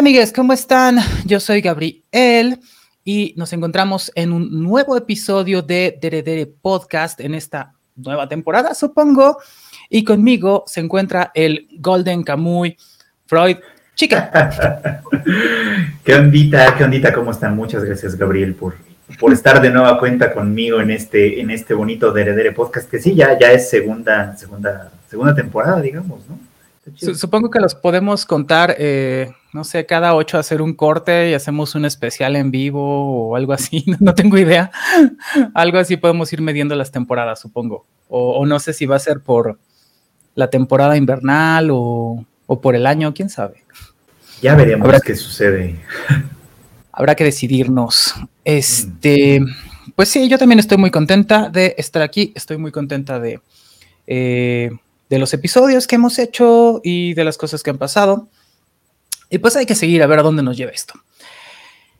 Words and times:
Amigues, 0.00 0.32
¿cómo 0.32 0.54
están? 0.54 0.96
Yo 1.26 1.40
soy 1.40 1.60
Gabriel 1.60 2.58
y 3.04 3.34
nos 3.36 3.52
encontramos 3.52 4.10
en 4.14 4.32
un 4.32 4.62
nuevo 4.62 4.96
episodio 4.96 5.60
de 5.60 5.98
Dere 6.00 6.46
Podcast 6.46 7.20
en 7.20 7.34
esta 7.34 7.74
nueva 7.96 8.26
temporada, 8.26 8.72
supongo. 8.72 9.36
Y 9.90 10.02
conmigo 10.02 10.64
se 10.66 10.80
encuentra 10.80 11.32
el 11.34 11.68
Golden 11.80 12.22
Camuy 12.22 12.78
Freud 13.26 13.58
Chica. 13.94 15.02
qué 16.02 16.14
ondita, 16.14 16.74
qué 16.78 16.84
ondita, 16.84 17.12
¿cómo 17.12 17.32
están? 17.32 17.54
Muchas 17.54 17.84
gracias, 17.84 18.16
Gabriel, 18.16 18.54
por, 18.54 18.76
por 19.18 19.34
estar 19.34 19.60
de 19.60 19.68
nueva 19.68 19.98
cuenta 19.98 20.32
conmigo 20.32 20.80
en 20.80 20.92
este, 20.92 21.42
en 21.42 21.50
este 21.50 21.74
bonito 21.74 22.10
Dere 22.10 22.52
Podcast, 22.52 22.90
que 22.90 23.00
sí, 23.00 23.14
ya, 23.14 23.38
ya 23.38 23.52
es 23.52 23.68
segunda, 23.68 24.34
segunda, 24.34 24.92
segunda 25.10 25.34
temporada, 25.34 25.78
digamos, 25.82 26.20
¿no? 26.26 26.38
Supongo 26.96 27.50
que 27.50 27.60
los 27.60 27.74
podemos 27.74 28.24
contar, 28.24 28.74
eh, 28.78 29.30
no 29.52 29.64
sé, 29.64 29.84
cada 29.86 30.14
ocho 30.14 30.38
hacer 30.38 30.62
un 30.62 30.74
corte 30.74 31.30
y 31.30 31.34
hacemos 31.34 31.74
un 31.74 31.84
especial 31.84 32.36
en 32.36 32.50
vivo 32.50 33.28
o 33.28 33.36
algo 33.36 33.52
así, 33.52 33.84
no, 34.00 34.14
tengo 34.14 34.38
idea. 34.38 34.70
algo 35.54 35.78
así 35.78 35.96
podemos 35.96 36.32
ir 36.32 36.40
midiendo 36.40 36.74
las 36.74 36.90
temporadas, 36.90 37.40
supongo. 37.40 37.86
O, 38.08 38.44
no 38.44 38.58
sé 38.58 38.72
si 38.72 38.86
va 38.86 38.96
a 38.96 39.00
ser 39.00 39.20
por 39.20 39.58
la 40.34 40.50
temporada 40.50 40.96
invernal 40.96 41.68
o, 41.70 42.26
por 42.60 42.74
el 42.74 42.86
año, 42.86 43.14
quién 43.14 43.28
sabe. 43.28 43.62
Ya 44.42 44.56
veremos 44.56 45.00
qué 45.02 45.14
sucede. 45.14 45.78
Habrá 46.92 47.14
que 47.14 47.24
decidirnos. 47.24 48.14
Este, 48.44 49.40
pues 49.94 50.08
sí, 50.08 50.28
yo 50.28 50.38
también 50.38 50.58
estoy 50.58 50.78
muy 50.78 50.90
contenta 50.90 51.48
de 51.48 51.74
estar 51.78 52.02
aquí, 52.02 52.32
estoy 52.34 52.56
muy 52.56 52.72
contenta 52.72 53.20
de... 53.20 53.40
Eh, 54.06 54.70
de 55.10 55.18
los 55.18 55.34
episodios 55.34 55.88
que 55.88 55.96
hemos 55.96 56.18
hecho 56.20 56.80
y 56.84 57.14
de 57.14 57.24
las 57.24 57.36
cosas 57.36 57.64
que 57.64 57.70
han 57.70 57.78
pasado. 57.78 58.28
Y 59.30 59.38
pues 59.38 59.56
hay 59.56 59.64
que 59.64 59.76
seguir 59.76 60.02
a 60.02 60.06
ver 60.06 60.18
a 60.18 60.22
dónde 60.22 60.42
nos 60.42 60.56
lleva 60.56 60.72
esto. 60.72 60.94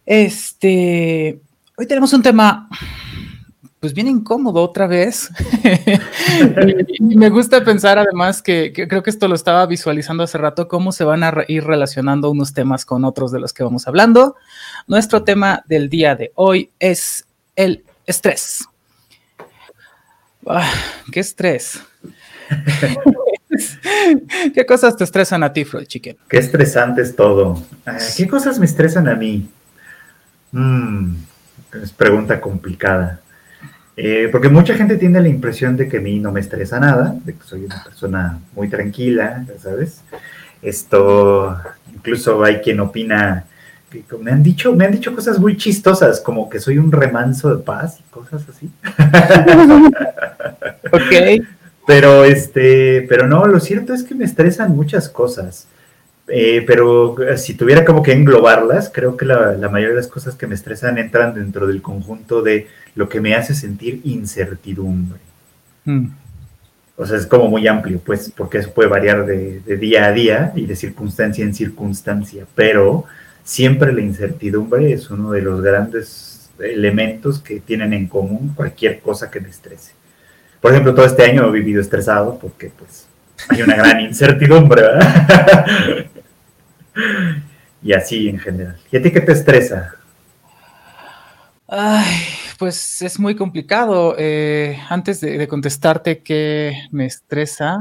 Este, 0.05 1.41
hoy 1.77 1.87
tenemos 1.87 2.13
un 2.13 2.23
tema 2.23 2.69
pues 3.79 3.95
bien 3.95 4.09
incómodo 4.09 4.63
otra 4.63 4.87
vez. 4.87 5.31
y, 6.99 7.17
me 7.17 7.31
gusta 7.31 7.65
pensar 7.65 7.99
además 7.99 8.43
que, 8.43 8.73
creo 8.73 9.03
que 9.03 9.11
esto 9.11 9.27
lo 9.27 9.35
estaba 9.35 9.65
visualizando 9.67 10.23
hace 10.23 10.37
rato, 10.37 10.69
cómo 10.69 10.93
se 10.93 11.05
van 11.05 11.25
a 11.25 11.33
ir 11.49 11.65
relacionando 11.65 12.31
unos 12.31 12.53
temas 12.53 12.85
con 12.85 13.05
otros 13.07 13.33
de 13.33 13.41
los 13.41 13.55
que 13.55 13.63
vamos 13.63 13.89
hablando. 13.89 14.37
Nuestro 14.87 15.23
tema 15.23 15.63
del 15.67 15.89
día 15.89 16.15
de 16.15 16.33
hoy 16.35 16.71
es 16.79 17.27
el 17.57 17.85
estrés. 18.07 18.67
Ah, 20.47 20.71
¿Qué 21.11 21.21
estrés? 21.21 21.81
¿Qué 24.55 24.67
cosas 24.67 24.97
te 24.97 25.05
estresan 25.05 25.43
a 25.43 25.53
ti, 25.53 25.65
Freud 25.65 25.87
Chicken? 25.87 26.17
Qué 26.29 26.39
estresante 26.39 27.03
es 27.03 27.15
todo. 27.15 27.63
Ah, 27.87 27.99
¿Qué 28.17 28.29
cosas 28.29 28.59
me 28.59 28.67
estresan 28.67 29.09
a 29.09 29.15
mí? 29.15 29.49
Mm, 30.53 31.15
es 31.83 31.93
pregunta 31.93 32.41
complicada. 32.41 33.21
Eh, 33.97 34.29
porque 34.33 34.49
mucha 34.49 34.75
gente 34.75 34.97
tiene 34.97 35.21
la 35.21 35.29
impresión 35.29 35.77
de 35.77 35.89
que 35.89 35.99
a 35.99 36.01
mí 36.01 36.19
no 36.19 36.33
me 36.33 36.41
estresa 36.41 36.81
nada, 36.81 37.15
de 37.25 37.35
que 37.35 37.43
soy 37.45 37.65
una 37.65 37.85
persona 37.85 38.39
muy 38.55 38.69
tranquila, 38.69 39.45
¿sabes? 39.59 40.03
Esto, 40.63 41.59
incluso 41.93 42.43
hay 42.43 42.61
quien 42.61 42.81
opina, 42.81 43.45
que 43.91 44.05
me 44.23 44.31
han 44.31 44.43
dicho, 44.43 44.75
me 44.75 44.87
han 44.87 44.93
dicho 44.93 45.15
cosas 45.15 45.39
muy 45.39 45.57
chistosas, 45.57 46.21
como 46.21 46.49
que 46.49 46.61
soy 46.61 46.79
un 46.79 46.93
remanso 46.93 47.55
de 47.55 47.63
paz 47.63 47.99
y 48.01 48.11
cosas 48.11 48.47
así. 48.49 48.71
ok. 50.93 51.47
Pero 51.91 52.25
este, 52.25 53.05
pero 53.09 53.27
no, 53.27 53.47
lo 53.47 53.59
cierto 53.59 53.93
es 53.93 54.05
que 54.05 54.15
me 54.15 54.25
estresan 54.25 54.77
muchas 54.77 55.09
cosas. 55.09 55.67
Eh, 56.29 56.63
pero 56.65 57.21
eh, 57.21 57.37
si 57.37 57.55
tuviera 57.55 57.85
como 57.85 58.05
que 58.05 58.13
englobarlas, 58.13 58.93
creo 58.95 59.17
que 59.17 59.25
la, 59.25 59.57
mayoría 59.69 59.89
de 59.89 59.97
las 59.97 60.07
cosas 60.07 60.37
que 60.37 60.47
me 60.47 60.55
estresan 60.55 60.99
entran 60.99 61.35
dentro 61.35 61.67
del 61.67 61.83
conjunto 61.83 62.43
de 62.43 62.69
lo 62.95 63.09
que 63.09 63.21
me 63.21 63.35
hace 63.35 63.57
sentir 63.57 64.03
incertidumbre. 64.05 65.19
Mm. 65.85 66.11
O 66.95 67.07
sea, 67.07 67.17
es 67.17 67.27
como 67.27 67.49
muy 67.49 67.67
amplio, 67.67 67.99
pues, 67.99 68.33
porque 68.37 68.59
eso 68.59 68.71
puede 68.71 68.89
variar 68.89 69.27
de, 69.27 69.59
de, 69.59 69.77
día 69.77 70.05
a 70.05 70.13
día 70.13 70.53
y 70.55 70.67
de 70.67 70.77
circunstancia 70.77 71.45
en 71.45 71.55
circunstancia, 71.55 72.47
pero 72.55 73.05
siempre 73.43 73.93
la 73.93 74.03
incertidumbre 74.03 74.93
es 74.93 75.11
uno 75.11 75.33
de 75.33 75.43
los 75.43 75.61
grandes 75.61 76.53
elementos 76.61 77.41
que 77.41 77.59
tienen 77.59 77.93
en 77.95 78.07
común 78.07 78.53
cualquier 78.55 79.01
cosa 79.01 79.29
que 79.29 79.41
me 79.41 79.49
estrese. 79.49 79.99
Por 80.61 80.73
ejemplo, 80.73 80.95
todo 80.95 81.07
este 81.07 81.25
año 81.25 81.49
he 81.49 81.53
vivido 81.53 81.81
estresado 81.81 82.39
porque 82.39 82.71
pues 82.77 83.07
hay 83.49 83.63
una 83.63 83.77
gran 83.77 84.01
incertidumbre, 84.03 84.83
¿verdad? 84.83 86.07
y 87.83 87.93
así 87.93 88.29
en 88.29 88.39
general. 88.39 88.77
¿Y 88.91 88.97
a 88.97 89.03
ti 89.03 89.11
qué 89.11 89.21
te 89.21 89.33
estresa? 89.33 89.95
Ay, 91.67 92.05
pues 92.59 93.01
es 93.01 93.19
muy 93.19 93.37
complicado. 93.37 94.17
Eh, 94.19 94.77
antes 94.89 95.21
de, 95.21 95.47
contestarte 95.49 96.19
qué 96.19 96.75
me 96.91 97.07
estresa, 97.07 97.79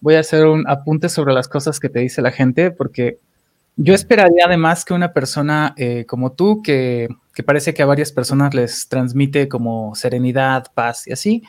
voy 0.00 0.14
a 0.14 0.20
hacer 0.20 0.46
un 0.46 0.68
apunte 0.68 1.08
sobre 1.08 1.32
las 1.32 1.48
cosas 1.48 1.80
que 1.80 1.88
te 1.88 2.00
dice 2.00 2.22
la 2.22 2.30
gente, 2.30 2.70
porque 2.70 3.18
yo 3.76 3.94
esperaría 3.94 4.44
además 4.44 4.84
que 4.84 4.92
una 4.92 5.12
persona 5.14 5.74
eh, 5.78 6.04
como 6.06 6.32
tú, 6.32 6.62
que, 6.62 7.08
que, 7.34 7.42
parece 7.42 7.72
que 7.72 7.82
a 7.82 7.86
varias 7.86 8.12
personas 8.12 8.52
les 8.52 8.88
transmite 8.88 9.48
como 9.48 9.94
serenidad, 9.94 10.66
paz 10.74 11.08
y 11.08 11.12
así, 11.12 11.42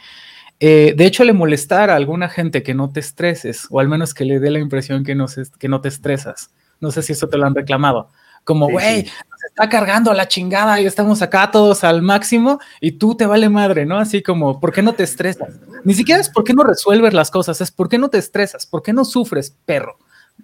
eh, 0.64 0.94
de 0.96 1.06
hecho, 1.06 1.24
le 1.24 1.34
molestara 1.34 1.94
a 1.94 1.96
alguna 1.96 2.30
gente 2.30 2.62
que 2.62 2.76
no 2.76 2.92
te 2.92 3.00
estreses, 3.00 3.66
o 3.72 3.80
al 3.80 3.90
menos 3.90 4.14
que 4.14 4.26
le 4.26 4.40
dé 4.40 4.52
la 4.52 4.60
impresión 4.60 5.04
que 5.04 5.16
no, 5.16 5.26
que 5.58 5.68
no 5.68 5.82
te 5.82 5.88
estresas. 5.88 6.52
No 6.80 6.92
sé 6.92 7.02
si 7.02 7.14
eso 7.14 7.28
te 7.28 7.38
lo 7.38 7.48
han 7.48 7.56
reclamado. 7.56 8.10
Como, 8.44 8.70
güey, 8.70 9.04
nos 9.04 9.44
está 9.50 9.70
cargando 9.70 10.14
la 10.14 10.28
chingada 10.28 10.80
y 10.80 10.86
estamos 10.86 11.24
acá 11.24 11.50
todos 11.50 11.84
al 11.84 12.04
máximo 12.04 12.60
y 12.80 12.92
tú 12.92 13.16
te 13.16 13.26
vale 13.26 13.50
madre, 13.50 13.88
¿no? 13.88 13.98
Así 13.98 14.22
como, 14.22 14.60
¿por 14.60 14.72
qué 14.72 14.84
no 14.84 14.94
te 14.94 15.02
estresas? 15.02 15.50
Ni 15.84 15.96
siquiera 15.96 16.22
es 16.22 16.30
por 16.30 16.44
qué 16.44 16.54
no 16.54 16.64
resuelves 16.64 17.16
las 17.16 17.32
cosas, 17.32 17.60
es 17.60 17.72
por 17.72 17.90
qué 17.90 17.98
no 17.98 18.10
te 18.10 18.20
estresas, 18.20 18.68
por 18.68 18.84
qué 18.84 18.94
no 18.94 19.04
sufres, 19.04 19.56
perro. 19.66 19.98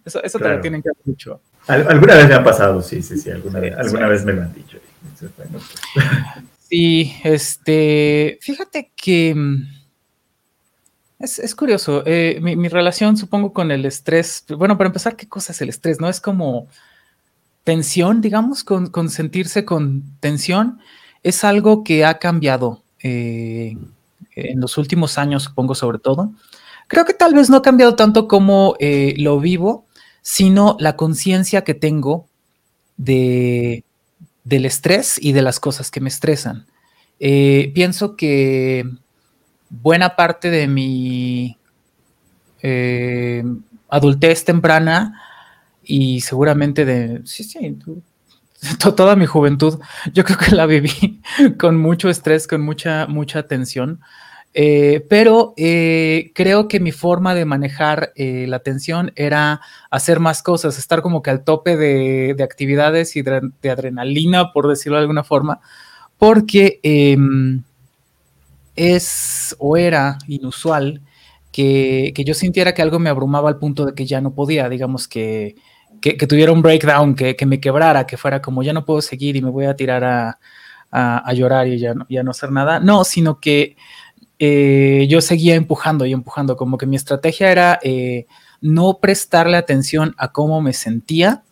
Eso, 0.03 0.21
eso 0.23 0.39
te 0.39 0.49
lo 0.49 0.59
tienen 0.61 0.81
que 0.81 0.89
haber 0.89 1.03
dicho. 1.05 1.41
alguna 1.67 2.15
vez 2.15 2.27
me 2.27 2.33
ha 2.33 2.43
pasado, 2.43 2.81
sí, 2.81 3.03
sí, 3.03 3.19
sí, 3.19 3.29
alguna, 3.29 3.59
vez, 3.59 3.75
alguna 3.77 4.07
vez 4.07 4.25
me 4.25 4.33
lo 4.33 4.41
han 4.41 4.53
dicho. 4.53 4.79
Sí, 6.69 7.15
este, 7.23 8.39
fíjate 8.41 8.91
que 8.95 9.35
es, 11.19 11.55
curioso. 11.55 12.03
Eh, 12.05 12.39
mi, 12.41 12.67
relación, 12.67 13.17
supongo, 13.17 13.51
con 13.51 13.71
el 13.71 13.85
estrés. 13.85 14.45
Bueno, 14.49 14.77
para 14.77 14.87
empezar, 14.87 15.15
¿qué 15.15 15.27
cosa 15.27 15.51
es 15.51 15.61
el 15.61 15.69
estrés? 15.69 15.99
¿No? 15.99 16.09
Es 16.09 16.21
como 16.21 16.67
tensión, 17.63 18.21
digamos, 18.21 18.63
con, 18.63 19.09
sentirse 19.09 19.65
con 19.65 20.03
tensión. 20.19 20.79
Es 21.23 21.43
algo 21.43 21.83
que 21.83 22.05
ha 22.05 22.19
cambiado 22.19 22.83
eh, 23.01 23.75
en 24.35 24.61
los 24.61 24.77
últimos 24.77 25.17
años, 25.17 25.43
supongo, 25.43 25.73
sobre 25.73 25.97
todo. 25.97 26.31
Creo 26.87 27.03
que 27.03 27.13
tal 27.13 27.33
vez 27.33 27.49
no 27.49 27.57
ha 27.57 27.61
cambiado 27.63 27.95
tanto 27.95 28.27
como 28.27 28.75
eh, 28.79 29.15
lo 29.17 29.39
vivo, 29.39 29.87
sino 30.21 30.77
la 30.79 30.95
conciencia 30.95 31.63
que 31.63 31.73
tengo 31.73 32.27
de, 32.95 33.83
del 34.43 34.65
estrés 34.65 35.17
y 35.19 35.31
de 35.31 35.41
las 35.41 35.59
cosas 35.59 35.89
que 35.89 35.99
me 35.99 36.09
estresan. 36.09 36.67
pienso 37.17 38.15
que 38.15 38.85
buena 39.69 40.15
parte 40.15 40.49
de 40.49 40.67
mi 40.67 41.57
eh, 42.61 43.43
adultez 43.89 44.43
temprana 44.45 45.21
y 45.83 46.21
seguramente 46.21 46.85
de, 46.85 47.21
sí, 47.25 47.43
sí, 47.43 47.77
toda 48.95 49.15
mi 49.15 49.25
juventud, 49.25 49.79
yo 50.13 50.23
creo 50.23 50.37
que 50.37 50.55
la 50.55 50.65
viví 50.65 51.21
con 51.59 51.77
mucho 51.77 52.09
estrés, 52.09 52.47
con 52.47 52.61
mucha, 52.61 53.07
mucha 53.07 53.43
tensión. 53.43 53.99
Eh, 54.59 55.05
pero 55.07 55.53
eh, 55.55 56.31
creo 56.33 56.67
que 56.67 56.79
mi 56.79 56.91
forma 56.91 57.35
de 57.35 57.45
manejar 57.45 58.11
la 58.15 58.59
tensión 58.59 59.11
era 59.15 59.61
hacer 59.91 60.19
más 60.19 60.41
cosas, 60.41 60.79
estar 60.79 61.03
como 61.03 61.21
que 61.21 61.29
al 61.29 61.43
tope 61.43 61.77
de, 61.77 62.35
actividades 62.43 63.15
y 63.15 63.21
de, 63.21 63.51
adrenalina, 63.69 64.51
por 64.53 64.67
decirlo 64.67 64.97
de 64.97 65.03
alguna 65.03 65.23
forma, 65.23 65.59
porque 66.17 66.79
em, 66.81 67.61
es 68.77 69.55
o 69.59 69.75
era 69.75 70.17
inusual 70.27 71.01
que, 71.51 72.13
yo 72.25 72.33
sintiera 72.33 72.73
que 72.73 72.81
algo 72.81 72.99
me 72.99 73.09
abrumaba 73.09 73.49
al 73.49 73.57
punto 73.57 73.85
de 73.85 73.93
que 73.93 74.05
ya 74.05 74.21
no 74.21 74.33
podía, 74.33 74.69
digamos 74.69 75.07
que, 75.07 75.55
que, 76.01 76.15
tuviera 76.27 76.51
un 76.51 76.61
breakdown, 76.61 77.15
que, 77.15 77.35
me 77.45 77.59
quebrara, 77.59 78.05
que 78.05 78.15
fuera 78.15 78.41
como 78.41 78.61
ya 78.63 78.73
no 78.73 78.85
puedo 78.85 79.01
seguir 79.01 79.35
y 79.35 79.41
me 79.41 79.49
voy 79.49 79.65
a 79.65 79.75
tirar 79.75 80.03
a, 80.03 81.33
llorar 81.33 81.67
y 81.67 81.79
ya 81.79 81.93
no, 81.95 82.05
ya 82.09 82.23
no 82.23 82.31
hacer 82.31 82.51
nada. 82.51 82.79
No, 82.79 83.03
sino 83.03 83.39
que 83.39 83.75
eh, 84.39 85.07
yo 85.09 85.19
seguía 85.19 85.55
empujando 85.55 86.05
y 86.05 86.13
empujando, 86.13 86.55
como 86.55 86.77
que 86.77 86.85
mi 86.85 86.95
estrategia 86.95 87.51
era 87.51 87.79
eh, 87.81 88.27
no 88.61 88.99
prestarle 89.01 89.57
atención 89.57 90.13
a 90.17 90.31
cómo 90.31 90.61
me 90.61 90.73
sentía, 90.73 91.43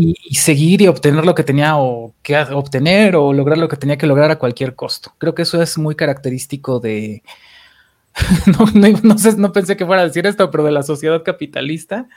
y, 0.00 0.34
seguir 0.36 0.80
y 0.80 0.86
obtener 0.86 1.24
lo 1.24 1.34
que 1.34 1.42
tenía 1.42 1.76
o 1.76 2.14
que 2.22 2.38
obtener 2.38 3.16
o 3.16 3.32
lograr 3.32 3.58
lo 3.58 3.68
que 3.68 3.76
tenía 3.76 3.98
que 3.98 4.06
lograr 4.06 4.30
a 4.30 4.38
cualquier 4.38 4.76
costo. 4.76 5.12
Creo 5.18 5.34
que 5.34 5.42
eso 5.42 5.60
es 5.60 5.76
muy 5.76 5.96
característico 5.96 6.78
de, 6.78 7.24
no, 9.02 9.18
sé, 9.18 9.36
no 9.36 9.52
pensé 9.52 9.76
que 9.76 9.84
fuera 9.84 10.02
a 10.02 10.06
decir 10.06 10.24
esto, 10.26 10.50
pero 10.52 10.62
de 10.62 10.70
la 10.70 10.84
sociedad 10.84 11.22
capitalista. 11.24 12.08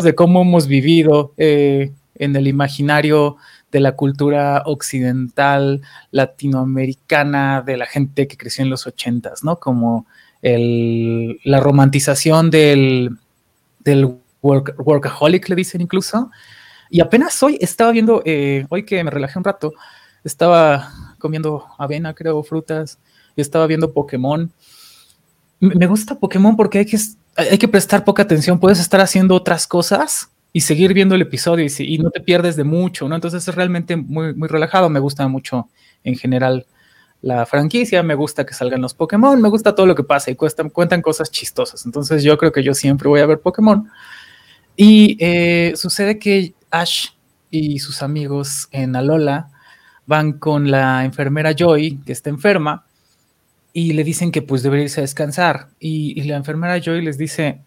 de 0.00 0.14
cómo 0.14 0.42
hemos 0.42 0.68
vivido 0.68 1.32
eh, 1.38 1.90
en 2.14 2.36
el 2.36 2.46
imaginario 2.46 3.36
de 3.72 3.80
la 3.80 3.96
cultura 3.96 4.62
occidental, 4.66 5.82
latinoamericana, 6.12 7.62
de 7.62 7.76
la 7.78 7.86
gente 7.86 8.28
que 8.28 8.36
creció 8.36 8.62
en 8.62 8.70
los 8.70 8.86
ochentas, 8.86 9.42
¿no? 9.42 9.58
Como 9.58 10.06
el, 10.40 11.40
la 11.42 11.58
romantización 11.58 12.50
del, 12.50 13.18
del 13.80 14.18
workaholic, 14.42 15.48
le 15.48 15.56
dicen 15.56 15.80
incluso. 15.80 16.30
Y 16.90 17.00
apenas 17.00 17.42
hoy 17.42 17.58
estaba 17.60 17.90
viendo, 17.90 18.22
eh, 18.24 18.66
hoy 18.68 18.84
que 18.84 19.02
me 19.02 19.10
relajé 19.10 19.38
un 19.38 19.44
rato, 19.44 19.72
estaba 20.24 20.92
comiendo 21.18 21.66
avena, 21.78 22.14
creo, 22.14 22.42
frutas, 22.42 22.98
y 23.34 23.40
estaba 23.40 23.66
viendo 23.66 23.92
Pokémon. 23.92 24.50
Me 25.60 25.86
gusta 25.86 26.18
Pokémon 26.18 26.56
porque 26.56 26.78
hay 26.78 26.86
que, 26.86 26.98
hay 27.36 27.58
que 27.58 27.68
prestar 27.68 28.04
poca 28.04 28.22
atención, 28.22 28.58
puedes 28.58 28.80
estar 28.80 29.00
haciendo 29.00 29.34
otras 29.34 29.66
cosas 29.66 30.30
y 30.52 30.60
seguir 30.60 30.94
viendo 30.94 31.14
el 31.14 31.22
episodio 31.22 31.66
y, 31.78 31.98
no 31.98 32.10
te 32.10 32.20
pierdes 32.20 32.56
de 32.56 32.64
mucho, 32.64 33.08
¿no? 33.08 33.14
Entonces 33.14 33.46
es 33.46 33.54
realmente 33.54 33.96
muy, 33.96 34.34
muy 34.34 34.48
relajado, 34.48 34.88
me 34.88 35.00
gusta 35.00 35.26
mucho 35.28 35.68
en 36.04 36.16
general 36.16 36.66
la 37.22 37.46
franquicia, 37.46 38.02
me 38.02 38.14
gusta 38.14 38.44
que 38.46 38.54
salgan 38.54 38.82
los 38.82 38.94
Pokémon, 38.94 39.40
me 39.40 39.48
gusta 39.48 39.74
todo 39.74 39.86
lo 39.86 39.94
que 39.94 40.04
pasa 40.04 40.30
y 40.30 40.36
cuentan 40.36 41.02
cosas 41.02 41.30
chistosas, 41.30 41.84
entonces 41.86 42.22
yo 42.22 42.38
creo 42.38 42.52
que 42.52 42.62
yo 42.62 42.74
siempre 42.74 43.08
voy 43.08 43.20
a 43.20 43.26
ver 43.26 43.40
Pokémon. 43.40 43.90
Y 44.76 45.16
eh, 45.20 45.72
sucede 45.76 46.18
que 46.18 46.54
Ash 46.70 47.08
y 47.50 47.78
sus 47.78 48.02
amigos 48.02 48.68
en 48.70 48.94
Alola 48.96 49.50
van 50.06 50.34
con 50.34 50.70
la 50.70 51.04
enfermera 51.04 51.52
Joy, 51.52 51.98
que 52.04 52.12
está 52.12 52.30
enferma, 52.30 52.84
y 53.72 53.92
le 53.92 54.04
dicen 54.04 54.30
que 54.30 54.42
pues 54.42 54.62
debería 54.62 54.84
irse 54.84 55.00
a 55.00 55.02
descansar. 55.02 55.68
Y, 55.80 56.22
la 56.22 56.36
enfermera 56.36 56.78
Joy 56.78 57.02
les 57.02 57.18
dice, 57.18 57.60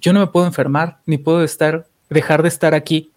yo 0.00 0.12
no 0.12 0.20
me 0.20 0.26
puedo 0.26 0.46
enfermar, 0.46 0.98
ni 1.06 1.18
puedo 1.18 1.42
estar 1.44 1.86
dejar 2.10 2.42
de 2.42 2.48
estar 2.48 2.74
aquí 2.74 3.10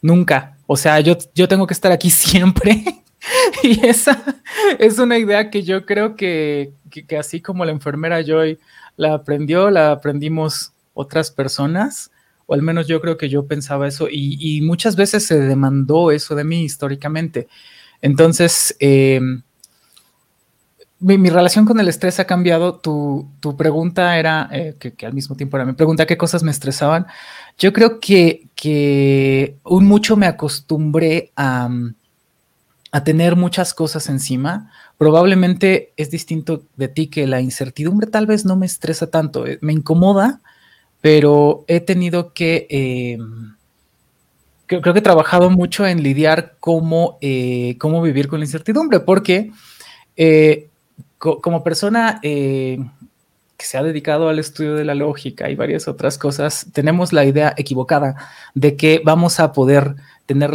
nunca. 0.00 0.56
O 0.66 0.76
sea, 0.76 1.00
yo, 1.00 1.16
yo 1.34 1.48
tengo 1.48 1.66
que 1.66 1.74
estar 1.74 1.90
aquí 1.90 2.10
siempre. 2.10 2.84
y 3.62 3.84
esa 3.84 4.22
es 4.78 4.98
una 4.98 5.18
idea 5.18 5.50
que 5.50 5.62
yo 5.62 5.84
creo 5.84 6.14
que, 6.14 6.72
que, 6.90 7.18
así 7.18 7.40
como 7.40 7.64
la 7.64 7.72
enfermera 7.72 8.22
Joy 8.22 8.58
la 8.96 9.14
aprendió, 9.14 9.70
la 9.70 9.90
aprendimos 9.92 10.72
otras 10.94 11.30
personas, 11.30 12.10
o 12.46 12.54
al 12.54 12.62
menos 12.62 12.86
yo 12.86 13.00
creo 13.00 13.16
que 13.16 13.28
yo 13.28 13.46
pensaba 13.46 13.88
eso, 13.88 14.08
y, 14.10 14.60
muchas 14.62 14.96
veces 14.96 15.26
se 15.26 15.40
demandó 15.40 16.10
eso 16.10 16.34
de 16.34 16.44
mí 16.44 16.62
históricamente. 16.62 17.48
Entonces, 18.00 18.76
eh, 18.78 19.20
mi, 21.00 21.28
relación 21.28 21.66
con 21.66 21.78
el 21.80 21.88
estrés 21.88 22.20
ha 22.20 22.26
cambiado. 22.26 22.76
Tu, 22.78 23.28
pregunta 23.56 24.18
era, 24.18 24.48
eh, 24.52 24.76
que, 24.78 25.06
al 25.06 25.12
mismo 25.14 25.36
tiempo 25.36 25.56
era 25.56 25.66
mi 25.66 25.72
pregunta, 25.72 26.06
¿qué 26.06 26.16
cosas 26.16 26.42
me 26.42 26.50
estresaban? 26.50 27.06
Yo 27.58 27.72
creo 27.72 28.00
que, 28.00 28.48
que 28.54 29.56
un 29.64 29.86
mucho 29.86 30.16
me 30.16 30.26
acostumbré 30.26 31.32
a, 31.36 31.68
a 32.92 33.04
tener 33.04 33.36
muchas 33.36 33.74
cosas 33.74 34.08
encima. 34.08 34.70
Probablemente 34.98 35.92
es 35.96 36.10
distinto 36.10 36.62
de 36.76 36.88
ti 36.88 37.08
que 37.08 37.26
la 37.26 37.40
incertidumbre 37.40 38.06
tal 38.06 38.26
vez 38.26 38.44
no 38.44 38.56
me 38.56 38.66
estresa 38.66 39.08
tanto, 39.08 39.46
eh, 39.46 39.58
me 39.60 39.72
incomoda, 39.72 40.40
pero 41.00 41.64
he 41.68 41.80
tenido 41.80 42.32
que... 42.32 42.66
Em, 42.70 43.54
creo, 44.66 44.82
que 44.82 44.90
he 44.90 45.02
trabajado 45.02 45.50
mucho 45.50 45.86
en 45.86 46.02
lidiar 46.02 46.56
cómo, 46.60 47.18
eh, 47.20 47.76
cómo 47.78 48.02
vivir 48.02 48.28
con 48.28 48.40
la 48.40 48.46
incertidumbre, 48.46 49.00
porque 49.00 49.52
como 51.18 51.62
persona 51.62 52.20
eh, 52.22 52.78
que 53.56 53.64
se 53.64 53.78
ha 53.78 53.82
dedicado 53.82 54.28
al 54.28 54.38
estudio 54.38 54.74
de 54.74 54.84
la 54.84 54.94
lógica 54.94 55.50
y 55.50 55.54
varias 55.54 55.88
otras 55.88 56.18
cosas, 56.18 56.66
tenemos 56.72 57.12
la 57.12 57.24
idea 57.24 57.54
equivocada 57.56 58.16
de 58.54 58.76
que 58.76 59.00
vamos 59.04 59.40
a 59.40 59.52
poder 59.52 59.96
tener 60.26 60.52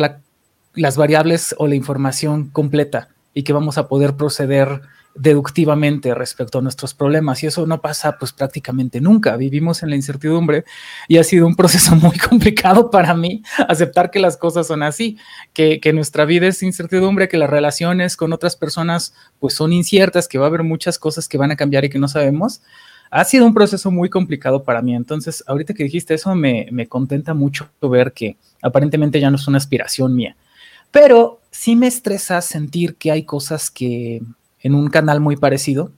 las 0.73 0.97
variables 0.97 1.55
o 1.57 1.67
la 1.67 1.75
información 1.75 2.49
completa 2.49 3.09
y 3.33 3.43
que 3.43 3.53
vamos 3.53 3.77
a 3.77 3.87
poder 3.87 4.15
proceder 4.15 4.81
deductivamente 5.15 6.13
respecto 6.15 6.59
a 6.59 6.61
nuestros 6.61 6.93
problemas 6.93 7.43
y 7.43 7.47
eso 7.47 7.65
no 7.67 7.81
pasa 7.81 8.17
pues 8.17 8.31
prácticamente 8.31 9.01
nunca. 9.01 9.35
Vivimos 9.37 9.83
en 9.83 9.89
la 9.89 9.95
incertidumbre 9.95 10.63
y 11.07 11.17
ha 11.17 11.23
sido 11.23 11.47
un 11.47 11.55
proceso 11.55 11.95
muy 11.97 12.17
complicado 12.17 12.89
para 12.89 13.13
mí 13.13 13.43
aceptar 13.67 14.11
que 14.11 14.19
las 14.19 14.37
cosas 14.37 14.67
son 14.67 14.83
así, 14.83 15.17
que, 15.53 15.79
que 15.79 15.93
nuestra 15.93 16.25
vida 16.25 16.47
es 16.47 16.63
incertidumbre, 16.63 17.27
que 17.27 17.37
las 17.37 17.49
relaciones 17.49 18.15
con 18.15 18.33
otras 18.33 18.55
personas 18.55 19.13
pues 19.39 19.53
son 19.53 19.73
inciertas, 19.73 20.27
que 20.27 20.37
va 20.37 20.45
a 20.45 20.47
haber 20.47 20.63
muchas 20.63 20.97
cosas 20.97 21.27
que 21.27 21.37
van 21.37 21.51
a 21.51 21.55
cambiar 21.55 21.85
y 21.85 21.89
que 21.89 21.99
no 21.99 22.07
sabemos. 22.07 22.61
Ha 23.09 23.25
sido 23.25 23.45
un 23.45 23.53
proceso 23.53 23.91
muy 23.91 24.09
complicado 24.09 24.63
para 24.63 24.81
mí. 24.81 24.95
Entonces, 24.95 25.43
ahorita 25.45 25.73
que 25.73 25.83
dijiste 25.83 26.13
eso, 26.13 26.33
me, 26.33 26.69
me 26.71 26.87
contenta 26.87 27.33
mucho 27.33 27.67
ver 27.81 28.13
que 28.13 28.37
aparentemente 28.61 29.19
ya 29.19 29.29
no 29.29 29.35
es 29.35 29.47
una 29.49 29.57
aspiración 29.57 30.15
mía. 30.15 30.37
Pero 30.91 31.41
sí 31.51 31.75
me 31.75 31.87
estresa 31.87 32.41
sentir 32.41 32.95
que 32.95 33.11
hay 33.11 33.23
cosas 33.23 33.69
que 33.69 34.21
en 34.63 34.75
un 34.75 34.89
canal 34.89 35.19
muy 35.19 35.35
parecido 35.35 35.91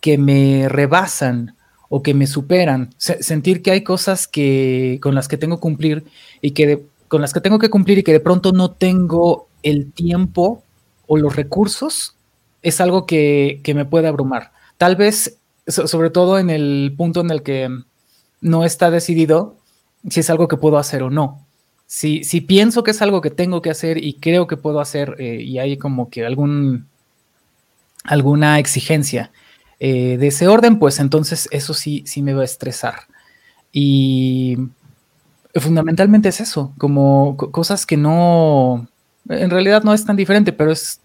que 0.00 0.18
me 0.18 0.68
rebasan 0.68 1.56
o 1.88 2.02
que 2.02 2.14
me 2.14 2.26
superan, 2.26 2.94
sentir 2.98 3.62
que 3.62 3.70
hay 3.70 3.82
cosas 3.82 4.26
que 4.26 4.98
con 5.00 5.14
las 5.14 5.28
que 5.28 5.36
tengo 5.36 5.56
que 5.56 5.62
cumplir 5.62 6.04
y 6.40 6.50
que 6.50 6.84
con 7.08 7.20
las 7.20 7.32
que 7.32 7.40
tengo 7.40 7.58
que 7.58 7.70
cumplir 7.70 7.98
y 7.98 8.02
que 8.02 8.12
de 8.12 8.20
pronto 8.20 8.52
no 8.52 8.72
tengo 8.72 9.46
el 9.62 9.92
tiempo 9.92 10.62
o 11.06 11.16
los 11.16 11.36
recursos 11.36 12.16
es 12.62 12.80
algo 12.80 13.06
que, 13.06 13.60
me 13.74 13.84
puede 13.84 14.08
abrumar. 14.08 14.52
Tal 14.78 14.96
vez, 14.96 15.38
sobre 15.66 16.10
todo 16.10 16.38
en 16.38 16.50
el 16.50 16.94
punto 16.96 17.20
en 17.20 17.30
el 17.30 17.42
que 17.42 17.68
no 18.40 18.64
está 18.64 18.90
decidido 18.90 19.56
si 20.08 20.20
es 20.20 20.30
algo 20.30 20.48
que 20.48 20.56
puedo 20.56 20.78
hacer 20.78 21.02
o 21.02 21.10
no. 21.10 21.46
Si, 21.86 22.24
si 22.24 22.40
pienso 22.40 22.82
que 22.82 22.90
es 22.90 23.02
algo 23.02 23.20
que 23.20 23.30
tengo 23.30 23.62
que 23.62 23.70
hacer 23.70 24.02
y 24.02 24.14
creo 24.14 24.46
que 24.46 24.56
puedo 24.56 24.80
hacer 24.80 25.16
eh, 25.18 25.40
y 25.40 25.58
hay 25.58 25.76
como 25.76 26.10
que 26.10 26.24
algún 26.24 26.86
alguna 28.04 28.58
exigencia 28.58 29.32
eh, 29.80 30.16
de 30.18 30.28
ese 30.28 30.46
orden, 30.46 30.78
pues 30.78 31.00
entonces 31.00 31.48
eso 31.50 31.74
sí, 31.74 32.04
sí 32.06 32.22
me 32.22 32.34
va 32.34 32.42
a 32.42 32.46
estresar. 32.46 32.94
Y 33.72 34.56
fundamentalmente 35.54 36.28
es 36.28 36.40
eso, 36.40 36.72
como 36.78 37.36
cosas 37.36 37.86
que 37.86 37.96
no, 37.96 38.86
en 39.28 39.50
realidad 39.50 39.82
no 39.82 39.94
es 39.94 40.04
tan 40.04 40.16
diferente, 40.16 40.52
pero 40.52 40.70
es 40.70 41.00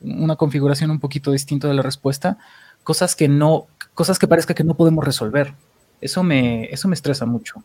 una 0.00 0.36
configuración 0.36 0.90
un 0.90 1.00
poquito 1.00 1.32
distinta 1.32 1.68
de 1.68 1.74
la 1.74 1.82
respuesta, 1.82 2.38
cosas 2.84 3.16
que 3.16 3.28
no, 3.28 3.66
cosas 3.94 4.18
que 4.18 4.28
parezca 4.28 4.54
que 4.54 4.64
no 4.64 4.74
podemos 4.74 5.04
resolver. 5.04 5.54
Eso 6.00 6.22
me, 6.22 6.64
eso 6.66 6.88
me 6.88 6.94
estresa 6.94 7.26
mucho, 7.26 7.62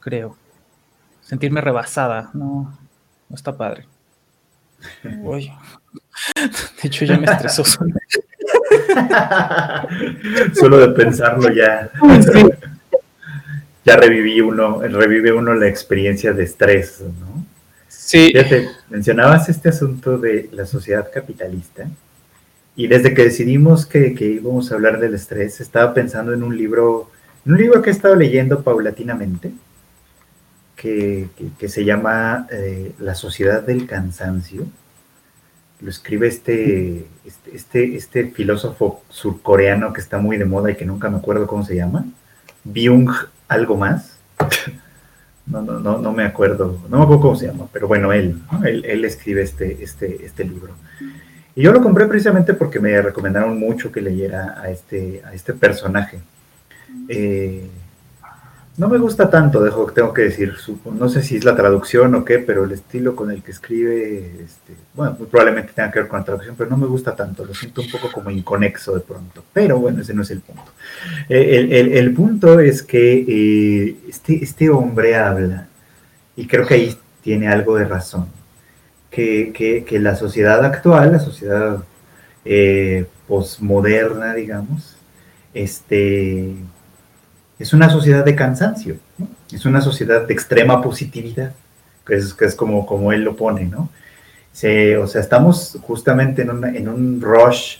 creo. 0.00 0.36
Sentirme 1.22 1.60
rebasada, 1.60 2.30
no, 2.32 2.78
no 3.28 3.36
está 3.36 3.56
padre. 3.56 3.86
Oye. 5.24 5.52
De 6.82 6.88
hecho, 6.88 7.04
ya 7.04 7.18
me 7.18 7.26
estresó. 7.26 7.64
Solo 10.54 10.78
de 10.78 10.88
pensarlo 10.88 11.52
ya. 11.52 11.90
Ya 13.84 13.96
reviví 13.96 14.40
uno, 14.40 14.80
revive 14.82 15.32
uno 15.32 15.54
la 15.54 15.68
experiencia 15.68 16.32
de 16.32 16.44
estrés, 16.44 17.00
¿no? 17.00 17.44
Sí. 17.88 18.30
Fíjate, 18.32 18.68
mencionabas 18.90 19.48
este 19.48 19.70
asunto 19.70 20.18
de 20.18 20.48
la 20.52 20.66
sociedad 20.66 21.10
capitalista. 21.12 21.88
Y 22.76 22.86
desde 22.86 23.12
que 23.12 23.24
decidimos 23.24 23.86
que, 23.86 24.14
íbamos 24.18 24.70
a 24.70 24.76
hablar 24.76 25.00
del 25.00 25.14
estrés, 25.14 25.60
estaba 25.60 25.94
pensando 25.94 26.32
en 26.32 26.42
un 26.42 26.56
libro, 26.56 27.10
un 27.44 27.56
libro 27.56 27.82
que 27.82 27.90
he 27.90 27.92
estado 27.92 28.14
leyendo 28.14 28.62
paulatinamente, 28.62 29.52
que, 30.76 31.28
se 31.66 31.84
llama 31.84 32.46
eh, 32.50 32.92
La 33.00 33.16
sociedad 33.16 33.62
del 33.62 33.86
cansancio 33.86 34.66
lo 35.80 35.90
escribe 35.90 36.26
este, 36.26 37.06
este, 37.24 37.54
este, 37.54 37.96
este, 37.96 38.24
filósofo 38.30 39.02
surcoreano 39.08 39.92
que 39.92 40.00
está 40.00 40.18
muy 40.18 40.36
de 40.36 40.44
moda 40.44 40.70
y 40.70 40.76
que 40.76 40.84
nunca 40.84 41.08
me 41.08 41.18
acuerdo 41.18 41.46
cómo 41.46 41.64
se 41.64 41.76
llama. 41.76 42.04
Byung 42.64 43.10
algo 43.48 43.76
más. 43.76 44.18
No, 45.50 45.62
no, 45.62 45.80
no, 45.80 45.96
no 45.96 46.12
me 46.12 46.24
acuerdo, 46.24 46.78
no 46.90 46.98
me 46.98 47.04
acuerdo 47.04 47.22
cómo 47.22 47.36
se 47.36 47.46
llama, 47.46 47.68
pero 47.72 47.88
bueno, 47.88 48.12
él, 48.12 48.38
él, 48.66 48.84
él, 48.84 49.04
escribe 49.06 49.40
este, 49.40 49.82
este, 49.82 50.26
este 50.26 50.44
libro. 50.44 50.74
Y 51.56 51.62
yo 51.62 51.72
lo 51.72 51.80
compré 51.80 52.06
precisamente 52.06 52.52
porque 52.52 52.78
me 52.80 53.00
recomendaron 53.00 53.58
mucho 53.58 53.90
que 53.90 54.02
leyera 54.02 54.60
a 54.60 54.70
este, 54.70 55.22
a 55.24 55.32
este 55.32 55.54
personaje. 55.54 56.20
Eh, 57.08 57.66
no 58.78 58.88
me 58.88 58.96
gusta 58.96 59.28
tanto, 59.28 59.62
dejo, 59.62 59.90
tengo 59.92 60.14
que 60.14 60.22
decir. 60.22 60.54
No 60.84 61.08
sé 61.08 61.24
si 61.24 61.36
es 61.36 61.44
la 61.44 61.56
traducción 61.56 62.14
o 62.14 62.24
qué, 62.24 62.38
pero 62.38 62.62
el 62.62 62.70
estilo 62.70 63.16
con 63.16 63.32
el 63.32 63.42
que 63.42 63.50
escribe, 63.50 64.44
este, 64.44 64.74
bueno, 64.94 65.16
probablemente 65.16 65.72
tenga 65.74 65.90
que 65.90 65.98
ver 65.98 66.08
con 66.08 66.20
la 66.20 66.24
traducción, 66.24 66.54
pero 66.56 66.70
no 66.70 66.76
me 66.76 66.86
gusta 66.86 67.16
tanto. 67.16 67.44
Lo 67.44 67.52
siento 67.54 67.82
un 67.82 67.90
poco 67.90 68.12
como 68.12 68.30
inconexo 68.30 68.94
de 68.94 69.00
pronto. 69.00 69.42
Pero 69.52 69.80
bueno, 69.80 70.00
ese 70.00 70.14
no 70.14 70.22
es 70.22 70.30
el 70.30 70.40
punto. 70.40 70.72
Eh, 71.28 71.90
el, 71.92 72.14
punto 72.14 72.60
es 72.60 72.84
que 72.84 73.24
eh, 73.28 73.96
este, 74.08 74.44
este 74.44 74.70
hombre 74.70 75.16
habla, 75.16 75.66
y 76.36 76.46
creo 76.46 76.64
que 76.64 76.74
ahí 76.74 76.96
tiene 77.20 77.48
algo 77.48 77.76
de 77.76 77.84
razón, 77.84 78.28
que, 79.10 79.86
la 80.00 80.14
sociedad 80.14 80.64
actual, 80.64 81.10
la 81.10 81.18
sociedad 81.18 81.82
eh, 82.44 83.06
posmoderna, 83.26 84.34
digamos, 84.34 84.96
este 85.52 86.54
es 87.58 87.72
una 87.72 87.90
sociedad 87.90 88.24
de 88.24 88.34
cansancio, 88.34 88.96
es 89.52 89.64
una 89.64 89.80
sociedad 89.80 90.26
de 90.26 90.32
extrema 90.32 90.80
positividad, 90.80 91.52
que 92.06 92.14
es, 92.14 92.54
como, 92.54 93.12
él 93.12 93.22
lo 93.22 93.36
pone, 93.36 93.64
¿no? 93.64 93.90
o 95.00 95.06
sea, 95.06 95.20
estamos 95.20 95.78
justamente 95.82 96.42
en, 96.42 96.88
un 96.88 97.20
rush 97.20 97.78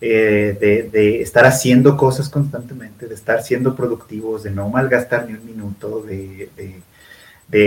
eh, 0.00 0.88
de, 0.92 1.22
estar 1.22 1.46
haciendo 1.46 1.96
cosas 1.96 2.28
constantemente, 2.28 3.06
de 3.06 3.14
estar 3.14 3.42
siendo 3.42 3.74
productivos, 3.74 4.42
de 4.42 4.50
no 4.50 4.68
malgastar 4.68 5.26
ni 5.28 5.34
un 5.34 5.46
minuto, 5.46 6.04
de, 6.04 6.82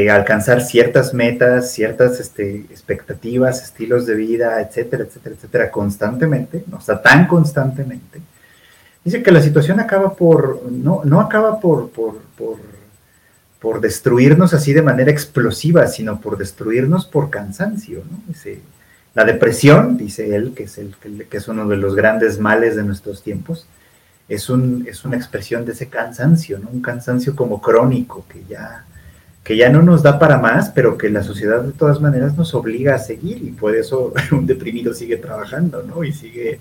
alcanzar 0.10 0.62
ciertas 0.62 1.14
metas, 1.14 1.72
ciertas 1.72 2.20
este, 2.20 2.56
expectativas, 2.72 3.64
estilos 3.64 4.06
de 4.06 4.16
vida, 4.16 4.60
etcétera, 4.62 5.04
etcétera, 5.04 5.36
etcétera, 5.36 5.72
constantemente, 5.72 6.64
o 6.72 6.82
sea, 6.82 7.02
tan 7.02 7.28
constantemente. 7.28 8.20
Dice 9.06 9.22
que 9.22 9.32
la 9.32 9.42
situación 9.42 9.80
acaba 9.80 10.16
por, 10.16 10.64
no, 10.72 11.02
no 11.06 11.22
acaba 11.22 11.60
por, 11.60 11.90
por, 11.92 12.18
por, 12.36 12.58
por 13.60 13.80
destruirnos 13.80 14.54
así 14.56 14.74
de 14.74 14.82
manera 14.82 15.12
explosiva, 15.12 15.86
sino 15.88 16.20
por 16.20 16.38
destruirnos 16.38 17.06
por 17.06 17.30
cansancio, 17.30 18.04
¿no? 18.10 18.20
Dice, 18.28 18.60
la 19.14 19.24
depresión, 19.24 19.96
dice 19.96 20.36
él, 20.36 20.54
que 20.56 20.64
es, 20.64 20.80
el, 20.80 20.96
que 21.30 21.38
es 21.38 21.48
uno 21.48 21.68
de 21.68 21.78
los 21.78 21.96
grandes 21.96 22.40
males 22.40 22.76
de 22.76 22.84
nuestros 22.84 23.22
tiempos, 23.22 23.68
es, 24.28 24.50
un, 24.50 24.86
es 24.90 25.06
una 25.06 25.18
expresión 25.18 25.66
de 25.66 25.74
ese 25.74 25.88
cansancio, 25.88 26.58
¿no? 26.58 26.70
Un 26.70 26.82
cansancio 26.82 27.36
como 27.36 27.62
crónico, 27.62 28.26
que 28.28 28.44
ya 28.50 28.86
que 29.46 29.56
ya 29.56 29.70
no 29.70 29.84
nos 29.84 30.02
da 30.02 30.18
para 30.18 30.40
más, 30.40 30.70
pero 30.72 30.98
que 30.98 31.08
la 31.08 31.22
sociedad 31.22 31.62
de 31.62 31.72
todas 31.72 32.02
maneras 32.02 32.36
nos 32.36 32.56
obliga 32.56 32.96
a 32.96 32.98
seguir 32.98 33.44
y 33.44 33.52
por 33.52 33.76
eso 33.76 34.12
un 34.32 34.48
deprimido 34.48 34.92
sigue 34.92 35.18
trabajando, 35.18 35.84
¿no? 35.84 36.04
Y 36.04 36.12
sigue 36.12 36.60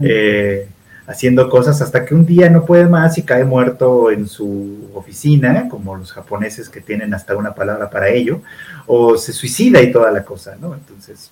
eh, 0.00 0.66
haciendo 1.06 1.48
cosas 1.50 1.80
hasta 1.82 2.04
que 2.04 2.14
un 2.14 2.24
día 2.24 2.48
no 2.48 2.64
puede 2.64 2.86
más 2.86 3.18
y 3.18 3.22
cae 3.22 3.44
muerto 3.44 4.10
en 4.10 4.26
su 4.26 4.90
oficina, 4.94 5.68
como 5.68 5.96
los 5.96 6.12
japoneses 6.12 6.68
que 6.68 6.80
tienen 6.80 7.12
hasta 7.14 7.36
una 7.36 7.54
palabra 7.54 7.90
para 7.90 8.08
ello, 8.08 8.40
o 8.86 9.16
se 9.16 9.32
suicida 9.32 9.82
y 9.82 9.92
toda 9.92 10.10
la 10.10 10.24
cosa, 10.24 10.56
¿no? 10.60 10.74
Entonces, 10.74 11.30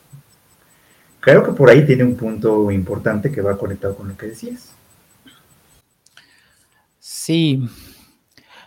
creo 1.20 1.42
que 1.42 1.52
por 1.52 1.70
ahí 1.70 1.86
tiene 1.86 2.04
un 2.04 2.16
punto 2.16 2.70
importante 2.70 3.30
que 3.30 3.40
va 3.40 3.58
conectado 3.58 3.96
con 3.96 4.08
lo 4.08 4.16
que 4.16 4.26
decías. 4.26 4.72
Sí, 7.00 7.68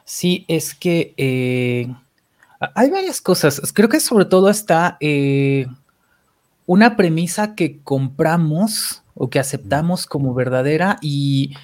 sí, 0.04 0.46
es 0.48 0.74
que... 0.74 1.14
Eh 1.18 1.88
hay 2.74 2.90
varias 2.90 3.22
cosas. 3.22 3.62
Creo 3.74 3.90
que 3.90 4.00
sobre 4.00 4.26
todo 4.26 4.50
está 4.50 4.98
eh, 5.00 5.68
una 6.66 6.96
premisa 6.96 7.56
que 7.56 7.80
compramos 7.82 9.04
o 9.16 9.30
que 9.30 9.40
aceptamos 9.40 10.06
como 10.06 10.34
verdadera 10.34 10.98
y, 11.02 11.56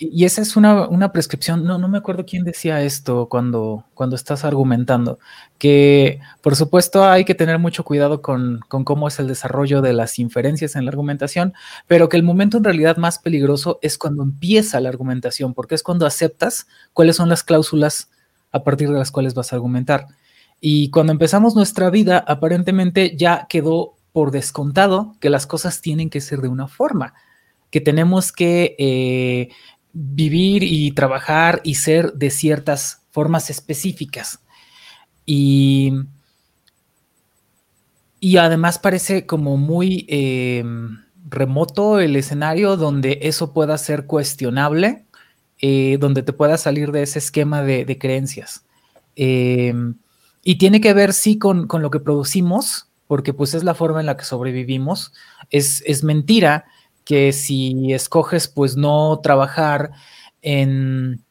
esa 0.00 0.42
es 0.42 0.56
una, 0.56 1.10
prescripción. 1.12 1.64
No, 1.64 1.76
no 1.76 1.88
me 1.88 1.98
acuerdo 1.98 2.24
quién 2.24 2.44
decía 2.44 2.82
esto 2.82 3.26
cuando, 3.28 3.84
cuando 3.94 4.14
estás 4.14 4.44
argumentando. 4.44 5.18
Que 5.58 6.20
por 6.40 6.54
supuesto 6.54 7.04
hay 7.04 7.24
que 7.24 7.34
tener 7.34 7.58
mucho 7.58 7.82
cuidado 7.82 8.22
con, 8.22 8.60
con 8.68 8.84
cómo 8.84 9.08
es 9.08 9.18
el 9.18 9.26
desarrollo 9.26 9.82
de 9.82 9.92
las 9.92 10.20
inferencias 10.20 10.76
en 10.76 10.84
la 10.84 10.90
argumentación, 10.90 11.52
pero 11.88 12.08
que 12.08 12.16
el 12.16 12.22
momento 12.22 12.58
en 12.58 12.64
realidad 12.64 12.96
más 12.96 13.18
peligroso 13.18 13.80
es 13.82 13.98
cuando 13.98 14.22
empieza 14.22 14.80
la 14.80 14.88
argumentación, 14.88 15.52
porque 15.52 15.74
es 15.74 15.82
cuando 15.82 16.06
aceptas 16.06 16.68
cuáles 16.92 17.16
son 17.16 17.28
las 17.28 17.42
cláusulas 17.42 18.08
a 18.52 18.62
partir 18.62 18.88
de 18.90 18.98
las 18.98 19.10
cuales 19.10 19.34
vas 19.34 19.52
a 19.52 19.56
argumentar. 19.56 20.06
Y 20.60 20.90
cuando 20.90 21.12
empezamos 21.12 21.54
nuestra 21.54 21.90
vida, 21.90 22.18
aparentemente 22.18 23.16
ya 23.16 23.46
quedó 23.48 23.97
por 24.12 24.30
descontado 24.30 25.16
que 25.20 25.30
las 25.30 25.46
cosas 25.46 25.80
tienen 25.80 26.10
que 26.10 26.20
ser 26.20 26.40
de 26.40 26.48
una 26.48 26.68
forma, 26.68 27.14
que 27.70 27.80
tenemos 27.80 28.32
que 28.32 28.74
eh, 28.78 29.48
vivir 29.92 30.62
y 30.62 30.92
trabajar 30.92 31.60
y 31.64 31.76
ser 31.76 32.12
de 32.14 32.30
ciertas 32.30 33.02
formas 33.10 33.50
específicas. 33.50 34.40
Y, 35.26 35.92
y 38.20 38.38
además 38.38 38.78
parece 38.78 39.26
como 39.26 39.56
muy 39.56 40.06
eh, 40.08 40.64
remoto 41.28 42.00
el 42.00 42.16
escenario 42.16 42.76
donde 42.76 43.18
eso 43.22 43.52
pueda 43.52 43.76
ser 43.76 44.06
cuestionable, 44.06 45.04
eh, 45.60 45.98
donde 46.00 46.22
te 46.22 46.32
pueda 46.32 46.56
salir 46.56 46.92
de 46.92 47.02
ese 47.02 47.18
esquema 47.18 47.62
de, 47.62 47.84
de 47.84 47.98
creencias. 47.98 48.64
Y 50.48 50.56
tiene 50.56 50.80
que 50.80 50.94
ver, 50.94 51.12
sí, 51.12 51.38
con, 51.38 51.68
lo 51.70 51.90
que 51.90 52.00
producimos, 52.00 52.87
porque 53.08 53.34
pues 53.34 53.54
es 53.54 53.64
la 53.64 53.74
forma 53.74 53.98
en 53.98 54.06
la 54.06 54.16
que 54.16 54.24
sobrevivimos. 54.24 55.12
Es, 55.50 55.82
es 55.86 56.04
mentira 56.04 56.66
que 57.04 57.32
si 57.32 57.92
escoges 57.92 58.46
pues 58.46 58.76
no 58.76 59.18
trabajar 59.20 59.90
en, 60.42 61.24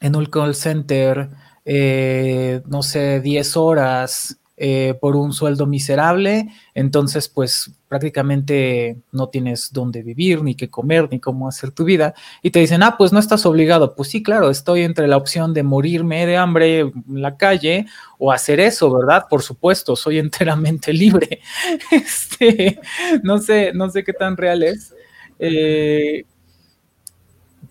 en 0.00 0.14
un 0.14 0.26
call 0.26 0.54
center, 0.54 1.30
eh, 1.64 2.62
no 2.66 2.82
sé, 2.82 3.20
10 3.20 3.56
horas 3.56 4.39
eh, 4.62 4.92
por 5.00 5.16
un 5.16 5.32
sueldo 5.32 5.66
miserable, 5.66 6.46
entonces 6.74 7.30
pues 7.30 7.72
prácticamente 7.88 8.98
no 9.10 9.30
tienes 9.30 9.72
dónde 9.72 10.02
vivir, 10.02 10.42
ni 10.42 10.54
qué 10.54 10.68
comer, 10.68 11.08
ni 11.10 11.18
cómo 11.18 11.48
hacer 11.48 11.70
tu 11.70 11.84
vida, 11.84 12.12
y 12.42 12.50
te 12.50 12.58
dicen, 12.58 12.82
ah, 12.82 12.96
pues 12.98 13.10
no 13.10 13.18
estás 13.18 13.46
obligado, 13.46 13.94
pues 13.94 14.10
sí, 14.10 14.22
claro, 14.22 14.50
estoy 14.50 14.82
entre 14.82 15.08
la 15.08 15.16
opción 15.16 15.54
de 15.54 15.62
morirme 15.62 16.26
de 16.26 16.36
hambre 16.36 16.80
en 16.80 16.92
la 17.06 17.38
calle 17.38 17.86
o 18.18 18.30
hacer 18.32 18.60
eso, 18.60 18.92
¿verdad? 18.92 19.24
Por 19.30 19.40
supuesto, 19.40 19.96
soy 19.96 20.18
enteramente 20.26 20.92
libre. 20.92 21.40
este, 21.90 22.78
no 23.22 23.38
sé, 23.38 23.72
no 23.72 23.88
sé 23.88 24.04
qué 24.04 24.12
tan 24.12 24.36
real 24.36 24.62
es. 24.62 24.94
Eh, 25.38 26.26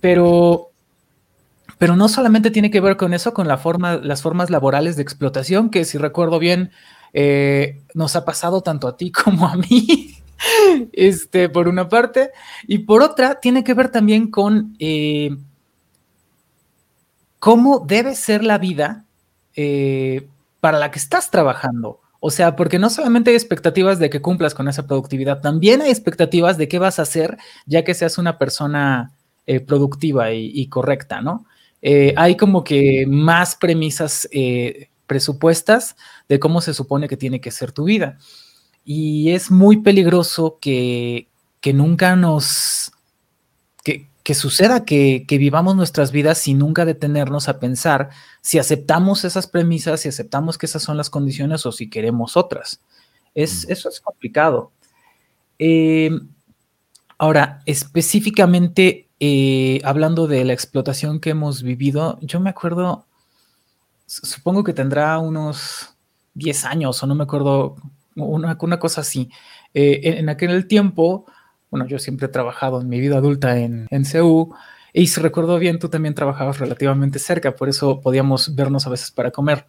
pero 0.02 0.69
pero 1.80 1.96
no 1.96 2.10
solamente 2.10 2.52
tiene 2.52 2.70
que 2.70 2.82
ver 2.82 2.98
con 2.98 3.14
eso, 3.14 3.34
con 3.34 3.48
la 3.48 3.58
forma, 3.58 3.96
las 3.96 4.22
formas 4.22 4.50
laborales 4.50 4.98
de 4.98 5.02
explotación, 5.02 5.70
que 5.70 5.86
si 5.86 5.98
recuerdo 5.98 6.38
bien, 6.38 6.72
eh, 7.14 7.82
nos 7.94 8.18
ha 8.18 8.26
pasado 8.26 8.62
tanto 8.62 8.88
a 8.88 8.98
ti 8.98 9.12
como 9.24 9.48
a 9.48 9.56
mí, 9.56 10.18
este, 10.92 11.48
por 11.48 11.70
una 11.70 11.88
parte, 11.88 12.32
y 12.68 12.80
por 12.80 13.02
otra, 13.02 13.40
tiene 13.40 13.64
que 13.64 13.74
ver 13.74 13.90
también 13.90 14.30
con 14.30 14.76
eh, 14.80 15.38
cómo 17.40 17.80
debe 17.80 18.14
ser 18.14 18.44
la 18.44 18.58
vida 18.58 19.06
eh, 19.56 20.28
para 20.60 20.80
la 20.80 20.92
que 20.92 21.00
estás 21.00 21.32
trabajando. 21.32 22.02
O 22.20 22.30
sea, 22.30 22.58
porque 22.58 22.78
no 22.78 22.90
solamente 22.90 23.30
hay 23.30 23.38
expectativas 23.38 24.00
de 24.00 24.10
que 24.10 24.22
cumplas 24.22 24.54
con 24.54 24.68
esa 24.68 24.86
productividad, 24.86 25.40
también 25.40 25.82
hay 25.82 25.92
expectativas 25.92 26.58
de 26.58 26.68
qué 26.68 26.78
vas 26.78 27.00
a 27.00 27.04
hacer 27.04 27.38
ya 27.66 27.86
que 27.86 27.94
seas 27.94 28.18
una 28.18 28.38
persona 28.38 29.14
productiva 29.66 30.32
y, 30.32 30.68
correcta, 30.68 31.22
¿no? 31.22 31.46
Eh, 31.82 32.14
hay 32.18 32.36
como 32.36 32.64
que 32.64 33.06
más 33.08 33.56
premisas 33.56 34.28
eh, 34.32 34.90
presupuestas 35.08 35.96
de 36.28 36.40
cómo 36.40 36.62
se 36.62 36.74
supone 36.74 37.08
que 37.08 37.18
tiene 37.18 37.42
que 37.42 37.52
ser 37.52 37.72
tu 37.72 37.86
vida. 37.86 38.18
Y 38.86 39.32
es 39.32 39.52
muy 39.52 39.78
peligroso 39.78 40.58
que, 40.62 41.28
nunca 41.74 42.16
nos... 42.16 42.92
Que, 43.84 44.36
suceda 44.36 44.86
que, 44.86 45.26
vivamos 45.28 45.76
nuestras 45.76 46.12
vidas 46.12 46.38
sin 46.38 46.60
nunca 46.60 46.86
detenernos 46.86 47.50
a 47.50 47.60
pensar 47.60 48.10
si 48.42 48.60
aceptamos 48.60 49.26
esas 49.26 49.48
premisas, 49.48 50.02
si 50.02 50.10
aceptamos 50.10 50.60
que 50.60 50.68
esas 50.68 50.84
son 50.84 50.98
las 50.98 51.10
condiciones 51.10 51.66
o 51.66 51.72
si 51.72 51.90
queremos 51.90 52.38
otras. 52.38 52.80
Es, 53.34 53.68
mm. 53.68 53.72
eso 53.72 53.90
es 53.90 54.00
complicado. 54.00 54.72
Eh, 55.58 56.12
ahora, 57.18 57.64
específicamente 57.66 59.09
eh, 59.20 59.82
hablando 59.84 60.28
de 60.28 60.46
la 60.46 60.54
explotación 60.54 61.20
que 61.20 61.32
hemos 61.32 61.64
vivido, 61.64 62.18
yo 62.22 62.40
me 62.40 62.50
acuerdo, 62.50 63.06
supongo 64.06 64.64
que 64.64 64.74
tendrá 64.74 65.20
unos 65.20 65.96
10 66.36 66.66
años 66.66 67.02
o 67.04 67.08
no 67.08 67.16
me 67.16 67.24
acuerdo, 67.24 67.76
una, 68.16 68.80
cosa 68.80 69.02
así. 69.02 69.30
Eh, 69.74 70.02
en, 70.04 70.30
aquel 70.30 70.68
tiempo, 70.68 71.26
bueno, 71.70 71.88
yo 71.88 72.00
siempre 72.00 72.28
he 72.28 72.30
trabajado 72.30 72.82
en 72.82 72.90
mi 72.90 73.00
vida 73.00 73.18
adulta 73.18 73.58
en, 73.58 73.88
en 73.90 74.06
CEU 74.06 74.54
y 74.94 75.08
si 75.08 75.22
recuerdo 75.22 75.60
bien, 75.60 75.80
tú 75.80 75.90
también 75.90 76.16
trabajabas 76.16 76.60
relativamente 76.60 77.20
cerca, 77.20 77.56
por 77.56 77.70
eso 77.70 78.02
podíamos 78.02 78.56
vernos 78.56 78.88
a 78.88 78.90
veces 78.90 79.12
para 79.12 79.32
comer. 79.32 79.66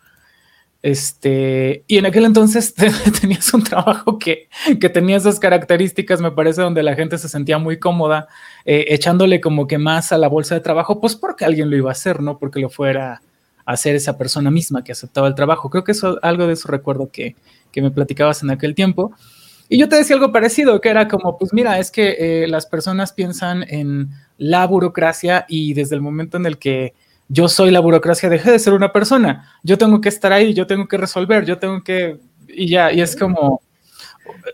Este, 0.83 1.85
y 1.87 1.99
en 1.99 2.07
aquel 2.07 2.25
entonces 2.25 2.75
tenías 3.21 3.53
un 3.53 3.63
trabajo 3.63 4.19
que, 4.19 4.49
que, 4.81 4.89
tenía 4.89 5.19
esas 5.19 5.39
características, 5.39 6.23
me 6.23 6.31
parece, 6.31 6.63
donde 6.63 6.83
la 6.83 6.95
gente 6.95 7.19
se 7.19 7.29
sentía 7.29 7.59
muy 7.59 7.79
cómoda, 7.79 8.29
eh, 8.65 8.87
echándole 8.89 9.41
como 9.41 9.67
que 9.67 9.77
más 9.77 10.11
a 10.13 10.19
la 10.19 10.29
bolsa 10.29 10.55
de 10.55 10.63
trabajo, 10.63 11.01
pues 11.01 11.17
porque 11.17 11.45
alguien 11.45 11.69
lo 11.69 11.77
iba 11.77 11.91
a 11.91 11.93
hacer, 11.93 12.23
no 12.23 12.39
porque 12.39 12.61
lo 12.61 12.71
fuera 12.71 13.21
a 13.67 13.73
hacer 13.73 13.95
esa 13.95 14.17
persona 14.17 14.51
misma 14.51 14.83
que 14.83 14.93
aceptaba 14.93 15.29
el 15.29 15.35
trabajo. 15.35 15.69
Creo 15.69 15.85
que 15.85 15.93
eso, 15.93 16.19
algo 16.23 16.47
de 16.47 16.55
eso 16.55 16.69
recuerdo 16.69 17.11
que, 17.11 17.37
que 17.73 17.83
me 17.83 17.91
platicabas 17.91 18.43
en 18.43 18.51
aquel 18.51 18.75
tiempo. 18.75 19.13
Y 19.69 19.79
yo 19.79 19.89
te 19.89 19.97
decía 19.97 20.17
algo 20.17 20.33
parecido, 20.33 20.81
que 20.81 20.89
era 20.89 21.07
como, 21.07 21.39
pues 21.39 21.53
mira, 21.53 21.79
es 21.79 21.91
que 21.91 22.17
eh, 22.19 22.49
las 22.49 22.67
personas 22.67 23.13
piensan 23.13 23.65
en 23.69 24.11
la 24.39 24.67
burocracia 24.67 25.45
y 25.49 25.75
desde 25.75 25.95
el 25.95 26.01
momento 26.01 26.39
en 26.39 26.47
el 26.47 26.59
que 26.59 26.95
yo 27.33 27.49
soy 27.49 27.71
la 27.71 27.79
burocracia, 27.79 28.29
dejé 28.29 28.51
de 28.51 28.59
ser 28.59 28.73
una 28.73 28.93
persona, 28.93 29.49
yo 29.63 29.79
tengo 29.79 30.01
que 30.01 30.09
estar 30.09 30.33
ahí, 30.33 30.53
yo 30.53 30.67
tengo 30.67 30.89
que 30.89 30.97
resolver, 30.97 31.45
yo 31.45 31.59
tengo 31.59 31.85
que, 31.85 32.19
y 32.49 32.69
ya, 32.69 32.93
y 32.93 33.01
es 33.01 33.15
como, 33.15 33.63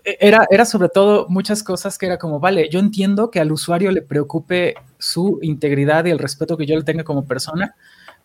era, 0.05 0.47
era 0.51 0.67
sobre 0.67 0.91
todo 0.91 1.27
muchas 1.31 1.63
cosas 1.63 1.97
que 1.97 2.05
era 2.05 2.19
como, 2.19 2.39
vale, 2.39 2.69
yo 2.69 2.79
entiendo 2.79 3.31
que 3.31 3.41
al 3.41 3.51
usuario 3.51 3.91
le 3.93 4.03
preocupe 4.03 4.75
su 4.99 5.39
integridad 5.41 6.05
y 6.05 6.11
el 6.11 6.19
respeto 6.19 6.59
que 6.59 6.67
yo 6.67 6.77
le 6.77 6.83
tenga 6.83 7.03
como 7.03 7.25
persona, 7.25 7.75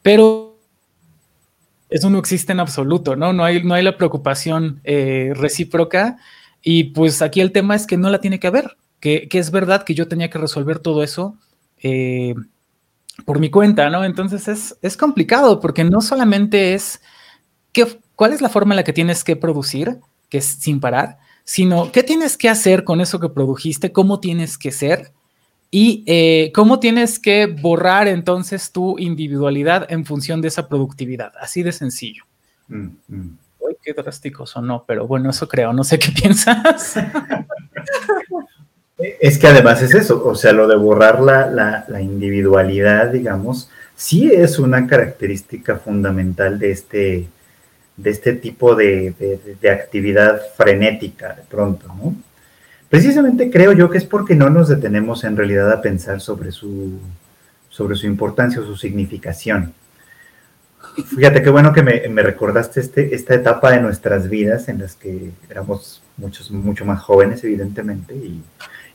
pero 0.02 0.60
eso 1.90 2.10
no 2.10 2.20
existe 2.20 2.52
en 2.52 2.60
absoluto, 2.60 3.16
¿no? 3.16 3.32
No 3.32 3.46
hay, 3.46 3.64
no 3.64 3.74
hay 3.74 3.84
la 3.84 3.96
preocupación 3.96 4.82
eh, 4.84 5.32
recíproca 5.34 6.18
y 6.62 6.86
pues 6.86 7.22
aquí 7.22 7.40
el 7.40 7.54
tema 7.54 7.76
es 7.76 7.88
que 7.88 7.96
no 7.96 8.10
la 8.10 8.20
tiene 8.20 8.38
que 8.38 8.48
haber, 8.48 8.76
que, 9.00 9.30
es 9.32 9.50
verdad 9.50 9.84
que 9.84 9.96
yo 9.96 10.10
tenía 10.10 10.30
que 10.30 10.40
resolver 10.40 10.80
todo 10.80 11.04
eso 11.04 11.38
eh, 11.82 12.36
por 13.26 13.40
mi 13.40 13.50
cuenta, 13.50 13.90
¿no? 13.90 14.04
Entonces 14.04 14.48
es, 14.48 14.78
es 14.82 14.98
complicado 14.98 15.60
porque 15.60 15.84
no 15.84 16.02
solamente 16.02 16.74
es 16.74 17.02
qué, 17.72 18.00
cuál 18.16 18.34
es 18.34 18.42
la 18.42 18.50
forma 18.50 18.74
en 18.74 18.78
la 18.78 18.84
que 18.84 18.94
tienes 18.94 19.24
que 19.24 19.36
producir, 19.36 20.00
que 20.30 20.40
es 20.40 20.46
sin 20.46 20.80
parar, 20.80 21.18
sino 21.44 21.92
qué 21.92 22.04
tienes 22.04 22.38
que 22.38 22.50
hacer 22.50 22.84
con 22.84 23.02
eso 23.02 23.20
que 23.20 23.30
produjiste, 23.30 23.92
cómo 23.92 24.20
tienes 24.20 24.58
que 24.58 24.72
ser 24.72 25.12
y 25.70 26.04
eh, 26.06 26.52
cómo 26.54 26.80
tienes 26.80 27.18
que 27.18 27.48
borrar 27.48 28.08
entonces 28.08 28.72
tu 28.72 29.00
individualidad 29.00 29.92
en 29.92 30.06
función 30.06 30.42
de 30.42 30.50
esa 30.50 30.68
productividad. 30.68 31.34
Así 31.40 31.64
de 31.64 31.72
sencillo. 31.72 32.24
Mm, 32.68 32.88
mm. 33.08 33.38
Uy, 33.60 33.78
qué 33.82 33.94
drásticos 33.94 34.56
o 34.58 34.62
no, 34.62 34.84
pero 34.86 35.08
bueno, 35.08 35.30
eso 35.30 35.48
creo, 35.48 35.72
no 35.74 35.84
sé 35.84 35.98
qué 35.98 36.12
piensas. 36.22 36.96
es 39.20 39.38
que 39.38 39.48
además 39.48 39.82
es 39.82 39.94
eso, 39.94 40.24
o 40.26 40.36
sea, 40.36 40.52
lo 40.54 40.68
de 40.68 40.76
borrar 40.76 41.22
la, 41.22 41.86
la 41.88 42.02
individualidad, 42.02 43.10
digamos, 43.10 43.70
sí 43.96 44.32
es 44.32 44.58
una 44.58 44.88
característica 44.88 45.76
fundamental 45.78 46.58
de 46.58 46.72
este, 46.72 47.28
de 47.98 48.10
este 48.10 48.34
tipo 48.34 48.76
de, 48.76 49.14
actividad 49.72 50.42
frenética 50.56 51.34
de 51.34 51.44
pronto, 51.44 51.88
¿no? 51.88 52.16
Precisamente 52.90 53.50
creo 53.50 53.72
yo 53.74 53.90
que 53.90 54.00
es 54.00 54.06
porque 54.06 54.36
no 54.36 54.50
nos 54.50 54.68
detenemos 54.68 55.24
en 55.24 55.38
realidad 55.38 55.72
a 55.72 55.82
pensar 55.82 56.20
sobre 56.20 56.52
su, 56.52 57.00
sobre 57.70 57.96
su 57.96 58.08
importancia 58.08 58.60
o 58.60 58.66
su 58.66 58.76
significación. 58.76 59.74
Fíjate 61.16 61.42
qué 61.42 61.50
bueno 61.50 61.72
que 61.72 61.84
me, 61.84 62.24
recordaste 62.24 62.82
este, 62.82 63.16
esta 63.16 63.36
etapa 63.36 63.72
de 63.72 63.82
nuestras 63.82 64.30
vidas 64.30 64.68
en 64.68 64.80
las 64.80 64.96
que 64.96 65.32
éramos 65.50 66.02
muchos, 66.18 66.52
mucho 66.52 66.84
más 66.84 67.02
jóvenes, 67.02 67.44
evidentemente, 67.44 68.14
y, 68.14 68.42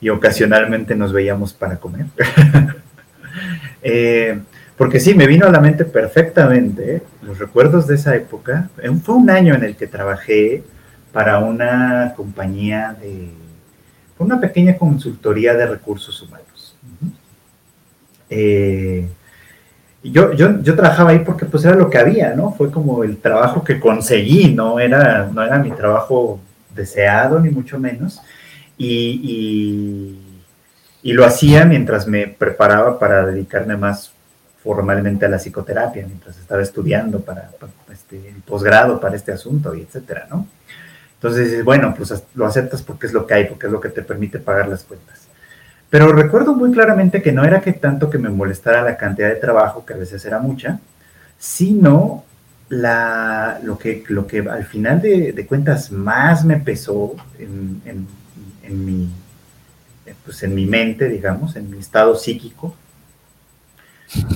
y 0.01 0.09
ocasionalmente 0.09 0.95
nos 0.95 1.13
veíamos 1.13 1.53
para 1.53 1.77
comer. 1.77 2.07
eh, 3.83 4.39
porque 4.77 5.01
sí, 5.01 5.15
me 5.15 5.27
vino 5.27 5.47
a 5.47 5.51
la 5.51 5.61
mente 5.61 5.85
perfectamente 5.85 7.03
los 7.23 7.39
recuerdos 7.39 7.87
de 7.87 7.95
esa 7.95 8.15
época. 8.15 8.69
Eh, 8.83 8.91
fue 9.03 9.15
un 9.15 9.31
año 9.31 9.55
en 9.55 9.65
el 9.65 9.77
que 9.77 9.87
trabajé 9.87 10.63
para 11.13 11.39
una 11.39 12.13
compañía 12.15 12.95
de, 13.01 13.31
una 14.19 14.41
pequeña 14.41 14.77
consultoría 14.77 15.55
de 15.55 15.67
recursos 15.67 16.21
humanos. 16.23 16.77
Eh, 18.29 19.09
yo, 20.03 20.33
yo, 20.33 20.61
yo, 20.63 20.75
trabajaba 20.77 21.11
ahí 21.11 21.21
porque 21.21 21.47
pues 21.47 21.65
era 21.65 21.75
lo 21.75 21.91
que 21.91 21.99
había, 21.99 22.35
¿no? 22.35 22.53
Fue 22.53 22.71
como 22.71 23.03
el 23.03 23.17
trabajo 23.17 23.65
que 23.65 23.81
conseguí, 23.81 24.53
no 24.53 24.79
era, 24.79 25.29
no 25.33 25.43
era 25.43 25.59
mi 25.59 25.71
trabajo 25.71 26.41
deseado, 26.75 27.41
ni 27.41 27.51
mucho 27.51 27.79
menos. 27.79 28.21
Y, 28.79 30.19
y, 31.03 31.13
lo 31.13 31.25
hacía 31.25 31.65
mientras 31.65 32.07
me 32.07 32.27
preparaba 32.27 32.99
para 32.99 33.25
dedicarme 33.25 33.77
más 33.77 34.13
formalmente 34.63 35.25
a 35.25 35.29
la 35.29 35.39
psicoterapia 35.39 36.05
mientras 36.05 36.37
estaba 36.37 36.61
estudiando 36.61 37.21
para, 37.21 37.51
este, 37.93 38.29
el 38.29 38.43
posgrado 38.43 39.01
para 39.01 39.15
este 39.17 39.33
asunto 39.33 39.75
y 39.75 39.83
etcétera, 39.83 40.27
¿no? 40.29 40.47
Entonces, 41.15 41.65
bueno, 41.65 41.95
pues 41.97 42.13
lo 42.35 42.45
aceptas 42.45 42.83
porque 42.83 43.07
es 43.07 43.13
lo 43.13 43.27
que 43.27 43.35
hay, 43.35 43.45
porque 43.47 43.67
es 43.67 43.73
lo 43.73 43.81
que 43.81 43.89
te 43.89 44.03
permite 44.03 44.39
pagar 44.39 44.69
las 44.69 44.83
cuentas. 44.83 45.27
Pero 45.89 46.13
recuerdo 46.13 46.55
muy 46.55 46.73
claramente 46.73 47.23
que 47.23 47.33
no 47.33 47.45
era 47.45 47.61
que 47.61 47.73
tanto 47.73 48.11
que 48.11 48.19
me 48.19 48.29
molestara 48.29 48.83
la 48.83 48.97
cantidad 48.97 49.29
de 49.29 49.37
trabajo, 49.37 49.87
que 49.87 49.95
a 49.95 49.97
veces 49.97 50.25
era 50.25 50.41
mucha, 50.41 50.81
sino 51.39 52.25
la, 52.69 53.61
lo, 53.63 53.79
que, 53.79 54.03
lo 54.09 54.27
que 54.27 54.41
al 54.41 54.65
final 54.65 55.01
de, 55.01 55.47
cuentas 55.49 55.93
más 55.93 56.45
me 56.45 56.57
pesó 56.59 57.15
en, 57.39 58.07
mi, 58.71 59.09
pues 60.25 60.43
en 60.43 60.55
mi 60.55 60.67
mente, 60.67 61.09
digamos, 61.09 61.57
en 61.57 61.71
mi 61.71 61.79
estado 61.79 62.15
psíquico, 62.17 62.75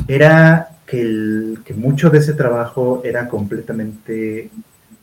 era 0.09 0.71
que, 0.87 1.01
el, 1.01 1.59
que 1.65 1.75
mucho 1.75 2.11
de 2.11 2.19
ese 2.19 2.35
trabajo 2.35 3.03
era 3.05 3.29
completamente 3.29 4.51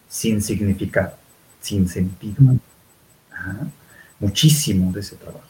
sin 0.09 0.41
significado, 0.41 1.13
sin 1.61 1.87
sentido. 1.87 2.55
Muchísimo 4.19 4.91
de 4.91 4.99
ese 5.01 5.15
trabajo. 5.15 5.47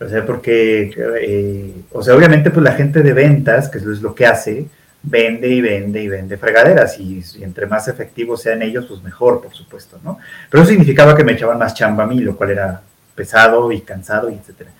O 0.00 0.08
sea, 0.08 0.26
porque, 0.26 0.90
eh, 1.20 1.74
o 1.92 2.02
sea, 2.02 2.14
obviamente 2.14 2.50
pues 2.50 2.64
la 2.64 2.72
gente 2.72 3.02
de 3.02 3.12
ventas, 3.12 3.68
que 3.68 3.78
es 3.78 3.84
lo 3.84 4.14
que 4.14 4.26
hace, 4.26 4.66
vende 5.06 5.48
y 5.48 5.60
vende 5.60 6.02
y 6.02 6.08
vende 6.08 6.36
fregaderas 6.36 6.98
y, 6.98 7.22
entre 7.40 7.66
más 7.66 7.86
efectivos 7.86 8.42
sean 8.42 8.60
ellos, 8.60 8.86
pues 8.86 9.02
mejor, 9.02 9.40
por 9.40 9.54
supuesto, 9.54 9.98
¿no? 10.02 10.18
Pero 10.50 10.64
significaba 10.64 11.16
que 11.16 11.24
me 11.24 11.32
echaban 11.32 11.58
más 11.58 11.74
chamba 11.74 12.04
a 12.04 12.06
mí, 12.06 12.18
lo 12.18 12.36
cual 12.36 12.50
era 12.50 12.82
pesado 13.14 13.70
y 13.70 13.80
cansado 13.80 14.28
y 14.30 14.34
etcétera. 14.34 14.70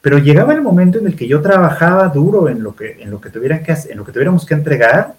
Pero 0.00 0.18
llegaba 0.18 0.54
el 0.54 0.62
momento 0.62 0.98
en 0.98 1.06
el 1.06 1.16
que 1.16 1.28
yo 1.28 1.40
trabajaba 1.42 2.08
duro 2.08 2.48
en 2.48 2.62
lo 2.62 2.74
que, 2.74 3.02
en 3.02 3.10
lo 3.10 3.20
que, 3.20 3.30
tuvieran 3.30 3.62
que, 3.62 3.72
en 3.72 3.98
lo 3.98 4.04
que 4.04 4.12
tuviéramos 4.12 4.44
que 4.46 4.54
entregar 4.54 5.14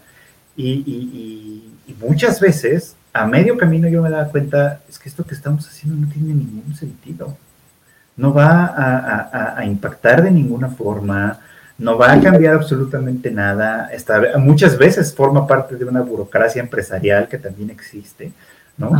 y, 0.58 1.72
muchas 2.00 2.40
veces 2.42 2.96
a 3.14 3.26
medio 3.26 3.58
camino 3.58 3.88
yo 3.88 4.02
me 4.02 4.10
daba 4.10 4.30
cuenta, 4.30 4.82
es 4.90 5.00
que 5.00 5.08
esto 5.08 5.26
que 5.26 5.34
estamos 5.34 5.66
haciendo 5.68 6.06
no 6.06 6.12
tiene 6.12 6.34
ningún 6.34 6.76
sentido. 6.76 7.38
No 8.18 8.34
va 8.34 9.56
a 9.58 9.66
impactar 9.66 10.22
de 10.22 10.32
ninguna 10.32 10.70
forma, 10.70 11.40
no 11.78 11.98
va 11.98 12.14
a 12.14 12.22
cambiar 12.22 12.56
absolutamente 12.56 13.32
nada. 13.32 13.90
Muchas 14.38 14.78
veces 14.78 15.14
forma 15.14 15.46
parte 15.46 15.76
de 15.76 15.86
una 15.86 16.02
burocracia 16.02 16.62
empresarial 16.62 17.28
que 17.28 17.38
también 17.38 17.70
existe, 17.70 18.32
¿no? 18.78 18.92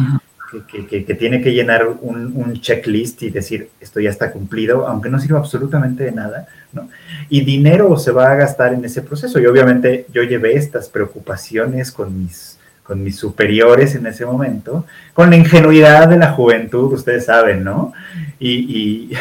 que, 0.90 1.16
tiene 1.16 1.42
que 1.42 1.54
llenar 1.54 1.88
un, 1.88 2.60
checklist 2.62 3.24
y 3.24 3.30
decir, 3.30 3.70
esto 3.80 4.00
ya 4.00 4.10
está 4.10 4.32
cumplido, 4.32 4.88
aunque 4.88 5.10
no 5.10 5.20
sirva 5.20 5.40
absolutamente 5.40 6.04
de 6.04 6.12
nada, 6.12 6.48
¿no? 6.72 6.90
Y 7.30 7.44
dinero 7.44 7.98
se 7.98 8.12
va 8.12 8.32
a 8.32 8.36
gastar 8.36 8.74
en 8.74 8.86
ese 8.86 9.02
proceso. 9.02 9.40
Y 9.40 9.46
obviamente 9.46 10.06
yo 10.14 10.24
llevé 10.24 10.56
estas 10.56 10.90
preocupaciones 10.90 11.92
con 11.92 12.18
mis, 12.18 12.58
con 12.84 13.04
mis 13.04 13.18
superiores 13.18 13.96
en 13.96 14.06
ese 14.08 14.26
momento, 14.26 14.86
con 15.14 15.30
la 15.30 15.36
ingenuidad 15.36 16.08
de 16.08 16.18
la 16.18 16.32
juventud, 16.32 16.94
ustedes 16.94 17.26
saben, 17.26 17.64
¿no? 17.64 17.94
Y, 18.40 18.52
y 18.52 19.12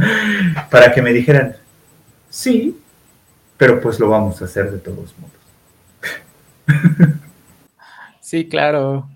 para 0.70 0.92
que 0.92 1.02
me 1.02 1.12
dijeran, 1.12 1.54
sí, 2.28 2.76
pero 3.64 3.80
pues 3.80 3.98
lo 3.98 4.10
vamos 4.10 4.42
a 4.42 4.44
hacer 4.44 4.70
de 4.70 4.78
todos 4.78 5.14
modos. 5.18 5.32
Sí, 8.20 8.46
claro. 8.46 9.08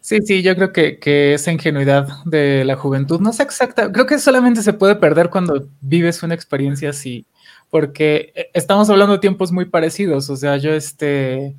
Sí, 0.00 0.18
sí, 0.24 0.42
yo 0.42 0.56
creo 0.56 0.72
que, 0.72 0.98
que, 0.98 1.34
esa 1.34 1.52
ingenuidad 1.52 2.08
de 2.24 2.64
la 2.64 2.74
juventud, 2.74 3.20
no 3.20 3.32
sé 3.32 3.44
exacta, 3.44 3.92
creo 3.92 4.06
que 4.06 4.18
solamente 4.18 4.62
se 4.62 4.72
puede 4.72 4.96
perder 4.96 5.30
cuando 5.30 5.68
vives 5.80 6.22
una 6.24 6.34
experiencia 6.34 6.90
así, 6.90 7.26
porque 7.70 8.32
eh, 8.34 8.50
estamos 8.54 8.90
hablando 8.90 9.12
de 9.12 9.20
tiempos 9.20 9.52
muy 9.52 9.66
parecidos, 9.66 10.30
o 10.30 10.36
sea, 10.36 10.56
yo 10.56 10.72
este, 10.72 11.54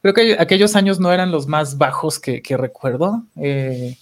creo 0.00 0.14
que 0.14 0.36
aquellos 0.38 0.76
años 0.76 0.98
no 0.98 1.12
eran 1.12 1.30
los 1.30 1.46
más 1.46 1.76
bajos 1.76 2.18
que, 2.18 2.42
recuerdo. 2.56 3.24
Eh, 3.36 3.98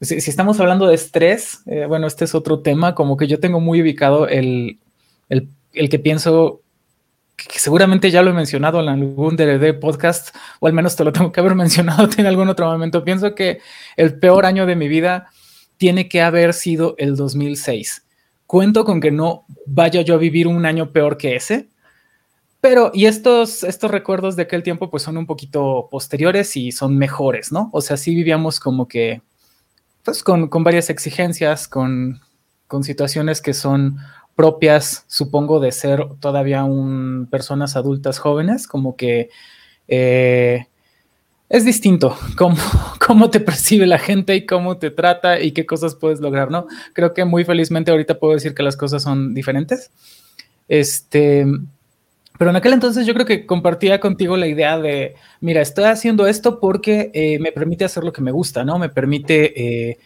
si, 0.00 0.16
estamos 0.16 0.60
hablando 0.60 0.86
de 0.86 0.94
estrés, 0.94 1.62
eh, 1.66 1.86
bueno, 1.86 2.06
este 2.06 2.24
es 2.24 2.34
otro 2.36 2.60
tema, 2.60 2.94
como 2.94 3.16
que 3.16 3.26
yo 3.26 3.40
tengo 3.40 3.58
muy 3.58 3.82
ubicado 3.82 4.28
el, 4.28 4.78
el 5.76 5.88
que 5.88 5.98
pienso 5.98 6.62
que 7.36 7.58
seguramente 7.58 8.10
ya 8.10 8.22
lo 8.22 8.30
he 8.30 8.34
mencionado 8.34 8.80
en 8.80 8.88
algún 8.88 9.36
DRD 9.36 9.78
podcast, 9.78 10.34
o 10.58 10.66
al 10.66 10.72
menos 10.72 10.96
te 10.96 11.04
lo 11.04 11.12
tengo 11.12 11.32
que 11.32 11.40
haber 11.40 11.54
mencionado 11.56 12.08
en 12.16 12.26
algún 12.26 12.48
otro 12.48 12.66
momento. 12.66 13.04
Pienso 13.04 13.34
que 13.34 13.60
el 13.96 14.18
peor 14.18 14.46
año 14.46 14.66
de 14.66 14.76
mi 14.76 14.88
vida 14.88 15.28
tiene 15.76 16.08
que 16.08 16.22
haber 16.22 16.54
sido 16.54 16.94
el 16.98 17.16
2006. 17.16 18.04
Cuento 18.46 18.84
con 18.84 19.00
que 19.00 19.10
no 19.10 19.44
vaya 19.66 20.02
yo 20.02 20.14
a 20.14 20.18
vivir 20.18 20.46
un 20.46 20.64
año 20.64 20.92
peor 20.92 21.18
que 21.18 21.36
ese, 21.36 21.68
pero 22.60 22.90
y 22.94 23.06
estos, 23.06 23.62
estos 23.64 23.90
recuerdos 23.90 24.34
de 24.34 24.44
aquel 24.44 24.62
tiempo 24.62 24.90
pues 24.90 25.02
son 25.02 25.16
un 25.16 25.26
poquito 25.26 25.88
posteriores 25.90 26.56
y 26.56 26.72
son 26.72 26.96
mejores, 26.96 27.52
¿no? 27.52 27.68
O 27.72 27.80
sea, 27.80 27.96
sí 27.96 28.14
vivíamos 28.14 28.60
como 28.60 28.88
que, 28.88 29.20
pues 30.04 30.22
con, 30.22 30.48
con 30.48 30.64
varias 30.64 30.88
exigencias, 30.88 31.68
con, 31.68 32.20
con 32.66 32.82
situaciones 32.82 33.42
que 33.42 33.52
son 33.52 33.98
propias, 34.36 35.04
supongo, 35.08 35.58
de 35.58 35.72
ser 35.72 36.06
todavía 36.20 36.62
un, 36.62 37.26
personas 37.28 37.74
adultas 37.74 38.18
jóvenes, 38.18 38.68
como 38.68 38.94
que 38.94 39.30
eh, 39.88 40.66
es 41.48 41.64
distinto 41.64 42.16
cómo, 42.36 42.56
cómo 43.04 43.30
te 43.30 43.40
percibe 43.40 43.86
la 43.86 43.98
gente 43.98 44.36
y 44.36 44.46
cómo 44.46 44.76
te 44.76 44.90
trata 44.90 45.40
y 45.40 45.52
qué 45.52 45.64
cosas 45.64 45.94
puedes 45.94 46.20
lograr, 46.20 46.50
¿no? 46.50 46.66
Creo 46.92 47.14
que 47.14 47.24
muy 47.24 47.44
felizmente 47.44 47.90
ahorita 47.90 48.18
puedo 48.18 48.34
decir 48.34 48.54
que 48.54 48.62
las 48.62 48.76
cosas 48.76 49.02
son 49.02 49.34
diferentes. 49.34 49.90
Este, 50.68 51.46
pero 52.38 52.50
en 52.50 52.56
aquel 52.56 52.74
entonces 52.74 53.06
yo 53.06 53.14
creo 53.14 53.24
que 53.24 53.46
compartía 53.46 54.00
contigo 54.00 54.36
la 54.36 54.48
idea 54.48 54.78
de, 54.78 55.14
mira, 55.40 55.62
estoy 55.62 55.84
haciendo 55.84 56.26
esto 56.26 56.60
porque 56.60 57.10
eh, 57.14 57.38
me 57.38 57.52
permite 57.52 57.86
hacer 57.86 58.04
lo 58.04 58.12
que 58.12 58.20
me 58.20 58.32
gusta, 58.32 58.64
¿no? 58.64 58.78
Me 58.78 58.90
permite... 58.90 59.90
Eh, 59.90 59.98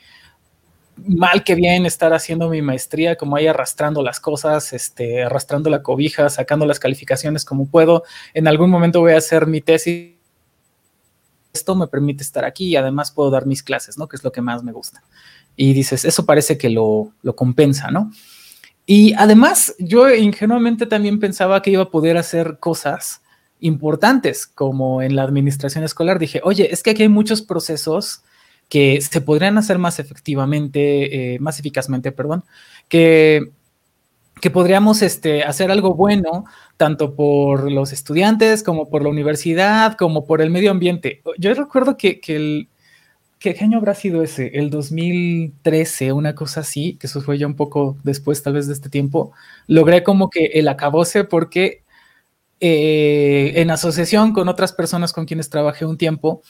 mal 1.06 1.44
que 1.44 1.54
bien 1.54 1.86
estar 1.86 2.12
haciendo 2.12 2.48
mi 2.48 2.62
maestría, 2.62 3.16
como 3.16 3.36
ahí 3.36 3.46
arrastrando 3.46 4.02
las 4.02 4.20
cosas, 4.20 4.72
este, 4.72 5.22
arrastrando 5.22 5.70
la 5.70 5.82
cobija, 5.82 6.28
sacando 6.28 6.66
las 6.66 6.78
calificaciones 6.78 7.44
como 7.44 7.68
puedo. 7.68 8.04
En 8.34 8.48
algún 8.48 8.70
momento 8.70 9.00
voy 9.00 9.12
a 9.12 9.18
hacer 9.18 9.46
mi 9.46 9.60
tesis. 9.60 10.14
Esto 11.52 11.74
me 11.74 11.88
permite 11.88 12.22
estar 12.22 12.44
aquí 12.44 12.68
y 12.68 12.76
además 12.76 13.10
puedo 13.10 13.30
dar 13.30 13.46
mis 13.46 13.62
clases, 13.62 13.98
¿no? 13.98 14.08
Que 14.08 14.16
es 14.16 14.24
lo 14.24 14.32
que 14.32 14.40
más 14.40 14.62
me 14.62 14.72
gusta. 14.72 15.02
Y 15.56 15.72
dices, 15.72 16.04
eso 16.04 16.24
parece 16.24 16.56
que 16.56 16.70
lo, 16.70 17.12
lo 17.22 17.34
compensa, 17.34 17.90
¿no? 17.90 18.10
Y 18.86 19.14
además, 19.14 19.74
yo 19.78 20.12
ingenuamente 20.14 20.86
también 20.86 21.20
pensaba 21.20 21.62
que 21.62 21.70
iba 21.70 21.82
a 21.82 21.90
poder 21.90 22.16
hacer 22.16 22.58
cosas 22.58 23.22
importantes, 23.60 24.46
como 24.46 25.02
en 25.02 25.16
la 25.16 25.22
administración 25.22 25.84
escolar. 25.84 26.18
Dije, 26.18 26.40
oye, 26.44 26.72
es 26.72 26.82
que 26.82 26.90
aquí 26.90 27.02
hay 27.02 27.08
muchos 27.08 27.42
procesos 27.42 28.22
que 28.70 29.00
se 29.02 29.20
podrían 29.20 29.58
hacer 29.58 29.78
más 29.78 29.98
efectivamente, 29.98 31.34
eh, 31.34 31.38
más 31.40 31.58
eficazmente, 31.58 32.12
perdón, 32.12 32.44
que, 32.88 33.50
que 34.40 34.50
podríamos 34.50 35.02
este, 35.02 35.42
hacer 35.42 35.72
algo 35.72 35.94
bueno 35.94 36.44
tanto 36.76 37.14
por 37.16 37.70
los 37.70 37.92
estudiantes 37.92 38.62
como 38.62 38.88
por 38.88 39.02
la 39.02 39.10
universidad, 39.10 39.96
como 39.96 40.24
por 40.24 40.40
el 40.40 40.50
medio 40.50 40.70
ambiente. 40.70 41.20
Yo 41.36 41.52
recuerdo 41.52 41.98
que, 41.98 42.20
que 42.20 42.36
el... 42.36 42.68
¿Qué 43.40 43.56
año 43.60 43.78
habrá 43.78 43.94
sido 43.94 44.22
ese? 44.22 44.50
El 44.54 44.68
2013, 44.68 46.12
una 46.12 46.34
cosa 46.34 46.60
así, 46.60 46.96
que 47.00 47.06
eso 47.06 47.22
fue 47.22 47.38
ya 47.38 47.46
un 47.46 47.56
poco 47.56 47.96
después 48.04 48.42
tal 48.42 48.52
vez 48.52 48.66
de 48.66 48.74
este 48.74 48.90
tiempo, 48.90 49.32
logré 49.66 50.02
como 50.04 50.28
que 50.28 50.44
el 50.54 50.68
acabose 50.68 51.24
porque 51.24 51.82
eh, 52.60 53.54
en 53.56 53.70
asociación 53.70 54.34
con 54.34 54.48
otras 54.48 54.74
personas 54.74 55.14
con 55.14 55.24
quienes 55.24 55.48
trabajé 55.48 55.86
un 55.86 55.96
tiempo, 55.96 56.42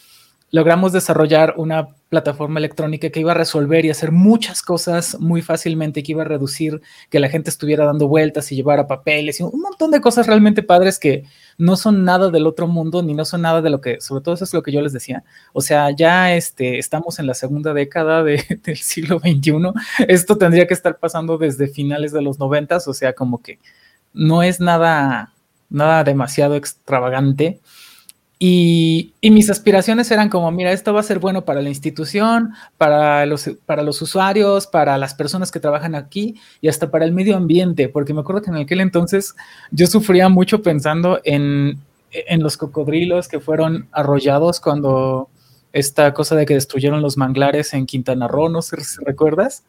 logramos 0.50 0.92
desarrollar 0.92 1.54
una 1.56 1.88
plataforma 2.08 2.58
electrónica 2.58 3.10
que 3.10 3.20
iba 3.20 3.30
a 3.30 3.36
resolver 3.36 3.84
y 3.84 3.90
hacer 3.90 4.10
muchas 4.10 4.62
cosas 4.62 5.16
muy 5.20 5.42
fácilmente, 5.42 6.02
que 6.02 6.12
iba 6.12 6.22
a 6.22 6.26
reducir 6.26 6.80
que 7.08 7.20
la 7.20 7.28
gente 7.28 7.50
estuviera 7.50 7.84
dando 7.84 8.08
vueltas 8.08 8.50
y 8.50 8.56
llevara 8.56 8.88
papeles 8.88 9.38
y 9.38 9.44
un 9.44 9.60
montón 9.60 9.92
de 9.92 10.00
cosas 10.00 10.26
realmente 10.26 10.64
padres 10.64 10.98
que 10.98 11.24
no 11.56 11.76
son 11.76 12.04
nada 12.04 12.30
del 12.30 12.48
otro 12.48 12.66
mundo 12.66 13.02
ni 13.02 13.14
no 13.14 13.24
son 13.24 13.42
nada 13.42 13.62
de 13.62 13.70
lo 13.70 13.80
que, 13.80 14.00
sobre 14.00 14.24
todo 14.24 14.34
eso 14.34 14.44
es 14.44 14.52
lo 14.52 14.62
que 14.62 14.72
yo 14.72 14.82
les 14.82 14.92
decía. 14.92 15.22
O 15.52 15.60
sea, 15.60 15.90
ya 15.90 16.34
este, 16.34 16.78
estamos 16.78 17.20
en 17.20 17.26
la 17.28 17.34
segunda 17.34 17.72
década 17.72 18.24
del 18.24 18.76
siglo 18.76 19.20
XXI. 19.20 19.52
Esto 20.08 20.36
tendría 20.36 20.66
que 20.66 20.74
estar 20.74 20.98
pasando 20.98 21.38
desde 21.38 21.68
finales 21.68 22.12
de 22.12 22.22
los 22.22 22.40
noventas, 22.40 22.88
o 22.88 22.94
sea, 22.94 23.12
como 23.12 23.40
que 23.40 23.60
no 24.12 24.42
es 24.42 24.58
nada, 24.58 25.32
nada 25.68 26.02
demasiado 26.02 26.56
extravagante 26.56 27.60
y, 28.42 29.12
mis 29.20 29.50
aspiraciones 29.50 30.10
eran 30.10 30.30
como, 30.30 30.50
mira, 30.50 30.72
esto 30.72 30.94
va 30.94 31.00
a 31.00 31.02
ser 31.02 31.18
bueno 31.18 31.44
para 31.44 31.60
la 31.60 31.68
institución, 31.68 32.54
para 32.78 33.26
los, 33.26 33.46
usuarios, 34.00 34.66
para 34.66 34.96
las 34.96 35.12
personas 35.12 35.52
que 35.52 35.60
trabajan 35.60 35.94
aquí 35.94 36.40
y 36.62 36.68
hasta 36.68 36.90
para 36.90 37.04
el 37.04 37.12
medio 37.12 37.36
ambiente, 37.36 37.90
porque 37.90 38.14
me 38.14 38.22
acuerdo 38.22 38.40
que 38.40 38.50
en 38.50 38.56
aquel 38.56 38.80
entonces 38.80 39.34
yo 39.70 39.86
sufría 39.86 40.30
mucho 40.30 40.62
pensando 40.62 41.20
en, 41.24 41.80
en 42.12 42.42
los 42.42 42.56
cocodrilos 42.56 43.28
que 43.28 43.40
fueron 43.40 43.88
arrollados 43.92 44.58
cuando 44.58 45.28
esta 45.74 46.14
cosa 46.14 46.34
de 46.34 46.46
que 46.46 46.54
destruyeron 46.54 47.02
los 47.02 47.18
manglares 47.18 47.74
en 47.74 47.84
Quintana 47.84 48.26
Roo, 48.26 48.48
no 48.48 48.62
sé 48.62 48.82
si 48.82 49.04
recuerdas. 49.04 49.64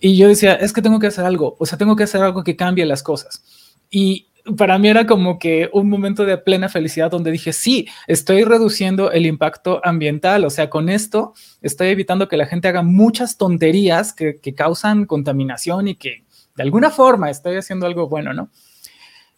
Y 0.00 0.16
yo 0.16 0.26
decía, 0.26 0.54
es 0.54 0.72
que 0.72 0.80
tengo 0.80 1.00
que 1.00 1.08
hacer 1.08 1.26
algo, 1.26 1.54
o 1.58 1.66
sea, 1.66 1.76
tengo 1.76 1.96
que 1.96 2.04
hacer 2.04 2.22
algo 2.22 2.44
que 2.44 2.56
cambie 2.56 2.86
las 2.86 3.02
cosas. 3.02 3.42
Y, 3.90 4.28
para 4.56 4.78
mí 4.78 4.88
era 4.88 5.06
como 5.06 5.38
que 5.38 5.70
un 5.72 5.88
momento 5.88 6.24
de 6.24 6.38
plena 6.38 6.68
felicidad 6.68 7.10
donde 7.10 7.30
dije, 7.30 7.52
sí, 7.52 7.88
estoy 8.06 8.44
reduciendo 8.44 9.12
el 9.12 9.26
impacto 9.26 9.80
ambiental, 9.84 10.44
o 10.44 10.50
sea, 10.50 10.70
con 10.70 10.88
esto 10.88 11.34
estoy 11.62 11.88
evitando 11.88 12.28
que 12.28 12.36
la 12.36 12.46
gente 12.46 12.68
haga 12.68 12.82
muchas 12.82 13.36
tonterías 13.36 14.12
que, 14.12 14.38
causan 14.54 15.06
contaminación 15.06 15.88
y 15.88 15.94
que 15.94 16.24
de 16.56 16.62
alguna 16.62 16.90
forma 16.90 17.30
estoy 17.30 17.56
haciendo 17.56 17.86
algo 17.86 18.08
bueno, 18.08 18.34
¿no? 18.34 18.50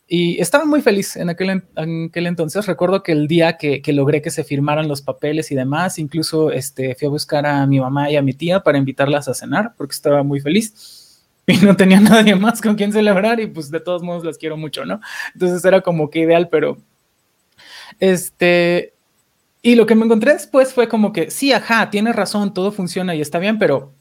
Y 0.09 0.41
estaba 0.41 0.65
muy 0.65 0.83
feliz 0.83 1.17
en 1.17 1.31
aquel, 1.31 1.63
entonces. 1.77 2.67
Recuerdo 2.67 3.03
que 3.03 3.13
el 3.13 3.29
día 3.29 3.57
que, 3.57 3.81
que, 3.81 3.93
logré 3.93 4.21
que 4.21 4.31
se 4.31 4.45
firmaran 4.45 4.89
los 4.89 5.01
papeles 5.01 5.51
y 5.53 5.55
demás, 5.55 5.99
incluso 5.99 6.51
este, 6.51 6.95
fui 6.97 7.07
a 7.07 7.11
buscar 7.11 7.47
a 7.47 7.67
mi 7.67 7.81
mamá 7.81 8.11
y 8.11 8.17
a 8.17 8.23
mi 8.23 8.35
tía 8.35 8.61
para 8.61 8.79
invitarlas 8.79 9.29
a 9.29 9.35
cenar 9.35 9.75
porque 9.77 9.95
estaba 9.95 10.23
muy 10.23 10.41
feliz 10.41 11.02
y 11.47 11.57
no 11.59 11.77
tenía 11.77 12.01
nadie 12.01 12.35
más 12.35 12.61
con 12.61 12.75
quien 12.75 12.93
celebrar 12.93 13.41
y 13.41 13.47
pues 13.47 13.71
de 13.71 13.81
todos 13.81 14.03
modos 14.03 14.25
las 14.25 14.39
quiero 14.39 14.57
mucho, 14.57 14.85
¿no? 14.85 15.01
Entonces 15.35 15.65
era 15.65 15.81
como 15.81 16.11
que 16.11 16.21
ideal, 16.21 16.49
pero 16.49 16.79
este, 17.99 18.95
y 19.61 19.75
lo 19.75 19.87
que 19.87 19.95
me 19.95 20.05
encontré 20.05 20.33
después 20.33 20.73
fue 20.73 20.89
como 20.89 21.13
que, 21.13 21.31
sí, 21.31 21.53
ajá, 21.53 21.91
tienes 21.91 22.17
razón, 22.17 22.55
todo 22.55 22.73
funciona 22.73 23.15
y 23.15 23.21
está 23.21 23.39
bien, 23.39 23.59
pero 23.59 23.93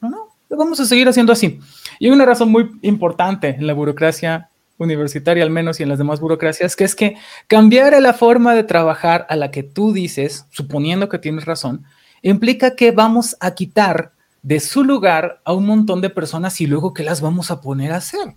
no, 0.00 0.10
no, 0.10 0.28
lo 0.48 0.56
vamos 0.56 0.80
a 0.80 0.84
seguir 0.84 1.08
haciendo 1.08 1.32
así. 1.32 1.60
Y 1.98 2.06
hay 2.06 2.12
una 2.12 2.26
razón 2.26 2.50
muy 2.50 2.70
importante 2.82 3.48
en 3.48 3.66
la 3.66 3.72
burocracia 3.72 4.50
universitaria 4.78 5.44
al 5.44 5.50
menos 5.50 5.78
y 5.78 5.84
en 5.84 5.88
las 5.88 5.98
demás 5.98 6.20
burocracias, 6.20 6.76
que 6.76 6.84
es 6.84 6.94
que 6.94 7.16
cambiar 7.46 8.00
la 8.00 8.12
forma 8.12 8.54
de 8.54 8.64
trabajar 8.64 9.26
a 9.28 9.36
la 9.36 9.50
que 9.50 9.62
tú 9.62 9.92
dices, 9.92 10.46
suponiendo 10.50 11.08
que 11.08 11.18
tienes 11.18 11.44
razón, 11.44 11.84
implica 12.22 12.74
que 12.74 12.90
vamos 12.90 13.36
a 13.40 13.54
quitar 13.54 14.13
de 14.44 14.60
su 14.60 14.84
lugar 14.84 15.40
a 15.44 15.54
un 15.54 15.64
montón 15.64 16.02
de 16.02 16.10
personas 16.10 16.60
y 16.60 16.66
luego 16.66 16.92
qué 16.92 17.02
las 17.02 17.22
vamos 17.22 17.50
a 17.50 17.62
poner 17.62 17.92
a 17.92 17.96
hacer. 17.96 18.36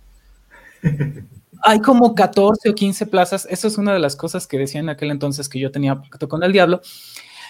Hay 1.62 1.80
como 1.80 2.14
14 2.14 2.70
o 2.70 2.74
15 2.74 3.06
plazas, 3.06 3.46
eso 3.50 3.68
es 3.68 3.76
una 3.78 3.92
de 3.92 3.98
las 3.98 4.16
cosas 4.16 4.46
que 4.46 4.58
decía 4.58 4.80
en 4.80 4.88
aquel 4.88 5.10
entonces 5.10 5.48
que 5.48 5.58
yo 5.58 5.70
tenía 5.70 6.00
pacto 6.00 6.28
con 6.28 6.42
el 6.42 6.52
diablo, 6.52 6.80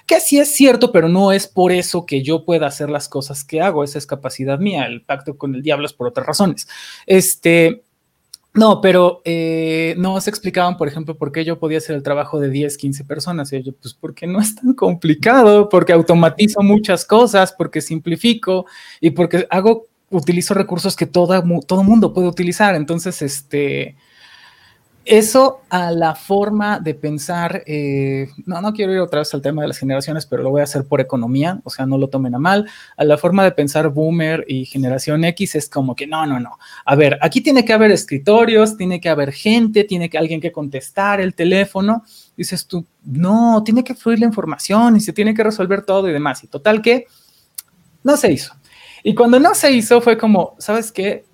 que 0.06 0.18
sí 0.20 0.40
es 0.40 0.50
cierto, 0.50 0.90
pero 0.90 1.08
no 1.08 1.30
es 1.30 1.46
por 1.46 1.70
eso 1.70 2.04
que 2.04 2.22
yo 2.22 2.44
pueda 2.44 2.66
hacer 2.66 2.90
las 2.90 3.08
cosas 3.08 3.44
que 3.44 3.60
hago, 3.60 3.84
esa 3.84 3.98
es 3.98 4.06
capacidad 4.06 4.58
mía, 4.58 4.86
el 4.86 5.02
pacto 5.02 5.36
con 5.36 5.54
el 5.54 5.62
diablo 5.62 5.86
es 5.86 5.92
por 5.92 6.08
otras 6.08 6.26
razones. 6.26 6.66
Este, 7.06 7.84
no, 8.58 8.80
pero 8.80 9.22
eh, 9.24 9.94
no 9.96 10.20
se 10.20 10.30
explicaban, 10.30 10.76
por 10.76 10.88
ejemplo, 10.88 11.16
por 11.16 11.32
qué 11.32 11.44
yo 11.44 11.58
podía 11.58 11.78
hacer 11.78 11.96
el 11.96 12.02
trabajo 12.02 12.38
de 12.40 12.50
10, 12.50 12.76
15 12.76 13.04
personas. 13.04 13.52
Y 13.52 13.62
yo, 13.62 13.72
pues 13.72 13.94
porque 13.94 14.26
no 14.26 14.40
es 14.40 14.54
tan 14.54 14.74
complicado, 14.74 15.68
porque 15.68 15.92
automatizo 15.92 16.62
muchas 16.62 17.04
cosas, 17.04 17.52
porque 17.56 17.80
simplifico 17.80 18.66
y 19.00 19.10
porque 19.10 19.46
hago, 19.50 19.86
utilizo 20.10 20.54
recursos 20.54 20.96
que 20.96 21.06
toda, 21.06 21.42
todo 21.66 21.82
mundo 21.84 22.12
puede 22.12 22.28
utilizar. 22.28 22.74
Entonces, 22.74 23.22
este, 23.22 23.96
eso 25.08 25.62
a 25.70 25.90
la 25.90 26.14
forma 26.14 26.78
de 26.80 26.94
pensar, 26.94 27.62
eh, 27.66 28.28
no, 28.44 28.60
no 28.60 28.74
quiero 28.74 28.92
ir 28.92 29.00
otra 29.00 29.20
vez 29.20 29.32
al 29.32 29.40
tema 29.40 29.62
de 29.62 29.68
las 29.68 29.78
generaciones, 29.78 30.26
pero 30.26 30.42
lo 30.42 30.50
voy 30.50 30.60
a 30.60 30.64
hacer 30.64 30.84
por 30.84 31.00
economía, 31.00 31.60
o 31.64 31.70
sea, 31.70 31.86
no 31.86 31.96
lo 31.96 32.08
tomen 32.08 32.34
a 32.34 32.38
mal. 32.38 32.68
A 32.96 33.04
la 33.04 33.16
forma 33.16 33.42
de 33.42 33.52
pensar 33.52 33.88
boomer 33.88 34.44
y 34.46 34.66
generación 34.66 35.24
X 35.24 35.54
es 35.54 35.68
como 35.68 35.96
que 35.96 36.06
no, 36.06 36.26
no, 36.26 36.38
no. 36.38 36.58
A 36.84 36.94
ver, 36.94 37.18
aquí 37.22 37.40
tiene 37.40 37.64
que 37.64 37.72
haber 37.72 37.90
escritorios, 37.90 38.76
tiene 38.76 39.00
que 39.00 39.08
haber 39.08 39.32
gente, 39.32 39.84
tiene 39.84 40.10
que 40.10 40.18
alguien 40.18 40.40
que 40.40 40.52
contestar 40.52 41.20
el 41.20 41.34
teléfono. 41.34 42.04
Dices 42.36 42.66
tú, 42.66 42.84
no, 43.04 43.62
tiene 43.64 43.82
que 43.82 43.94
fluir 43.94 44.18
la 44.20 44.26
información 44.26 44.96
y 44.96 45.00
se 45.00 45.14
tiene 45.14 45.32
que 45.32 45.42
resolver 45.42 45.82
todo 45.82 46.08
y 46.08 46.12
demás. 46.12 46.44
Y 46.44 46.48
total 46.48 46.82
que 46.82 47.06
no 48.04 48.16
se 48.16 48.30
hizo. 48.30 48.54
Y 49.02 49.14
cuando 49.14 49.40
no 49.40 49.54
se 49.54 49.72
hizo 49.72 50.00
fue 50.02 50.18
como, 50.18 50.54
¿sabes 50.58 50.92
qué? 50.92 51.24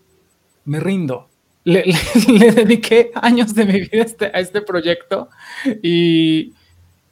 Me 0.64 0.78
rindo 0.78 1.28
le, 2.28 2.52
dediqué 2.52 3.10
años 3.14 3.54
de 3.54 3.64
mi 3.64 3.80
vida 3.80 4.02
a 4.02 4.04
este, 4.04 4.38
este 4.38 4.60
proyecto 4.60 5.30
y, 5.82 6.52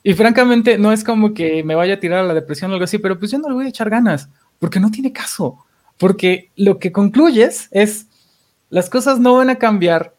y, 0.02 0.12
francamente 0.12 0.76
no 0.76 0.92
es 0.92 1.04
como 1.04 1.32
que 1.32 1.64
me 1.64 1.74
vaya 1.74 1.94
a 1.94 2.00
tirar 2.00 2.18
a 2.20 2.26
la 2.28 2.34
depresión 2.34 2.70
o 2.70 2.74
algo 2.74 2.84
así, 2.84 2.98
pero 2.98 3.18
pues 3.18 3.30
yo 3.30 3.38
no 3.38 3.48
le 3.48 3.54
voy 3.54 3.64
a 3.64 3.70
echar 3.70 3.88
ganas, 3.88 4.28
porque 4.58 4.78
no 4.78 4.90
tiene 4.90 5.10
caso, 5.10 5.64
porque 5.96 6.50
lo 6.54 6.78
que 6.78 6.92
concluyes 6.92 7.68
es, 7.70 8.08
las 8.68 8.90
cosas 8.90 9.18
no 9.20 9.36
van 9.36 9.48
a 9.48 9.56
cambiar 9.56 10.14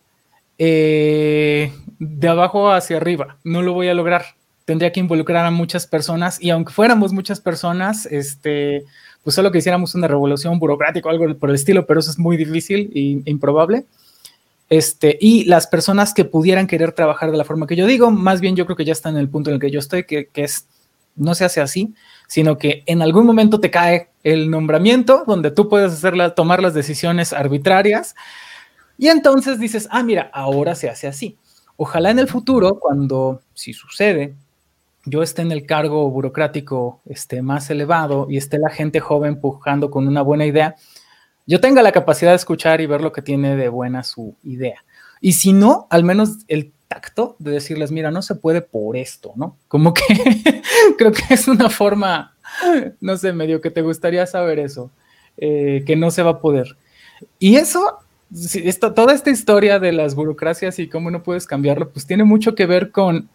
eh, 0.58 1.72
de 2.00 2.28
abajo 2.28 2.72
hacia 2.72 2.98
arriba, 2.98 3.38
no 3.44 3.62
lo 3.62 3.74
voy 3.74 3.88
a 3.88 3.94
lograr, 3.94 4.26
tendría 4.66 4.92
que 4.92 5.00
involucrar 5.00 5.46
a 5.46 5.52
muchas 5.52 5.86
personas 5.86 6.42
y 6.42 6.50
aunque 6.50 6.74
fuéramos 6.74 7.14
muchas 7.14 7.40
personas, 7.40 8.08
este, 8.08 8.84
pues 9.24 9.36
solo 9.36 9.52
que 9.52 9.60
hiciéramos 9.60 9.94
una 9.94 10.08
revolución 10.08 10.58
burocrática 10.58 11.08
o 11.08 11.12
algo 11.12 11.38
por 11.38 11.50
el 11.50 11.56
estilo, 11.56 11.86
pero 11.86 12.00
eso 12.00 12.10
es 12.10 12.18
muy 12.18 12.36
difícil 12.36 12.92
e 12.96 13.30
improbable. 13.30 13.86
Este, 14.74 15.20
y 15.22 15.46
las 15.46 15.68
personas 15.68 16.16
que 16.16 16.26
pudieran 16.26 16.66
querer 16.66 16.94
trabajar 16.94 17.30
de 17.30 17.38
la 17.38 17.44
forma 17.44 17.68
que 17.68 17.76
yo 17.76 17.86
digo, 17.86 18.10
más 18.10 18.42
bien 18.42 18.56
yo 18.56 18.66
creo 18.66 18.76
que 18.76 18.86
ya 18.86 18.92
están 18.92 19.14
en 19.14 19.20
el 19.20 19.30
punto 19.30 19.52
en 19.52 19.54
el 19.54 19.60
que 19.62 19.70
yo 19.70 19.78
estoy, 19.78 20.04
que, 20.04 20.32
es, 20.34 20.66
no 21.16 21.36
se 21.36 21.46
hace 21.46 21.62
así, 21.62 21.94
sino 22.28 22.58
que 22.58 22.82
en 22.88 23.04
algún 23.04 23.28
momento 23.28 23.60
te 23.60 23.70
cae 23.70 24.10
el 24.24 24.50
nombramiento 24.50 25.26
donde 25.28 25.52
tú 25.52 25.70
puedes 25.70 26.02
tomar 26.36 26.60
las 26.60 26.74
decisiones 26.74 27.34
arbitrarias 27.34 28.16
y 28.98 29.10
entonces 29.10 29.60
dices, 29.60 29.88
ah, 29.92 30.02
mira, 30.02 30.32
ahora 30.34 30.74
se 30.74 30.90
hace 30.90 31.06
así. 31.06 31.38
Ojalá 31.78 32.10
en 32.10 32.18
el 32.18 32.28
futuro, 32.28 32.80
cuando, 32.80 33.44
si 33.54 33.74
sucede, 33.74 34.34
yo 35.06 35.22
esté 35.22 35.44
en 35.44 35.52
el 35.52 35.68
cargo 35.68 36.10
burocrático 36.10 37.00
este, 37.06 37.44
más 37.44 37.70
elevado 37.70 38.26
y 38.28 38.38
esté 38.38 38.58
la 38.58 38.72
gente 38.72 39.00
joven 39.00 39.34
empujando 39.34 39.92
con 39.92 40.08
una 40.08 40.24
buena 40.24 40.48
idea, 40.48 40.78
yo 41.46 41.60
tenga 41.60 41.82
la 41.82 41.92
capacidad 41.92 42.32
de 42.32 42.38
escuchar 42.38 42.82
y 42.82 42.86
ver 42.86 43.02
lo 43.02 43.12
que 43.12 43.22
tiene 43.22 43.56
de 43.56 43.70
buena 43.70 44.04
su 44.04 44.36
idea. 44.44 44.84
Y 45.22 45.34
si 45.34 45.54
no, 45.54 45.88
al 45.90 46.04
menos 46.04 46.40
el 46.48 46.72
tacto 46.88 47.36
de 47.40 47.52
decirles, 47.52 47.92
mira, 47.92 48.12
no 48.12 48.22
se 48.22 48.36
puede 48.36 48.62
por 48.62 48.98
esto, 48.98 49.34
¿no? 49.36 49.58
Como 49.68 49.94
que 49.94 50.04
creo 50.98 51.12
que 51.12 51.34
es 51.34 51.48
una 51.48 51.70
forma, 51.70 52.36
no 53.00 53.18
sé, 53.18 53.34
medio 53.34 53.62
que 53.62 53.72
te 53.72 53.82
gustaría 53.82 54.26
saber 54.26 54.60
eso. 54.60 54.92
eh, 55.38 55.84
que 55.86 55.96
no 55.96 56.12
se 56.12 56.24
va 56.24 56.32
a 56.32 56.40
poder. 56.40 56.78
Y 57.40 57.56
eso, 57.56 58.00
toda 58.96 59.14
esta 59.14 59.30
historia 59.30 59.80
de 59.80 59.92
las 59.92 60.16
burocracias 60.16 60.80
y 60.80 60.88
cómo 60.88 61.12
no 61.12 61.24
puedes 61.24 61.48
cambiarlo, 61.48 61.90
pues 61.90 62.06
tiene 62.06 62.24
mucho 62.24 62.56
que 62.56 62.66
ver 62.66 62.92
con 62.92 63.30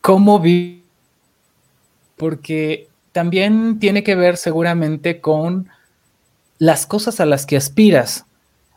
cómo 0.00 0.40
vivir, 0.40 0.82
porque 2.16 2.88
también 3.12 3.78
tiene 3.78 4.02
que 4.02 4.14
ver 4.14 4.36
seguramente 4.36 5.20
con 5.20 5.68
las 6.58 6.86
cosas 6.86 7.20
a 7.20 7.26
las 7.26 7.46
que 7.46 7.56
aspiras. 7.56 8.24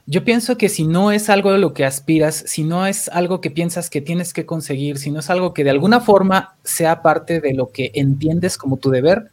Yo 0.05 0.23
pienso 0.23 0.57
que 0.57 0.69
si 0.69 0.85
no 0.87 1.11
es 1.11 1.29
algo 1.29 1.51
de 1.51 1.59
lo 1.59 1.73
que 1.73 1.85
aspiras, 1.85 2.43
si 2.47 2.63
no 2.63 2.87
es 2.87 3.09
algo 3.09 3.41
que 3.41 3.51
piensas 3.51 3.89
que 3.89 4.01
tienes 4.01 4.33
que 4.33 4.45
conseguir, 4.45 4.97
si 4.97 5.11
no 5.11 5.19
es 5.19 5.29
algo 5.29 5.53
que 5.53 5.63
de 5.63 5.69
alguna 5.69 5.99
forma 5.99 6.55
sea 6.63 7.01
parte 7.01 7.39
de 7.39 7.53
lo 7.53 7.71
que 7.71 7.91
entiendes 7.93 8.57
como 8.57 8.77
tu 8.77 8.89
deber, 8.89 9.29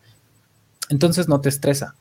entonces 0.90 1.28
no 1.28 1.40
te 1.40 1.48
estresa. 1.48 1.94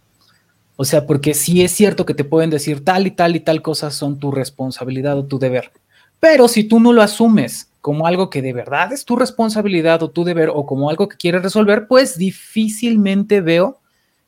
O 0.75 0.83
sea, 0.83 1.05
porque 1.05 1.33
sí 1.33 1.63
es 1.63 1.71
cierto 1.71 2.05
que 2.05 2.13
te 2.13 2.25
pueden 2.25 2.49
decir 2.49 2.83
tal 2.83 3.07
y 3.07 3.11
tal 3.11 3.37
y 3.37 3.39
tal 3.39 3.61
cosas 3.61 3.95
son 3.95 4.19
tu 4.19 4.31
responsabilidad 4.31 5.17
o 5.17 5.23
tu 5.23 5.39
deber. 5.39 5.71
Pero 6.19 6.49
si 6.49 6.65
tú 6.65 6.81
no 6.81 6.91
lo 6.91 7.01
asumes 7.01 7.69
como 7.79 8.07
algo 8.07 8.29
que 8.29 8.41
de 8.41 8.51
verdad 8.51 8.91
es 8.91 9.05
tu 9.05 9.15
responsabilidad 9.15 10.03
o 10.03 10.09
tu 10.09 10.25
deber 10.25 10.49
o 10.53 10.65
como 10.65 10.89
algo 10.89 11.07
que 11.07 11.17
quieres 11.17 11.43
resolver, 11.43 11.87
pues 11.87 12.17
difícilmente 12.17 13.39
veo 13.39 13.79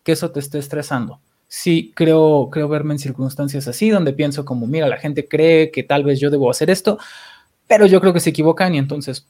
que 0.03 0.13
eso 0.13 0.32
te 0.32 0.39
esté 0.39 0.58
estresando 0.58 1.19
sí 1.48 1.94
creo, 1.96 2.50
creo 2.52 2.68
verme 2.68 2.94
en 2.94 3.00
circunstancias 3.00 3.68
así, 3.68 3.90
donde 3.90 4.14
pienso 4.14 4.46
como, 4.46 4.68
mira, 4.68 4.88
la 4.88 4.98
gente 4.98 5.28
cree 5.28 5.72
que 5.72 5.84
tal 5.84 6.04
vez 6.04 6.20
yo 6.20 6.30
debo 6.30 6.50
hacer 6.50 6.70
esto, 6.70 7.00
pero 7.68 7.86
yo 7.86 8.02
creo 8.02 8.14
que 8.14 8.20
se 8.20 8.30
equivocan 8.32 8.76
y 8.76 8.78
entonces 8.78 9.26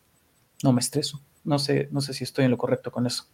no 0.64 0.74
me 0.74 0.82
estreso. 0.82 1.22
No 1.44 1.60
sé, 1.60 1.88
no 1.92 2.02
sé 2.02 2.14
si 2.14 2.24
estoy 2.24 2.46
en 2.46 2.52
lo 2.52 2.58
correcto 2.58 2.92
con 2.92 3.06
eso. 3.08 3.26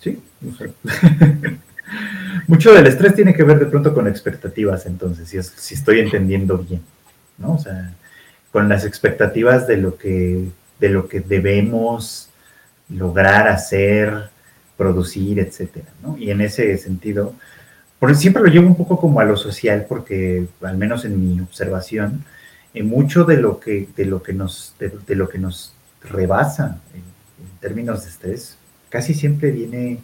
Sí, 0.00 0.20
Mucho 2.46 2.72
del 2.72 2.86
estrés 2.86 3.14
tiene 3.14 3.34
que 3.34 3.42
ver 3.42 3.58
de 3.58 3.66
pronto 3.66 3.92
con 3.92 4.06
expectativas, 4.06 4.86
entonces, 4.86 5.28
si, 5.28 5.42
si 5.42 5.74
estoy 5.74 6.00
entendiendo 6.00 6.58
bien, 6.58 6.82
¿no? 7.38 7.54
O 7.54 7.58
sea, 7.58 7.92
con 8.52 8.68
las 8.68 8.84
expectativas 8.84 9.66
de 9.66 9.78
lo 9.78 9.96
que, 9.96 10.44
de 10.78 10.88
lo 10.90 11.08
que 11.08 11.20
debemos 11.20 12.28
lograr 12.88 13.48
hacer, 13.48 14.30
producir, 14.78 15.40
etcétera, 15.40 15.88
¿no? 16.02 16.16
Y 16.16 16.30
en 16.30 16.40
ese 16.40 16.78
sentido, 16.78 17.34
por 17.98 18.14
siempre 18.14 18.42
lo 18.42 18.48
llevo 18.48 18.68
un 18.68 18.76
poco 18.76 18.98
como 18.98 19.20
a 19.20 19.24
lo 19.24 19.36
social, 19.36 19.84
porque 19.88 20.46
al 20.62 20.78
menos 20.78 21.04
en 21.04 21.20
mi 21.20 21.40
observación, 21.40 22.24
en 22.72 22.88
mucho 22.88 23.24
de 23.24 23.38
lo 23.38 23.58
que, 23.58 23.88
de 23.96 24.04
lo 24.06 24.22
que 24.22 24.32
nos, 24.32 24.74
de, 24.78 25.14
lo 25.16 25.28
que 25.28 25.38
nos 25.38 25.74
rebasa 26.02 26.80
en, 26.94 27.02
términos 27.60 28.04
de 28.04 28.10
estrés, 28.10 28.56
casi 28.88 29.14
siempre 29.14 29.50
viene 29.50 29.98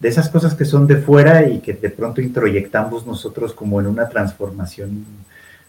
de 0.00 0.08
esas 0.08 0.30
cosas 0.30 0.54
que 0.54 0.64
son 0.64 0.86
de 0.86 0.96
fuera 0.96 1.46
y 1.46 1.60
que 1.60 1.74
de 1.74 1.90
pronto 1.90 2.22
introyectamos 2.22 3.06
nosotros 3.06 3.52
como 3.52 3.80
en 3.80 3.86
una 3.86 4.08
transformación 4.08 5.04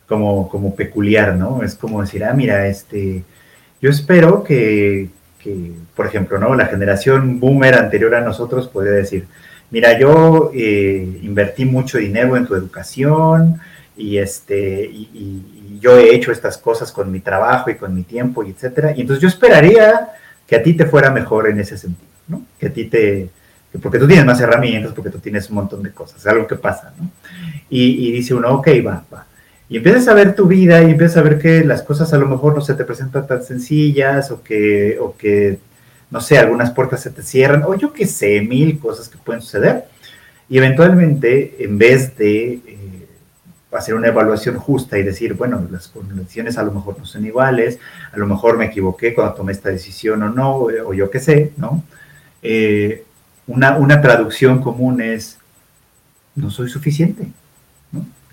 como, 0.08 0.48
como 0.48 0.74
peculiar, 0.74 1.36
¿no? 1.36 1.64
Es 1.64 1.76
como 1.76 2.00
decir, 2.00 2.24
ah, 2.24 2.34
mira, 2.34 2.66
este, 2.68 3.26
yo 3.82 3.90
espero 3.90 4.42
que, 4.42 5.10
por 5.96 6.08
ejemplo, 6.08 6.38
¿no? 6.38 6.56
La 6.56 6.68
generación 6.68 7.40
boomer 7.40 7.76
anterior 7.76 8.16
a 8.16 8.22
nosotros 8.22 8.68
puede 8.68 8.92
decir, 8.92 9.28
mira, 9.72 9.98
yo 10.00 10.52
eh, 10.54 11.20
invertí 11.22 11.66
mucho 11.66 11.98
dinero 11.98 12.38
en 12.38 12.46
tu 12.46 12.56
educación 12.56 13.60
y, 13.96 14.18
este, 14.18 14.86
y, 14.86 15.54
yo 15.80 15.96
he 15.96 16.16
hecho 16.16 16.32
estas 16.32 16.58
cosas 16.58 16.92
con 16.92 17.12
mi 17.12 17.20
trabajo 17.20 17.70
y 17.70 17.76
con 17.76 17.94
mi 17.94 18.02
tiempo 18.02 18.44
y 18.44 18.50
etcétera. 18.50 18.94
Y 18.96 19.02
entonces 19.02 19.22
yo 19.22 19.28
esperaría 19.28 20.10
que 20.48 20.56
a 20.56 20.64
ti 20.64 20.74
te 20.74 20.88
fuera 20.88 21.12
mejor 21.12 21.48
en 21.48 21.60
ese 21.60 21.78
sentido, 21.78 22.10
¿no? 22.28 22.42
Que 22.60 22.68
a 22.68 22.74
ti 22.74 22.86
te, 22.86 23.30
porque 23.82 24.00
tú 24.00 24.08
tienes 24.08 24.26
más 24.26 24.42
herramientas, 24.42 24.94
porque 24.94 25.12
tú 25.12 25.20
tienes 25.20 25.48
un 25.50 25.56
montón 25.58 25.84
de 25.84 25.92
cosas, 25.92 26.20
es 26.20 26.26
algo 26.26 26.48
que 26.48 26.56
pasa, 26.56 26.94
¿no? 27.00 27.12
Y, 27.70 28.08
y 28.08 28.12
dice 28.12 28.34
uno, 28.34 28.50
ok, 28.56 28.68
va, 28.86 29.04
va. 29.14 29.28
Y 29.70 29.78
empiezas 29.78 30.08
a 30.08 30.14
ver 30.14 30.34
tu 30.34 30.48
vida 30.48 30.82
y 30.82 30.92
empiezas 30.92 31.18
a 31.18 31.22
ver 31.24 31.40
que 31.40 31.64
las 31.64 31.84
cosas 31.84 32.14
a 32.14 32.18
lo 32.18 32.28
mejor 32.28 32.56
no 32.56 32.62
se 32.62 32.74
te 32.74 32.86
presentan 32.86 33.28
tan 33.28 33.44
sencillas 33.44 34.32
o 34.32 34.42
que, 34.42 34.98
o 35.00 35.16
que 35.18 35.60
no 36.10 36.22
sé, 36.22 36.38
algunas 36.38 36.72
puertas 36.72 37.02
se 37.02 37.10
te 37.10 37.22
cierran 37.22 37.64
o 37.64 37.76
yo 37.76 37.92
qué 37.92 38.08
sé, 38.08 38.42
mil 38.42 38.80
cosas 38.80 39.10
que 39.10 39.18
pueden 39.18 39.42
suceder. 39.42 39.86
Y 40.50 40.58
eventualmente, 40.58 41.58
en 41.60 41.78
vez 41.78 42.16
de 42.18 42.54
eh, 42.54 43.08
hacer 43.74 43.94
una 43.96 44.08
evaluación 44.08 44.58
justa 44.58 44.98
y 44.98 45.04
decir, 45.04 45.34
bueno, 45.34 45.68
las 45.70 45.90
condiciones 45.90 46.58
a 46.58 46.64
lo 46.64 46.72
mejor 46.72 46.98
no 46.98 47.06
son 47.06 47.26
iguales, 47.26 47.80
a 48.14 48.18
lo 48.18 48.26
mejor 48.26 48.58
me 48.58 48.66
equivoqué 48.66 49.14
cuando 49.14 49.34
tomé 49.34 49.52
esta 49.52 49.70
decisión 49.70 50.24
o 50.24 50.30
no, 50.30 50.56
o 50.60 50.94
yo 50.94 51.10
qué 51.10 51.20
sé, 51.20 51.52
¿no? 51.58 51.84
Eh, 52.42 53.04
una, 53.48 53.78
una 53.78 54.02
traducción 54.02 54.62
común 54.62 55.02
es, 55.02 55.38
no 56.36 56.50
soy 56.50 56.70
suficiente. 56.70 57.28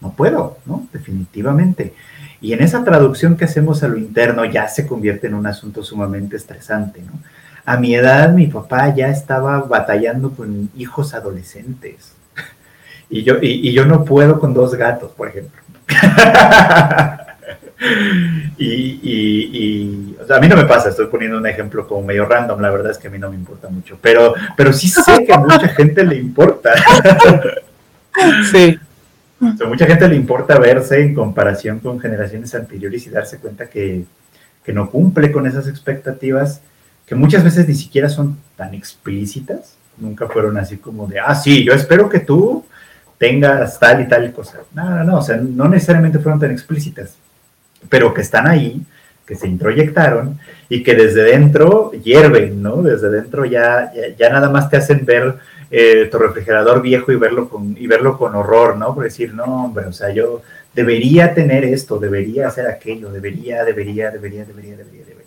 No 0.05 0.13
puedo, 0.13 0.59
¿no? 0.67 0.87
Definitivamente. 0.93 1.95
Y 2.43 2.53
en 2.53 2.63
esa 2.63 2.85
traducción 2.85 3.39
que 3.39 3.47
hacemos 3.47 3.83
a 3.83 3.89
lo 3.89 3.97
interno 3.97 4.45
ya 4.45 4.69
se 4.69 4.87
convierte 4.87 5.29
en 5.29 5.35
un 5.35 5.47
asunto 5.47 5.83
sumamente 5.83 6.37
estresante, 6.37 7.01
¿no? 7.01 7.13
A 7.65 7.79
mi 7.79 7.95
edad 7.95 8.35
mi 8.35 8.49
papá 8.49 8.95
ya 8.95 9.09
estaba 9.09 9.63
batallando 9.63 10.33
con 10.33 10.69
hijos 10.77 11.15
adolescentes. 11.15 12.13
Y 13.09 13.23
yo, 13.23 13.37
y, 13.41 13.73
yo 13.73 13.87
no 13.87 14.05
puedo 14.05 14.39
con 14.39 14.53
dos 14.53 14.75
gatos, 14.75 15.13
por 15.13 15.29
ejemplo. 15.29 15.59
y, 18.59 20.15
a 20.29 20.39
mí 20.39 20.49
no 20.49 20.57
me 20.57 20.67
pasa, 20.67 20.91
estoy 20.91 21.07
poniendo 21.07 21.39
un 21.39 21.47
ejemplo 21.47 21.87
como 21.87 22.03
medio 22.03 22.27
random, 22.27 22.61
la 22.61 22.71
verdad 22.71 22.91
es 22.91 22.99
que 22.99 23.09
a 23.09 23.11
mí 23.11 23.19
no 23.19 23.31
me 23.31 23.37
importa 23.37 23.71
mucho, 23.71 23.97
pero, 24.03 24.35
pero 24.55 24.71
sí 24.75 24.89
sé 24.89 25.25
que 25.25 25.33
a 25.33 25.39
mucha 25.39 25.69
gente 25.69 26.05
le 26.05 26.17
importa. 26.17 26.75
sí 28.53 28.79
mucha 29.67 29.87
gente 29.87 30.09
le 30.09 30.17
importa 30.17 30.59
verse 30.59 31.01
en 31.01 31.15
comparación 31.15 31.79
con 31.81 32.01
generaciones 32.01 32.55
anteriores 32.55 33.07
y 33.07 33.11
darse 33.11 33.39
cuenta 33.39 33.67
que, 33.67 34.05
no 34.69 34.91
cumple 34.91 35.31
con 35.31 35.47
esas 35.47 35.69
expectativas 35.69 36.63
que 37.07 37.15
muchas 37.15 37.45
veces 37.45 37.69
ni 37.69 37.75
siquiera 37.75 38.09
son 38.09 38.39
tan 38.57 38.73
explícitas, 38.73 39.77
nunca 39.99 40.27
fueron 40.27 40.57
así 40.57 40.79
como 40.79 41.07
de, 41.07 41.21
ah, 41.21 41.35
sí, 41.35 41.65
yo 41.65 41.75
espero 41.75 42.09
que 42.09 42.21
tú 42.21 42.65
tengas 43.19 43.79
tal 43.79 44.01
y 44.01 44.09
tal 44.09 44.33
cosa. 44.33 44.61
No, 44.73 44.89
no, 44.89 45.05
no, 45.05 45.19
o 45.19 45.23
sea, 45.23 45.37
no 45.37 45.69
necesariamente 45.69 46.19
fueron 46.19 46.41
tan 46.41 46.51
explícitas, 46.51 47.17
pero 47.91 48.15
que 48.15 48.23
están 48.23 48.47
ahí, 48.47 48.83
que 49.27 49.35
se 49.35 49.49
introyectaron 49.49 50.39
y 50.69 50.83
que 50.83 50.95
desde 50.95 51.23
dentro 51.23 51.93
hierven, 51.93 52.63
¿no? 52.63 52.83
Desde 52.83 53.11
dentro 53.11 53.45
ya, 53.45 53.93
ya 54.19 54.31
nada 54.31 54.51
más 54.51 54.71
te 54.71 54.77
hacen 54.77 55.05
ver 55.05 55.37
eh, 55.71 56.09
tu 56.11 56.19
refrigerador 56.19 56.83
viejo 56.83 57.13
y 57.13 57.17
verlo 57.17 57.49
con, 57.49 57.77
y 57.79 57.87
verlo 57.87 58.17
con 58.17 58.35
horror, 58.35 58.77
¿no? 58.77 58.95
Por 58.95 59.05
decir, 59.05 59.35
no, 59.35 59.65
hombre, 59.65 59.87
o 59.87 59.93
sea, 59.93 60.11
yo 60.11 60.43
debería 60.75 61.35
tener 61.35 61.65
esto, 61.65 61.99
debería 61.99 62.49
hacer 62.49 62.67
aquello, 62.67 63.11
debería, 63.11 63.65
debería, 63.65 64.11
debería, 64.11 64.45
debería, 64.45 64.77
debería, 64.77 65.05
debería. 65.05 65.25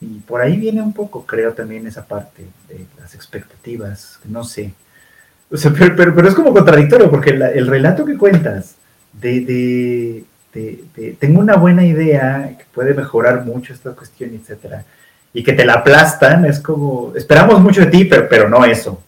Y 0.00 0.20
por 0.20 0.40
ahí 0.40 0.56
viene 0.56 0.80
un 0.80 0.94
poco, 0.94 1.26
creo, 1.26 1.52
también 1.52 1.86
esa 1.86 2.06
parte 2.06 2.42
de 2.68 2.86
las 2.98 3.14
expectativas, 3.14 4.18
no 4.24 4.44
sé. 4.44 4.72
O 5.50 5.56
sea, 5.56 5.72
pero, 5.76 6.14
pero, 6.14 6.28
es 6.28 6.34
como 6.34 6.54
contradictorio, 6.54 7.10
porque 7.10 7.30
el 7.30 7.66
relato 7.66 8.04
que 8.04 8.16
cuentas 8.16 8.76
de, 9.12 10.24
de, 10.54 11.16
tengo 11.18 11.40
una 11.40 11.56
buena 11.56 11.84
idea 11.84 12.56
que 12.56 12.64
puede 12.72 12.94
mejorar 12.94 13.44
mucho 13.44 13.72
esta 13.72 13.92
cuestión, 13.92 14.34
etcétera 14.34 14.84
y 15.32 15.42
que 15.44 15.52
te 15.52 15.64
la 15.64 15.74
aplastan, 15.74 16.44
es 16.44 16.60
como, 16.60 17.12
esperamos 17.14 17.60
mucho 17.60 17.82
de 17.82 17.86
ti, 17.86 18.04
pero, 18.04 18.28
pero 18.28 18.48
no 18.48 18.64
eso. 18.64 19.02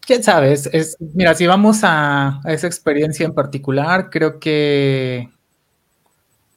Quién 0.00 0.22
sabe, 0.22 0.52
es, 0.52 0.96
mira, 1.14 1.34
si 1.34 1.46
vamos 1.46 1.80
a, 1.82 2.40
esa 2.44 2.66
experiencia 2.66 3.24
en 3.24 3.32
particular, 3.32 4.10
creo 4.10 4.40
que 4.40 5.30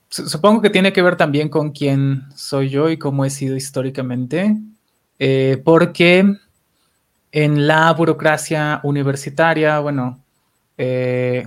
supongo 0.09 0.61
que 0.61 0.69
tiene 0.69 0.91
que 0.91 1.01
ver 1.01 1.15
también 1.15 1.49
con 1.49 1.71
quién 1.71 2.23
soy 2.35 2.69
yo 2.69 2.89
y 2.89 2.97
cómo 2.97 3.25
he 3.25 3.29
sido 3.29 3.55
históricamente, 3.55 4.57
eh, 5.19 5.61
porque 5.63 6.35
en 7.31 7.67
la 7.67 7.93
burocracia 7.93 8.79
universitaria, 8.83 9.79
bueno, 9.79 10.19
eh, 10.77 11.45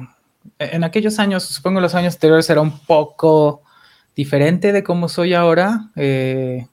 en 0.59 0.85
aquellos 0.85 1.19
años, 1.19 1.43
supongo 1.43 1.79
en 1.79 1.83
los 1.83 1.95
años 1.95 2.15
anteriores 2.15 2.49
era 2.51 2.61
un 2.61 2.79
poco 2.81 3.63
diferente 4.17 4.73
de 4.73 4.83
cómo 4.83 5.09
soy 5.09 5.35
ahora. 5.35 5.91
Eh, 5.95 6.67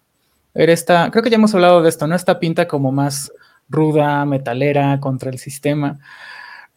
era 0.56 0.72
esta, 0.72 1.12
creo 1.12 1.24
que 1.24 1.30
ya 1.30 1.36
hemos 1.36 1.54
hablado 1.54 1.82
de 1.82 1.90
esto, 1.90 2.08
¿no? 2.08 2.16
Esta 2.16 2.40
pinta 2.40 2.68
como 2.68 2.92
más 2.92 3.32
ruda, 3.70 4.26
metalera 4.26 5.00
contra 5.00 5.30
el 5.30 5.38
sistema. 5.38 6.00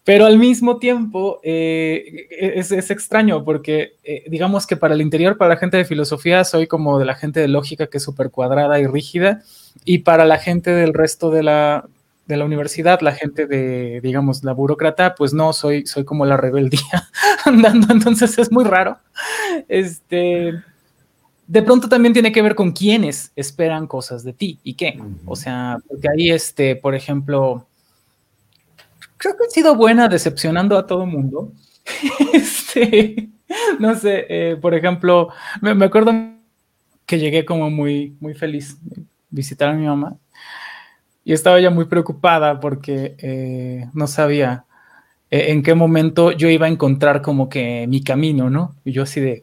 Pero 0.03 0.25
al 0.25 0.39
mismo 0.39 0.79
tiempo 0.79 1.41
eh, 1.43 2.29
es, 2.31 2.71
extraño 2.71 3.45
porque 3.45 3.95
eh, 4.05 4.25
digamos 4.29 4.67
que 4.67 4.77
para 4.77 4.95
el 4.95 5.01
interior, 5.01 5.37
para 5.37 5.55
la 5.55 5.61
gente 5.61 5.77
de 5.77 5.85
filosofía, 5.85 6.45
soy 6.45 6.69
como 6.69 6.99
de 6.99 7.05
la 7.05 7.17
gente 7.17 7.41
de 7.41 7.49
lógica 7.49 7.89
que 7.89 7.99
es 7.99 8.05
súper 8.05 8.31
cuadrada 8.31 8.79
y 8.79 8.87
rígida. 8.87 9.43
Y 9.85 9.99
para 9.99 10.25
la 10.25 10.39
gente 10.39 10.71
del 10.71 10.95
resto 10.95 11.31
de 11.31 11.43
la, 11.43 11.89
de 12.27 12.37
la 12.37 12.45
universidad, 12.45 13.01
la 13.01 13.13
gente 13.13 13.47
de, 13.47 14.01
digamos, 14.03 14.43
la 14.43 14.53
burócrata, 14.53 15.15
pues 15.15 15.33
no, 15.33 15.53
soy, 15.53 15.87
soy 15.87 16.05
como 16.05 16.27
la 16.27 16.37
rebeldía 16.37 17.09
andando, 17.45 17.93
entonces 17.93 18.37
es 18.39 18.51
muy 18.51 18.65
raro. 18.65 18.99
Este, 19.69 20.53
de 21.47 21.63
pronto 21.63 21.89
también 21.89 22.13
tiene 22.13 22.33
que 22.33 22.43
ver 22.43 22.55
con 22.55 22.73
quiénes 22.73 23.33
esperan 23.37 23.87
cosas 23.87 24.25
de 24.25 24.33
ti 24.33 24.59
y 24.65 24.75
qué. 24.75 25.01
O 25.25 25.37
sea, 25.37 25.79
porque 25.89 26.09
ahí, 26.09 26.31
este, 26.31 26.75
por 26.75 26.95
ejemplo, 26.95 27.67
creo 29.17 29.37
que 29.37 29.45
he 29.45 29.51
sido 29.51 29.77
buena 29.77 30.09
decepcionando 30.09 30.77
a 30.77 30.87
todo 30.87 31.07
mundo. 31.07 31.53
este, 32.33 33.29
no 33.79 33.95
sé, 33.95 34.27
eh, 34.29 34.57
por 34.57 34.75
ejemplo, 34.75 35.29
me, 35.61 35.85
acuerdo 35.85 36.13
que 37.07 37.21
llegué 37.21 37.45
como 37.45 37.71
muy, 37.71 38.17
muy 38.19 38.35
feliz 38.35 38.79
visitar 39.31 39.69
a 39.69 39.75
mi 39.75 39.87
mamá 39.87 40.17
y 41.27 41.33
estaba 41.33 41.61
ya 41.61 41.71
muy 41.71 41.87
preocupada 41.87 42.61
porque 42.61 43.17
eh, 43.19 43.89
no 43.95 44.07
sabía 44.07 44.65
eh, 45.29 45.47
en 45.49 45.65
qué 45.65 45.75
momento 45.75 46.31
yo 46.31 46.49
iba 46.49 46.67
a 46.67 46.69
encontrar 46.69 47.21
como 47.21 47.49
que 47.49 47.85
mi 47.89 48.01
camino, 48.05 48.49
¿no? 48.49 48.77
Y 48.85 48.93
yo 48.93 49.03
así 49.03 49.21
de, 49.21 49.43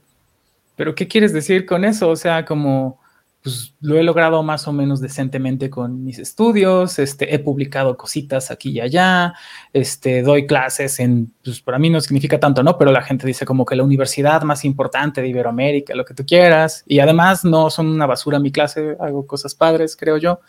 pero 0.78 0.96
¿qué 0.96 1.10
quieres 1.10 1.34
decir 1.34 1.66
con 1.66 1.84
eso? 1.84 2.10
O 2.10 2.16
sea, 2.16 2.46
como 2.46 3.02
pues 3.44 3.76
lo 3.82 3.98
he 3.98 4.04
logrado 4.04 4.42
más 4.42 4.70
o 4.70 4.74
menos 4.74 5.02
decentemente 5.02 5.70
con 5.70 6.06
mis 6.06 6.18
estudios, 6.18 6.98
este, 6.98 7.36
he 7.36 7.40
publicado 7.40 7.98
cositas 7.98 8.50
aquí 8.52 8.72
y 8.72 8.80
allá, 8.80 9.34
este, 9.74 10.22
doy 10.22 10.48
clases 10.48 10.98
en, 11.02 11.34
pues 11.44 11.60
para 11.60 11.78
mí 11.78 11.90
no 11.90 12.00
significa 12.00 12.40
tanto, 12.40 12.64
¿no? 12.64 12.78
Pero 12.78 12.94
la 12.94 13.02
gente 13.02 13.28
dice 13.28 13.46
como 13.46 13.66
que 13.66 13.76
la 13.76 13.84
universidad 13.84 14.44
más 14.44 14.64
importante 14.64 15.22
de 15.22 15.28
Iberoamérica, 15.28 15.94
lo 15.94 16.06
que 16.06 16.14
tú 16.14 16.26
quieras, 16.26 16.86
y 16.88 17.00
además 17.00 17.44
no 17.44 17.70
son 17.70 17.88
una 17.88 18.06
basura 18.06 18.40
mi 18.40 18.52
clase, 18.52 18.96
hago 18.98 19.28
cosas 19.28 19.54
padres, 19.54 19.98
creo 19.98 20.18
yo. 20.18 20.40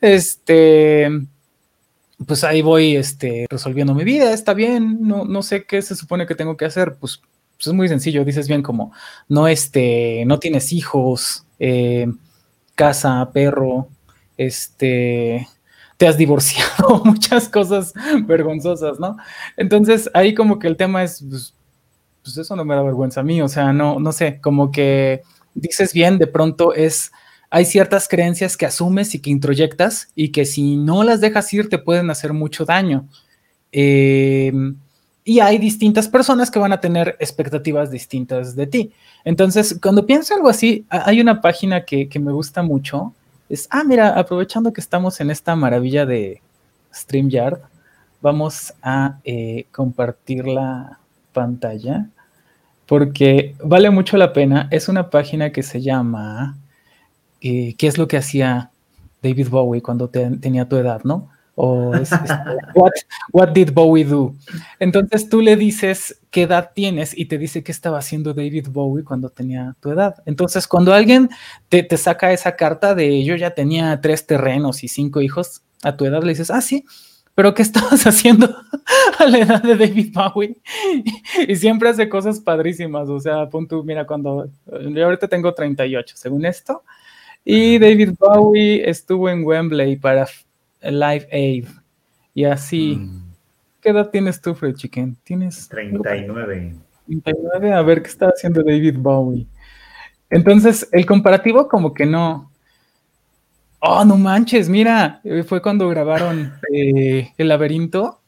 Este, 0.00 1.10
pues 2.24 2.44
ahí 2.44 2.62
voy, 2.62 2.94
este, 2.94 3.46
resolviendo 3.50 3.94
mi 3.94 4.04
vida, 4.04 4.32
está 4.32 4.54
bien, 4.54 4.98
no, 5.00 5.24
no 5.24 5.42
sé 5.42 5.64
qué 5.64 5.82
se 5.82 5.96
supone 5.96 6.24
que 6.24 6.36
tengo 6.36 6.56
que 6.56 6.66
hacer, 6.66 6.98
pues, 7.00 7.20
pues 7.56 7.66
es 7.66 7.72
muy 7.72 7.88
sencillo, 7.88 8.24
dices 8.24 8.46
bien 8.46 8.62
como, 8.62 8.92
no, 9.28 9.48
este, 9.48 10.22
no 10.24 10.38
tienes 10.38 10.72
hijos, 10.72 11.44
eh, 11.58 12.06
casa, 12.78 13.28
perro, 13.32 13.88
este, 14.36 15.48
te 15.96 16.06
has 16.06 16.16
divorciado, 16.16 17.02
muchas 17.04 17.48
cosas 17.48 17.92
vergonzosas, 18.24 19.00
¿no? 19.00 19.16
Entonces 19.56 20.08
ahí 20.14 20.32
como 20.32 20.60
que 20.60 20.68
el 20.68 20.76
tema 20.76 21.02
es, 21.02 21.24
pues, 21.28 21.54
pues, 22.22 22.38
eso 22.38 22.54
no 22.54 22.64
me 22.64 22.76
da 22.76 22.82
vergüenza 22.82 23.20
a 23.20 23.24
mí, 23.24 23.42
o 23.42 23.48
sea, 23.48 23.72
no, 23.72 23.98
no 23.98 24.12
sé, 24.12 24.40
como 24.40 24.70
que 24.70 25.22
dices 25.54 25.92
bien, 25.92 26.18
de 26.18 26.28
pronto 26.28 26.72
es, 26.72 27.10
hay 27.50 27.64
ciertas 27.64 28.06
creencias 28.06 28.56
que 28.56 28.66
asumes 28.66 29.12
y 29.16 29.18
que 29.18 29.30
introyectas 29.30 30.12
y 30.14 30.28
que 30.30 30.44
si 30.44 30.76
no 30.76 31.02
las 31.02 31.20
dejas 31.20 31.52
ir 31.52 31.68
te 31.68 31.78
pueden 31.78 32.10
hacer 32.10 32.32
mucho 32.32 32.64
daño. 32.64 33.08
Eh, 33.72 34.52
y 35.28 35.40
hay 35.40 35.58
distintas 35.58 36.08
personas 36.08 36.50
que 36.50 36.58
van 36.58 36.72
a 36.72 36.80
tener 36.80 37.14
expectativas 37.20 37.90
distintas 37.90 38.56
de 38.56 38.66
ti. 38.66 38.92
Entonces, 39.26 39.78
cuando 39.78 40.06
pienso 40.06 40.32
algo 40.32 40.48
así, 40.48 40.86
hay 40.88 41.20
una 41.20 41.42
página 41.42 41.84
que, 41.84 42.08
me 42.18 42.32
gusta 42.32 42.62
mucho. 42.62 43.12
Es, 43.50 43.68
ah, 43.70 43.84
mira, 43.84 44.18
aprovechando 44.18 44.72
que 44.72 44.80
estamos 44.80 45.20
en 45.20 45.30
esta 45.30 45.54
maravilla 45.54 46.06
de 46.06 46.40
StreamYard, 46.94 47.58
vamos 48.22 48.72
a 48.80 49.18
eh, 49.22 49.66
compartir 49.70 50.46
la 50.46 50.98
pantalla 51.34 52.08
porque 52.86 53.54
vale 53.62 53.90
mucho 53.90 54.16
la 54.16 54.32
pena. 54.32 54.66
Es 54.70 54.88
una 54.88 55.10
página 55.10 55.52
que 55.52 55.62
se 55.62 55.82
llama 55.82 56.56
eh, 57.42 57.74
¿Qué 57.76 57.86
es 57.86 57.98
lo 57.98 58.08
que 58.08 58.16
hacía 58.16 58.70
David 59.22 59.50
Bowie 59.50 59.82
cuando 59.82 60.08
tenía 60.08 60.66
tu 60.66 60.76
edad, 60.76 61.02
no? 61.04 61.28
O 61.60 61.92
es, 61.94 62.10
what, 63.32 63.48
did 63.48 63.72
Bowie 63.72 64.04
do? 64.04 64.36
Entonces 64.78 65.28
tú 65.28 65.40
le 65.40 65.56
dices 65.56 66.20
qué 66.30 66.42
edad 66.42 66.70
tienes 66.72 67.18
y 67.18 67.24
te 67.24 67.36
dice 67.36 67.64
qué 67.64 67.72
estaba 67.72 67.98
haciendo 67.98 68.32
David 68.32 68.68
Bowie 68.70 69.04
cuando 69.04 69.28
tenía 69.28 69.74
tu 69.80 69.90
edad. 69.90 70.22
Entonces 70.24 70.68
cuando 70.68 70.94
alguien 70.94 71.28
te, 71.68 71.82
te 71.82 71.96
saca 71.96 72.32
esa 72.32 72.54
carta 72.54 72.94
de 72.94 73.24
yo 73.24 73.34
ya 73.34 73.50
tenía 73.50 74.00
tres 74.00 74.24
terrenos 74.24 74.84
y 74.84 74.88
cinco 74.88 75.20
hijos 75.20 75.62
a 75.82 75.96
tu 75.96 76.04
edad, 76.04 76.22
le 76.22 76.28
dices, 76.28 76.50
ah, 76.52 76.60
sí, 76.60 76.84
pero 77.34 77.54
¿qué 77.54 77.62
estabas 77.62 78.04
haciendo 78.06 78.48
a 79.18 79.26
la 79.26 79.38
edad 79.38 79.62
de 79.62 79.76
David 79.76 80.12
Bowie? 80.12 80.60
Y, 81.48 81.56
siempre 81.56 81.88
hace 81.88 82.08
cosas 82.08 82.38
padrísimas, 82.38 83.08
o 83.08 83.18
sea, 83.18 83.48
punto, 83.48 83.82
mira, 83.82 84.06
cuando 84.06 84.48
yo 84.66 85.04
ahorita 85.04 85.26
tengo 85.26 85.52
38, 85.52 86.16
según 86.16 86.44
esto, 86.46 86.84
y 87.44 87.78
David 87.78 88.14
Bowie 88.18 88.88
estuvo 88.88 89.28
en 89.28 89.44
Wembley 89.44 89.96
para 89.96 90.28
Live 90.82 91.28
Aid. 91.32 91.66
Y 92.34 92.44
así. 92.44 92.96
Mm. 92.96 93.32
¿Qué 93.80 93.90
edad 93.90 94.10
tienes 94.10 94.40
tú, 94.40 94.54
Fred 94.54 94.74
Chicken? 94.74 95.16
¿Tienes 95.24 95.68
39. 95.68 96.74
39, 97.06 97.72
a 97.72 97.82
ver 97.82 98.02
qué 98.02 98.08
está 98.08 98.26
haciendo 98.28 98.62
David 98.62 98.96
Bowie. 98.98 99.46
Entonces, 100.30 100.88
el 100.92 101.06
comparativo 101.06 101.68
como 101.68 101.94
que 101.94 102.06
no. 102.06 102.50
Oh, 103.80 104.04
no 104.04 104.16
manches, 104.16 104.68
mira, 104.68 105.20
eh, 105.22 105.44
fue 105.44 105.62
cuando 105.62 105.88
grabaron 105.88 106.52
eh, 106.72 107.32
El 107.38 107.48
laberinto. 107.48 108.20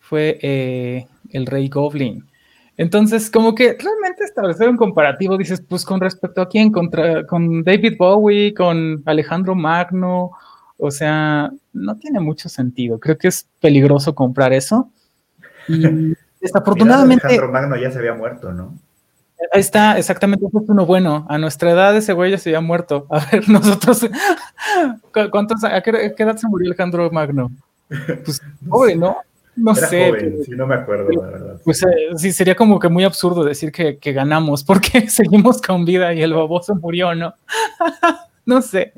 Fue 0.00 0.38
eh, 0.42 1.06
El 1.30 1.46
Rey 1.46 1.68
Goblin. 1.68 2.24
Entonces, 2.76 3.30
como 3.30 3.54
que 3.54 3.76
realmente 3.78 4.24
establecer 4.24 4.68
un 4.68 4.78
comparativo, 4.78 5.36
dices, 5.36 5.60
pues 5.60 5.84
con 5.84 6.00
respecto 6.00 6.40
a 6.40 6.48
quién, 6.48 6.72
contra, 6.72 7.26
con 7.26 7.62
David 7.62 7.96
Bowie, 7.98 8.54
con 8.54 9.02
Alejandro 9.04 9.54
Magno, 9.54 10.32
o 10.80 10.90
sea, 10.90 11.52
no 11.72 11.96
tiene 11.96 12.20
mucho 12.20 12.48
sentido. 12.48 12.98
Creo 12.98 13.18
que 13.18 13.28
es 13.28 13.46
peligroso 13.60 14.14
comprar 14.14 14.52
eso. 14.52 14.90
Y 15.68 16.14
desafortunadamente. 16.40 17.26
Alejandro 17.26 17.52
Magno 17.52 17.76
ya 17.76 17.90
se 17.90 17.98
había 17.98 18.14
muerto, 18.14 18.52
¿no? 18.52 18.74
Ahí 19.52 19.60
está, 19.60 19.98
exactamente, 19.98 20.44
es 20.44 20.52
uno 20.68 20.84
bueno. 20.84 21.26
A 21.28 21.38
nuestra 21.38 21.70
edad 21.70 21.96
ese 21.96 22.12
güey 22.12 22.30
ya 22.30 22.38
se 22.38 22.50
había 22.50 22.60
muerto. 22.60 23.06
A 23.10 23.24
ver, 23.26 23.48
nosotros, 23.48 24.06
¿cuántos, 25.30 25.64
a 25.64 25.80
qué, 25.80 26.14
edad 26.18 26.36
se 26.36 26.48
murió 26.48 26.68
Alejandro 26.68 27.10
Magno? 27.10 27.50
Pues, 28.24 28.40
joven, 28.68 29.00
¿no? 29.00 29.16
No 29.56 29.74
sé. 29.74 30.10
Joven, 30.10 30.44
sí, 30.44 30.52
no 30.52 30.66
me 30.66 30.76
acuerdo, 30.76 31.10
la 31.10 31.26
verdad. 31.26 31.60
Pues 31.64 31.82
eh, 31.82 31.86
sí, 32.16 32.30
sería 32.30 32.54
como 32.54 32.78
que 32.78 32.88
muy 32.88 33.02
absurdo 33.02 33.42
decir 33.42 33.72
que, 33.72 33.98
que 33.98 34.12
ganamos 34.12 34.62
porque 34.62 35.08
seguimos 35.10 35.60
con 35.60 35.84
vida 35.84 36.14
y 36.14 36.22
el 36.22 36.34
baboso 36.34 36.76
murió, 36.76 37.14
¿no? 37.16 37.34
no 38.54 38.60
sé. 38.62 38.92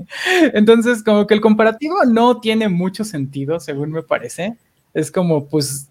Entonces, 0.55 1.03
como 1.03 1.27
que 1.27 1.35
el 1.35 1.41
comparativo 1.41 2.05
no 2.07 2.41
tiene 2.41 2.69
mucho 2.69 3.05
sentido, 3.05 3.61
según 3.61 3.93
me 3.93 4.03
parece. 4.03 4.57
Es 4.95 5.11
como, 5.11 5.47
pues, 5.47 5.88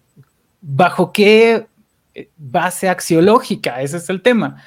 ¿bajo 0.60 1.12
qué 1.12 1.66
eh, 2.14 2.28
base 2.36 2.88
axiológica? 2.88 3.80
Ese 3.80 3.98
es 3.98 4.10
el 4.10 4.20
tema. 4.20 4.62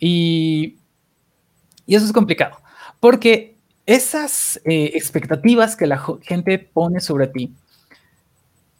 Y, 0.00 0.76
eso 1.86 2.04
es 2.04 2.12
complicado, 2.12 2.56
porque 3.00 3.56
esas 3.84 4.60
eh, 4.64 4.92
expectativas 4.94 5.74
que 5.74 5.86
la 5.86 6.00
gente 6.22 6.58
pone 6.58 7.00
sobre 7.00 7.26
ti 7.26 7.52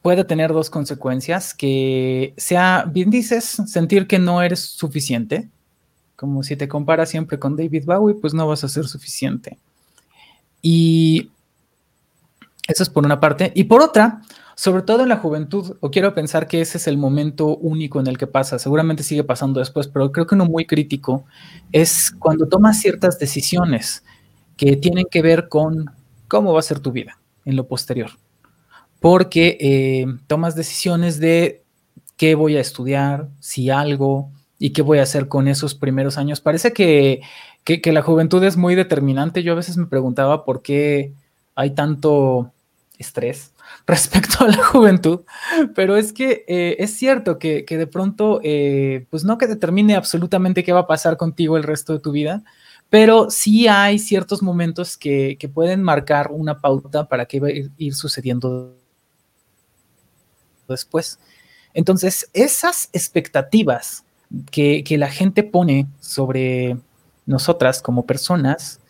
puede 0.00 0.24
tener 0.24 0.52
dos 0.52 0.70
consecuencias, 0.70 1.52
que 1.52 2.32
sea, 2.36 2.86
bien 2.88 3.10
dices, 3.10 3.44
sentir 3.66 4.06
que 4.06 4.18
no 4.18 4.42
eres 4.42 4.60
suficiente, 4.60 5.50
como 6.20 6.42
si 6.42 6.54
te 6.54 6.68
comparas 6.68 7.08
siempre 7.08 7.38
con 7.38 7.56
David 7.56 7.86
Bowie, 7.86 8.14
pues 8.14 8.34
no 8.34 8.46
vas 8.46 8.62
a 8.62 8.68
ser 8.68 8.86
suficiente. 8.86 9.56
Y 10.60 11.30
eso 12.68 12.82
es 12.82 12.90
por 12.90 13.06
una 13.06 13.20
parte. 13.20 13.52
Y 13.54 13.64
por 13.64 13.80
otra, 13.80 14.20
sobre 14.54 14.82
todo 14.82 15.04
en 15.04 15.08
la 15.08 15.16
juventud, 15.16 15.78
o 15.80 15.90
quiero 15.90 16.12
pensar 16.12 16.46
que 16.46 16.60
ese 16.60 16.76
es 16.76 16.86
el 16.88 16.98
momento 16.98 17.56
único 17.56 18.00
en 18.00 18.06
el 18.06 18.18
que 18.18 18.26
pasa, 18.26 18.58
seguramente 18.58 19.02
sigue 19.02 19.24
pasando 19.24 19.60
después, 19.60 19.88
pero 19.88 20.12
creo 20.12 20.26
que 20.26 20.34
uno 20.34 20.44
muy 20.44 20.66
crítico 20.66 21.24
es 21.72 22.10
cuando 22.10 22.46
tomas 22.46 22.78
ciertas 22.78 23.18
decisiones 23.18 24.04
que 24.58 24.76
tienen 24.76 25.06
que 25.10 25.22
ver 25.22 25.48
con 25.48 25.90
cómo 26.28 26.52
va 26.52 26.58
a 26.58 26.62
ser 26.62 26.80
tu 26.80 26.92
vida 26.92 27.18
en 27.46 27.56
lo 27.56 27.66
posterior. 27.66 28.10
Porque 29.00 29.56
eh, 29.58 30.04
tomas 30.26 30.54
decisiones 30.54 31.18
de 31.18 31.64
qué 32.18 32.34
voy 32.34 32.58
a 32.58 32.60
estudiar, 32.60 33.30
si 33.38 33.70
algo, 33.70 34.30
y 34.62 34.70
qué 34.70 34.82
voy 34.82 34.98
a 34.98 35.04
hacer 35.04 35.26
con 35.26 35.48
esos 35.48 35.74
primeros 35.74 36.18
años. 36.18 36.42
Parece 36.42 36.72
que, 36.74 37.22
la 37.86 38.02
juventud 38.02 38.44
es 38.44 38.58
muy 38.58 38.74
determinante. 38.74 39.42
Yo 39.42 39.54
a 39.54 39.56
veces 39.56 39.78
me 39.78 39.86
preguntaba 39.86 40.44
por 40.44 40.60
qué 40.60 41.14
hay 41.54 41.70
tanto 41.70 42.52
estrés 42.98 43.52
respecto 43.86 44.44
a 44.44 44.48
la 44.48 44.62
juventud, 44.62 45.20
pero 45.74 45.96
es 45.96 46.12
que 46.12 46.44
eh, 46.46 46.76
es 46.78 46.92
cierto 46.92 47.38
que, 47.38 47.64
de 47.66 47.86
pronto, 47.86 48.40
eh, 48.44 49.06
pues 49.08 49.24
no 49.24 49.38
que 49.38 49.46
determine 49.46 49.96
absolutamente 49.96 50.62
qué 50.62 50.74
va 50.74 50.80
a 50.80 50.86
pasar 50.86 51.16
contigo 51.16 51.56
el 51.56 51.62
resto 51.62 51.94
de 51.94 52.00
tu 52.00 52.12
vida, 52.12 52.42
pero 52.90 53.30
sí 53.30 53.66
hay 53.66 53.98
ciertos 53.98 54.42
momentos 54.42 54.98
que, 54.98 55.38
pueden 55.54 55.82
marcar 55.82 56.30
una 56.32 56.60
pauta 56.60 57.08
para 57.08 57.24
qué 57.24 57.40
va 57.40 57.48
a 57.48 57.52
ir 57.78 57.94
sucediendo 57.94 58.76
después. 60.68 61.18
Entonces, 61.72 62.28
esas 62.34 62.90
expectativas 62.92 64.04
que, 64.50 64.84
la 64.98 65.10
gente 65.10 65.42
pone 65.42 65.86
sobre 66.00 66.76
nosotras 67.26 67.82
como 67.82 68.06
personas 68.06 68.80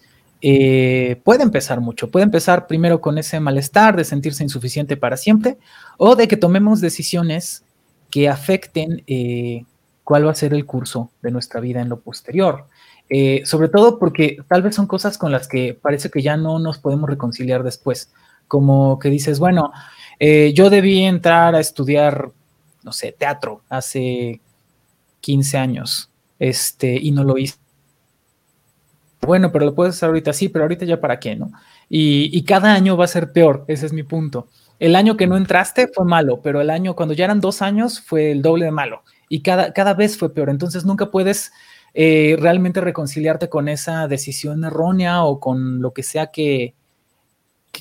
eh, 0.43 1.20
puede 1.24 1.43
empezar 1.43 1.80
mucho. 1.80 2.11
Puede 2.11 2.24
empezar 2.24 2.66
primero 2.66 3.01
con 3.01 3.18
ese 3.18 3.41
malestar 3.41 3.97
de 3.97 4.05
sentirse 4.05 4.43
insuficiente 4.43 4.97
para 4.97 5.16
siempre 5.16 5.59
o 5.99 6.16
de 6.16 6.28
que 6.28 6.36
tomemos 6.36 6.80
decisiones 6.80 7.62
que 8.11 8.28
afecten 8.28 9.03
eh, 9.07 9.64
cuál 10.03 10.26
va 10.26 10.32
a 10.32 10.34
ser 10.34 10.55
el 10.55 10.64
curso 10.64 11.11
de 11.22 11.30
nuestra 11.30 11.61
vida 11.61 11.80
en 11.80 11.88
lo 11.88 12.01
posterior. 12.01 12.66
Eh, 13.11 13.43
sobre 13.45 13.68
todo 13.68 13.99
porque 13.99 14.38
tal 14.49 14.62
vez 14.62 14.74
son 14.74 14.86
cosas 14.86 15.18
con 15.18 15.32
las 15.32 15.49
que 15.49 15.74
parece 15.74 16.11
que 16.11 16.22
ya 16.22 16.36
no 16.36 16.59
nos 16.59 16.78
podemos 16.78 17.11
reconciliar 17.11 17.64
después, 17.64 18.11
como 18.47 18.99
que 18.99 19.11
dices, 19.11 19.38
bueno, 19.41 19.72
yo 20.55 20.68
debí 20.68 21.03
entrar 21.05 21.55
a 21.55 21.61
estudiar, 21.61 22.30
no 22.82 22.93
sé, 22.93 23.11
teatro 23.12 23.62
hace 23.70 24.41
15 25.20 25.58
años, 25.58 26.10
este, 26.38 26.98
y 27.00 27.10
no 27.10 27.24
lo 27.24 27.38
hice. 27.38 27.56
Bueno, 29.20 29.52
pero 29.52 29.66
lo 29.66 29.74
puedes 29.74 29.96
hacer 29.96 30.08
ahorita, 30.08 30.32
sí, 30.32 30.48
pero 30.48 30.64
ahorita 30.64 30.84
ya 30.86 31.00
para 31.00 31.20
qué, 31.20 31.36
¿no? 31.36 31.52
Y, 31.88 32.42
cada 32.44 32.72
año 32.72 32.96
va 32.96 33.04
a 33.04 33.08
ser 33.08 33.32
peor, 33.32 33.64
ese 33.68 33.86
es 33.86 33.92
mi 33.92 34.02
punto. 34.02 34.48
El 34.78 34.96
año 34.96 35.16
que 35.16 35.26
no 35.26 35.36
entraste 35.36 35.88
fue 35.88 36.04
malo, 36.04 36.40
pero 36.40 36.60
el 36.60 36.70
año, 36.70 36.94
cuando 36.94 37.14
ya 37.14 37.24
eran 37.24 37.40
dos 37.40 37.62
años, 37.62 38.00
fue 38.00 38.30
el 38.30 38.42
doble 38.42 38.66
de 38.66 38.70
malo. 38.70 39.02
Y 39.28 39.42
cada, 39.42 39.72
cada 39.72 39.94
vez 39.94 40.16
fue 40.16 40.32
peor. 40.32 40.48
Entonces 40.50 40.84
nunca 40.84 41.10
puedes 41.10 41.52
eh, 41.92 42.36
realmente 42.38 42.80
reconciliarte 42.80 43.48
con 43.48 43.68
esa 43.68 44.06
decisión 44.06 44.64
errónea 44.64 45.24
o 45.24 45.40
con 45.40 45.82
lo 45.82 45.92
que 45.92 46.02
sea 46.02 46.28
que, 46.28 46.74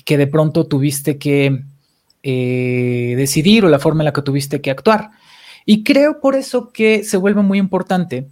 que 0.04 0.18
de 0.18 0.26
pronto 0.26 0.66
tuviste 0.66 1.16
que 1.16 1.62
eh, 2.22 3.14
decidir 3.16 3.64
o 3.64 3.68
la 3.68 3.78
forma 3.78 4.02
en 4.02 4.06
la 4.06 4.12
que 4.12 4.22
tuviste 4.22 4.60
que 4.60 4.70
actuar. 4.70 5.10
Y 5.66 5.84
creo 5.84 6.20
por 6.20 6.34
eso 6.34 6.70
que 6.72 7.04
se 7.04 7.16
vuelve 7.16 7.42
muy 7.42 7.58
importante 7.58 8.28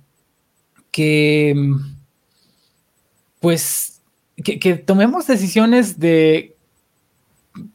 que, 0.90 1.54
pues, 3.40 4.00
que 4.42 4.76
tomemos 4.76 5.26
decisiones 5.26 5.98
de 5.98 6.58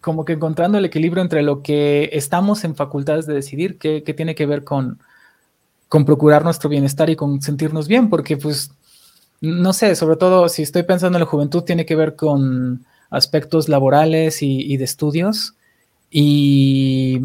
como 0.02 0.26
que 0.26 0.34
encontrando 0.34 0.78
el 0.78 0.86
equilibrio 0.86 1.22
entre 1.22 1.42
lo 1.42 1.62
que 1.62 2.10
estamos 2.14 2.64
en 2.64 2.76
facultades 2.76 3.26
de 3.26 3.34
decidir, 3.34 3.78
que, 3.78 4.02
tiene 4.02 4.36
que 4.36 4.46
ver 4.46 4.64
con, 4.64 5.00
con 5.90 6.06
procurar 6.06 6.44
nuestro 6.44 6.70
bienestar 6.70 7.10
y 7.10 7.16
con 7.16 7.42
sentirnos 7.42 7.88
bien, 7.88 8.10
porque 8.10 8.38
pues, 8.38 8.72
no 9.42 9.74
sé, 9.74 9.96
sobre 9.96 10.18
todo 10.18 10.50
si 10.50 10.64
estoy 10.64 10.84
pensando 10.84 11.18
en 11.18 11.24
la 11.24 11.30
juventud, 11.30 11.64
tiene 11.64 11.86
que 11.86 11.96
ver 11.96 12.16
con 12.16 12.86
aspectos 13.10 13.70
laborales 13.70 14.42
y, 14.42 14.78
de 14.78 14.84
estudios. 14.84 15.56
Y, 16.10 17.22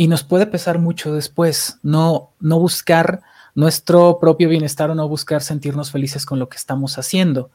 y, 0.00 0.08
nos 0.08 0.22
puede 0.22 0.46
pesar 0.46 0.78
mucho 0.78 1.14
después, 1.14 1.78
no, 1.82 2.30
no 2.40 2.58
buscar 2.58 3.20
nuestro 3.54 4.18
propio 4.18 4.48
bienestar 4.48 4.90
o 4.90 4.94
no 4.94 5.08
buscar 5.08 5.42
sentirnos 5.42 5.90
felices 5.90 6.24
con 6.24 6.38
lo 6.38 6.48
que 6.48 6.56
estamos 6.56 6.98
haciendo. 6.98 7.50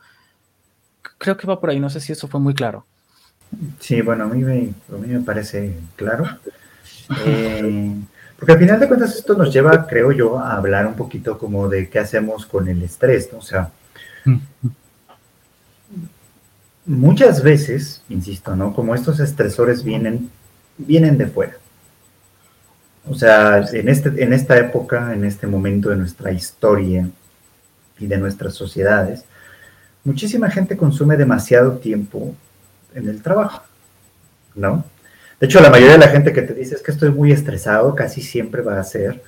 Creo 1.17 1.37
que 1.37 1.47
va 1.47 1.59
por 1.59 1.69
ahí, 1.71 1.79
no 1.79 1.89
sé 1.89 1.99
si 1.99 2.11
eso 2.11 2.27
fue 2.27 2.39
muy 2.39 2.53
claro. 2.53 2.85
Sí, 3.79 4.01
bueno, 4.01 4.25
a 4.25 4.27
mí 4.27 4.43
me, 4.43 4.73
a 4.93 4.97
mí 4.97 5.07
me 5.07 5.21
parece 5.21 5.75
claro. 5.95 6.25
Eh, 7.25 7.95
porque 8.37 8.53
al 8.53 8.59
final 8.59 8.79
de 8.79 8.87
cuentas 8.87 9.15
esto 9.15 9.35
nos 9.35 9.53
lleva, 9.53 9.87
creo 9.87 10.11
yo, 10.11 10.37
a 10.37 10.55
hablar 10.55 10.85
un 10.87 10.95
poquito 10.95 11.37
como 11.37 11.69
de 11.69 11.89
qué 11.89 11.99
hacemos 11.99 12.45
con 12.45 12.67
el 12.67 12.81
estrés, 12.83 13.29
¿no? 13.31 13.39
O 13.39 13.41
sea, 13.41 13.71
muchas 16.85 17.41
veces, 17.41 18.03
insisto, 18.09 18.55
¿no? 18.55 18.73
Como 18.73 18.93
estos 18.93 19.19
estresores 19.19 19.83
vienen, 19.83 20.29
vienen 20.77 21.17
de 21.17 21.27
fuera. 21.27 21.57
O 23.07 23.13
sea, 23.13 23.63
en, 23.71 23.89
este, 23.89 24.23
en 24.23 24.33
esta 24.33 24.57
época, 24.57 25.13
en 25.13 25.25
este 25.25 25.47
momento 25.47 25.89
de 25.89 25.97
nuestra 25.97 26.31
historia 26.31 27.07
y 27.99 28.07
de 28.07 28.17
nuestras 28.17 28.55
sociedades, 28.55 29.25
muchísima 30.03 30.49
gente 30.49 30.75
consume 30.75 31.17
demasiado 31.17 31.73
tiempo 31.77 32.35
en 32.93 33.07
el 33.09 33.21
trabajo, 33.21 33.63
¿no? 34.55 34.83
De 35.39 35.47
hecho, 35.47 35.59
la 35.59 35.69
mayoría 35.69 35.93
de 35.93 36.05
la 36.05 36.07
gente 36.07 36.33
que 36.33 36.41
te 36.41 36.53
dice 36.53 36.75
es 36.75 36.81
que 36.81 36.91
estoy 36.91 37.11
muy 37.11 37.31
estresado, 37.31 37.93
casi 37.93 38.21
siempre 38.21 38.61
va 38.61 38.79
a 38.79 38.83
ser 38.83 39.21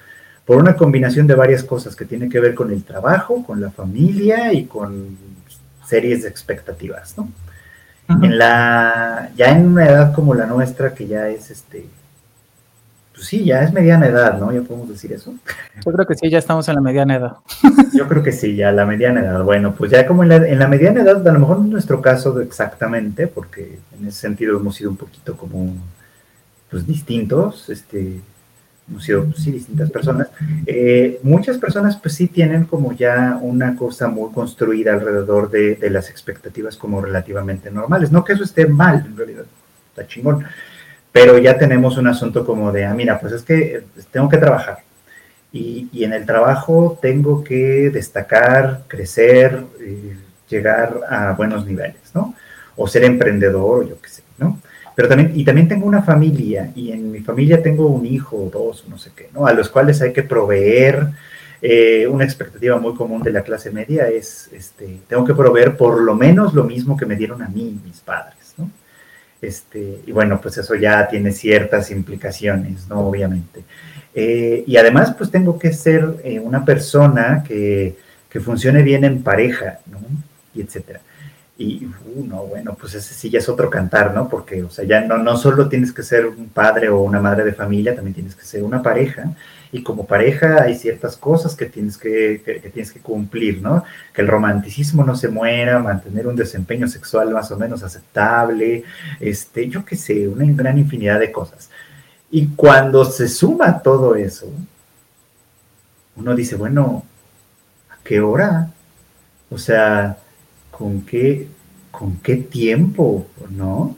por 0.45 0.57
una 0.57 0.75
combinación 0.75 1.27
de 1.27 1.35
varias 1.35 1.63
cosas 1.63 1.95
que 1.95 2.05
tiene 2.05 2.29
que 2.29 2.39
ver 2.39 2.55
con 2.55 2.71
el 2.71 2.83
trabajo, 2.83 3.43
con 3.45 3.59
la 3.59 3.69
familia 3.69 4.53
y 4.53 4.65
con 4.65 5.17
series 5.85 6.23
de 6.23 6.29
expectativas, 6.29 7.17
¿no? 7.17 7.29
En 8.09 8.37
la, 8.37 9.29
ya 9.35 9.49
en 9.49 9.67
una 9.67 9.85
edad 9.85 10.13
como 10.13 10.33
la 10.33 10.45
nuestra, 10.45 10.93
que 10.93 11.07
ya 11.07 11.27
es 11.27 11.51
este, 11.51 11.85
pues 13.17 13.29
sí, 13.29 13.43
ya 13.43 13.63
es 13.63 13.73
mediana 13.73 14.05
edad, 14.05 14.39
¿no? 14.39 14.53
Ya 14.53 14.61
podemos 14.61 14.89
decir 14.89 15.11
eso. 15.11 15.33
Yo 15.83 15.91
creo 15.91 16.05
que 16.05 16.13
sí, 16.13 16.29
ya 16.29 16.37
estamos 16.37 16.67
en 16.69 16.75
la 16.75 16.81
mediana 16.81 17.15
edad. 17.15 17.37
Yo 17.95 18.07
creo 18.07 18.21
que 18.21 18.31
sí, 18.31 18.55
ya 18.55 18.71
la 18.71 18.85
mediana 18.85 19.21
edad. 19.21 19.43
Bueno, 19.43 19.73
pues 19.73 19.89
ya 19.89 20.05
como 20.05 20.21
en 20.21 20.29
la, 20.29 20.35
en 20.35 20.59
la 20.59 20.67
mediana 20.67 21.01
edad, 21.01 21.27
a 21.27 21.31
lo 21.31 21.39
mejor 21.39 21.57
en 21.57 21.71
nuestro 21.71 21.99
caso 21.99 22.39
exactamente, 22.41 23.25
porque 23.25 23.79
en 23.99 24.07
ese 24.07 24.19
sentido 24.19 24.55
hemos 24.59 24.75
sido 24.75 24.91
un 24.91 24.97
poquito 24.97 25.35
como, 25.35 25.73
pues 26.69 26.85
distintos, 26.85 27.67
este, 27.71 28.19
hemos 28.87 29.03
sido, 29.03 29.25
pues, 29.25 29.37
sí, 29.37 29.51
distintas 29.51 29.89
personas. 29.89 30.27
Eh, 30.67 31.19
muchas 31.23 31.57
personas, 31.57 31.97
pues 31.97 32.13
sí, 32.13 32.27
tienen 32.27 32.65
como 32.65 32.93
ya 32.93 33.39
una 33.41 33.75
cosa 33.75 34.09
muy 34.09 34.31
construida 34.31 34.93
alrededor 34.93 35.49
de, 35.49 35.73
de 35.73 35.89
las 35.89 36.11
expectativas 36.11 36.77
como 36.77 37.01
relativamente 37.01 37.71
normales. 37.71 38.11
No 38.11 38.23
que 38.23 38.33
eso 38.33 38.43
esté 38.43 38.67
mal, 38.67 39.03
en 39.07 39.17
realidad, 39.17 39.45
está 39.89 40.05
chingón 40.05 40.45
pero 41.17 41.39
ya 41.39 41.57
tenemos 41.57 41.97
un 41.97 42.05
asunto 42.05 42.45
como 42.45 42.71
de, 42.71 42.85
ah, 42.85 42.93
mira, 42.93 43.19
pues 43.19 43.33
es 43.33 43.41
que 43.41 43.81
tengo 44.11 44.29
que 44.29 44.37
trabajar. 44.37 44.83
Y, 45.51 45.87
y 45.91 46.03
en 46.03 46.13
el 46.13 46.27
trabajo 46.27 46.99
tengo 47.01 47.43
que 47.43 47.89
destacar, 47.89 48.83
crecer, 48.87 49.63
eh, 49.79 50.15
llegar 50.47 50.99
a 51.09 51.31
buenos 51.31 51.65
niveles, 51.65 52.11
¿no? 52.13 52.35
O 52.75 52.87
ser 52.87 53.03
emprendedor, 53.03 53.89
yo 53.89 53.99
qué 53.99 54.09
sé, 54.09 54.21
¿no? 54.37 54.59
Pero 54.93 55.07
también, 55.07 55.31
y 55.33 55.43
también 55.43 55.67
tengo 55.67 55.87
una 55.87 56.03
familia, 56.03 56.71
y 56.75 56.91
en 56.91 57.11
mi 57.11 57.21
familia 57.21 57.63
tengo 57.63 57.87
un 57.87 58.05
hijo, 58.05 58.51
dos, 58.53 58.85
no 58.87 58.99
sé 58.99 59.09
qué, 59.15 59.29
¿no? 59.33 59.47
A 59.47 59.53
los 59.53 59.69
cuales 59.69 59.99
hay 60.03 60.13
que 60.13 60.21
proveer. 60.21 61.07
Eh, 61.59 62.05
una 62.05 62.25
expectativa 62.25 62.77
muy 62.77 62.93
común 62.93 63.23
de 63.23 63.31
la 63.31 63.41
clase 63.41 63.71
media 63.71 64.07
es, 64.07 64.51
este, 64.53 64.99
tengo 65.07 65.25
que 65.25 65.33
proveer 65.33 65.75
por 65.75 65.99
lo 65.99 66.13
menos 66.13 66.53
lo 66.53 66.63
mismo 66.63 66.95
que 66.95 67.07
me 67.07 67.15
dieron 67.15 67.41
a 67.41 67.47
mí 67.47 67.75
mis 67.83 68.01
padres. 68.01 68.46
Este, 69.41 70.01
y 70.05 70.11
bueno, 70.11 70.39
pues 70.41 70.57
eso 70.57 70.75
ya 70.75 71.07
tiene 71.07 71.31
ciertas 71.31 71.91
implicaciones, 71.91 72.87
¿no? 72.87 73.01
Obviamente. 73.01 73.63
Eh, 74.15 74.63
y 74.65 74.77
además, 74.77 75.13
pues 75.15 75.29
tengo 75.29 75.59
que 75.59 75.73
ser 75.73 76.15
eh, 76.23 76.39
una 76.39 76.65
persona 76.65 77.43
que, 77.47 77.95
que, 78.29 78.39
funcione 78.39 78.81
bien 78.81 79.03
en 79.03 79.21
pareja, 79.21 79.79
¿no? 79.85 79.99
Y 80.55 80.61
etcétera. 80.61 81.01
Y, 81.57 81.85
uh, 81.85 82.25
no, 82.25 82.43
bueno, 82.45 82.75
pues 82.79 82.95
ese 82.95 83.13
sí 83.13 83.29
ya 83.29 83.39
es 83.39 83.49
otro 83.49 83.69
cantar, 83.69 84.13
¿no? 84.13 84.27
Porque, 84.27 84.63
o 84.63 84.69
sea, 84.69 84.85
ya 84.85 85.01
no, 85.01 85.17
no 85.17 85.37
solo 85.37 85.69
tienes 85.69 85.91
que 85.91 86.03
ser 86.03 86.25
un 86.25 86.49
padre 86.49 86.89
o 86.89 87.01
una 87.01 87.19
madre 87.19 87.43
de 87.43 87.53
familia, 87.53 87.95
también 87.95 88.15
tienes 88.15 88.35
que 88.35 88.45
ser 88.45 88.63
una 88.63 88.81
pareja 88.81 89.35
y 89.71 89.83
como 89.83 90.05
pareja 90.05 90.63
hay 90.63 90.75
ciertas 90.75 91.17
cosas 91.17 91.55
que 91.55 91.65
tienes 91.65 91.97
que, 91.97 92.41
tienes 92.73 92.91
que 92.91 92.99
cumplir, 92.99 93.61
¿no? 93.61 93.83
Que 94.13 94.21
el 94.21 94.27
romanticismo 94.27 95.03
no 95.03 95.15
se 95.15 95.29
muera, 95.29 95.79
mantener 95.79 96.27
un 96.27 96.35
desempeño 96.35 96.87
sexual 96.87 97.31
más 97.31 97.51
o 97.51 97.57
menos 97.57 97.83
aceptable, 97.83 98.83
este, 99.19 99.67
yo 99.67 99.83
qué 99.85 99.95
sé, 99.95 100.27
una 100.27 100.45
gran 100.47 100.77
infinidad 100.77 101.19
de 101.19 101.31
cosas. 101.31 101.69
Y 102.31 102.47
cuando 102.55 103.05
se 103.05 103.27
suma 103.27 103.81
todo 103.81 104.15
eso, 104.15 104.51
uno 106.15 106.35
dice, 106.35 106.55
bueno, 106.55 107.03
¿a 107.89 107.97
qué 108.03 108.19
hora? 108.19 108.71
O 109.49 109.57
sea, 109.57 110.17
¿con 110.71 111.01
qué, 111.01 111.47
con 111.91 112.17
qué 112.17 112.37
tiempo, 112.37 113.27
no? 113.49 113.95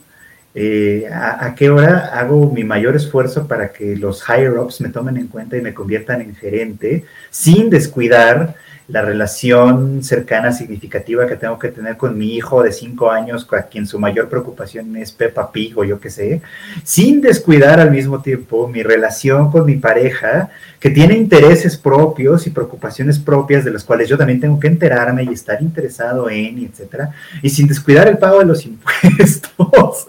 Eh, 0.55 1.07
a, 1.11 1.53
qué 1.55 1.69
hora 1.69 2.09
hago 2.19 2.51
mi 2.51 2.63
mayor 2.63 2.95
esfuerzo 2.95 3.47
para 3.47 3.71
que 3.71 3.95
los 3.95 4.23
higher-ups 4.27 4.81
me 4.81 4.89
tomen 4.89 5.17
en 5.17 5.27
cuenta 5.27 5.55
y 5.57 5.61
me 5.61 5.75
conviertan 5.75 6.21
en 6.21 6.35
gerente 6.35 7.05
sin 7.29 7.69
descuidar 7.69 8.55
la 8.89 9.03
relación 9.03 10.03
cercana, 10.03 10.51
significativa 10.51 11.27
que 11.27 11.35
tengo 11.35 11.59
que 11.59 11.69
tener 11.69 11.95
con 11.95 12.17
mi 12.17 12.35
hijo 12.35 12.63
de 12.63 12.71
cinco 12.71 13.11
años, 13.11 13.47
a 13.51 13.61
quien 13.63 13.85
su 13.85 13.99
mayor 13.99 14.29
preocupación 14.29 14.95
es 14.97 15.11
Peppa 15.11 15.51
Pig 15.51 15.77
o 15.77 15.83
yo 15.83 15.99
qué 15.99 16.09
sé, 16.09 16.41
sin 16.83 17.21
descuidar 17.21 17.79
al 17.79 17.91
mismo 17.91 18.21
tiempo 18.21 18.67
mi 18.67 18.81
relación 18.81 19.51
con 19.51 19.65
mi 19.65 19.75
pareja, 19.75 20.49
que 20.79 20.89
tiene 20.89 21.15
intereses 21.15 21.77
propios 21.77 22.47
y 22.47 22.49
preocupaciones 22.49 23.19
propias 23.19 23.63
de 23.63 23.71
las 23.71 23.83
cuales 23.83 24.09
yo 24.09 24.17
también 24.17 24.39
tengo 24.39 24.59
que 24.59 24.67
enterarme 24.67 25.23
y 25.23 25.29
estar 25.29 25.61
interesado 25.61 26.27
en, 26.29 26.57
y 26.57 26.65
etcétera, 26.65 27.11
y 27.43 27.49
sin 27.49 27.67
descuidar 27.67 28.07
el 28.07 28.17
pago 28.17 28.39
de 28.39 28.45
los 28.45 28.65
impuestos. 28.65 30.07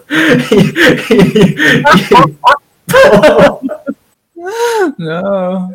no. 4.97 5.71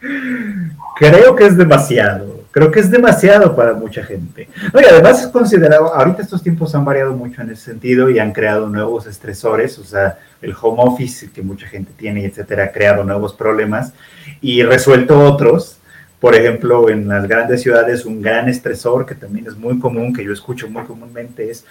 Creo 0.00 1.34
que 1.34 1.46
es 1.46 1.56
demasiado. 1.56 2.38
Creo 2.50 2.70
que 2.70 2.80
es 2.80 2.90
demasiado 2.90 3.54
para 3.54 3.74
mucha 3.74 4.02
gente. 4.02 4.48
y 4.74 4.84
además 4.84 5.22
es 5.22 5.28
considerado, 5.28 5.94
ahorita 5.94 6.22
estos 6.22 6.42
tiempos 6.42 6.74
han 6.74 6.84
variado 6.84 7.12
mucho 7.12 7.42
en 7.42 7.50
ese 7.50 7.62
sentido 7.62 8.08
y 8.10 8.18
han 8.18 8.32
creado 8.32 8.68
nuevos 8.68 9.06
estresores, 9.06 9.78
o 9.78 9.84
sea, 9.84 10.18
el 10.40 10.54
home 10.60 10.82
office 10.82 11.30
que 11.30 11.42
mucha 11.42 11.66
gente 11.66 11.92
tiene, 11.96 12.24
etcétera, 12.24 12.64
ha 12.64 12.72
creado 12.72 13.04
nuevos 13.04 13.34
problemas 13.34 13.92
y 14.40 14.62
resuelto 14.62 15.20
otros. 15.20 15.78
Por 16.20 16.34
ejemplo, 16.34 16.88
en 16.88 17.06
las 17.06 17.28
grandes 17.28 17.62
ciudades 17.62 18.04
un 18.04 18.22
gran 18.22 18.48
estresor 18.48 19.06
que 19.06 19.14
también 19.14 19.46
es 19.46 19.56
muy 19.56 19.78
común, 19.78 20.12
que 20.12 20.24
yo 20.24 20.32
escucho 20.32 20.68
muy 20.68 20.84
comúnmente, 20.84 21.50
es 21.50 21.64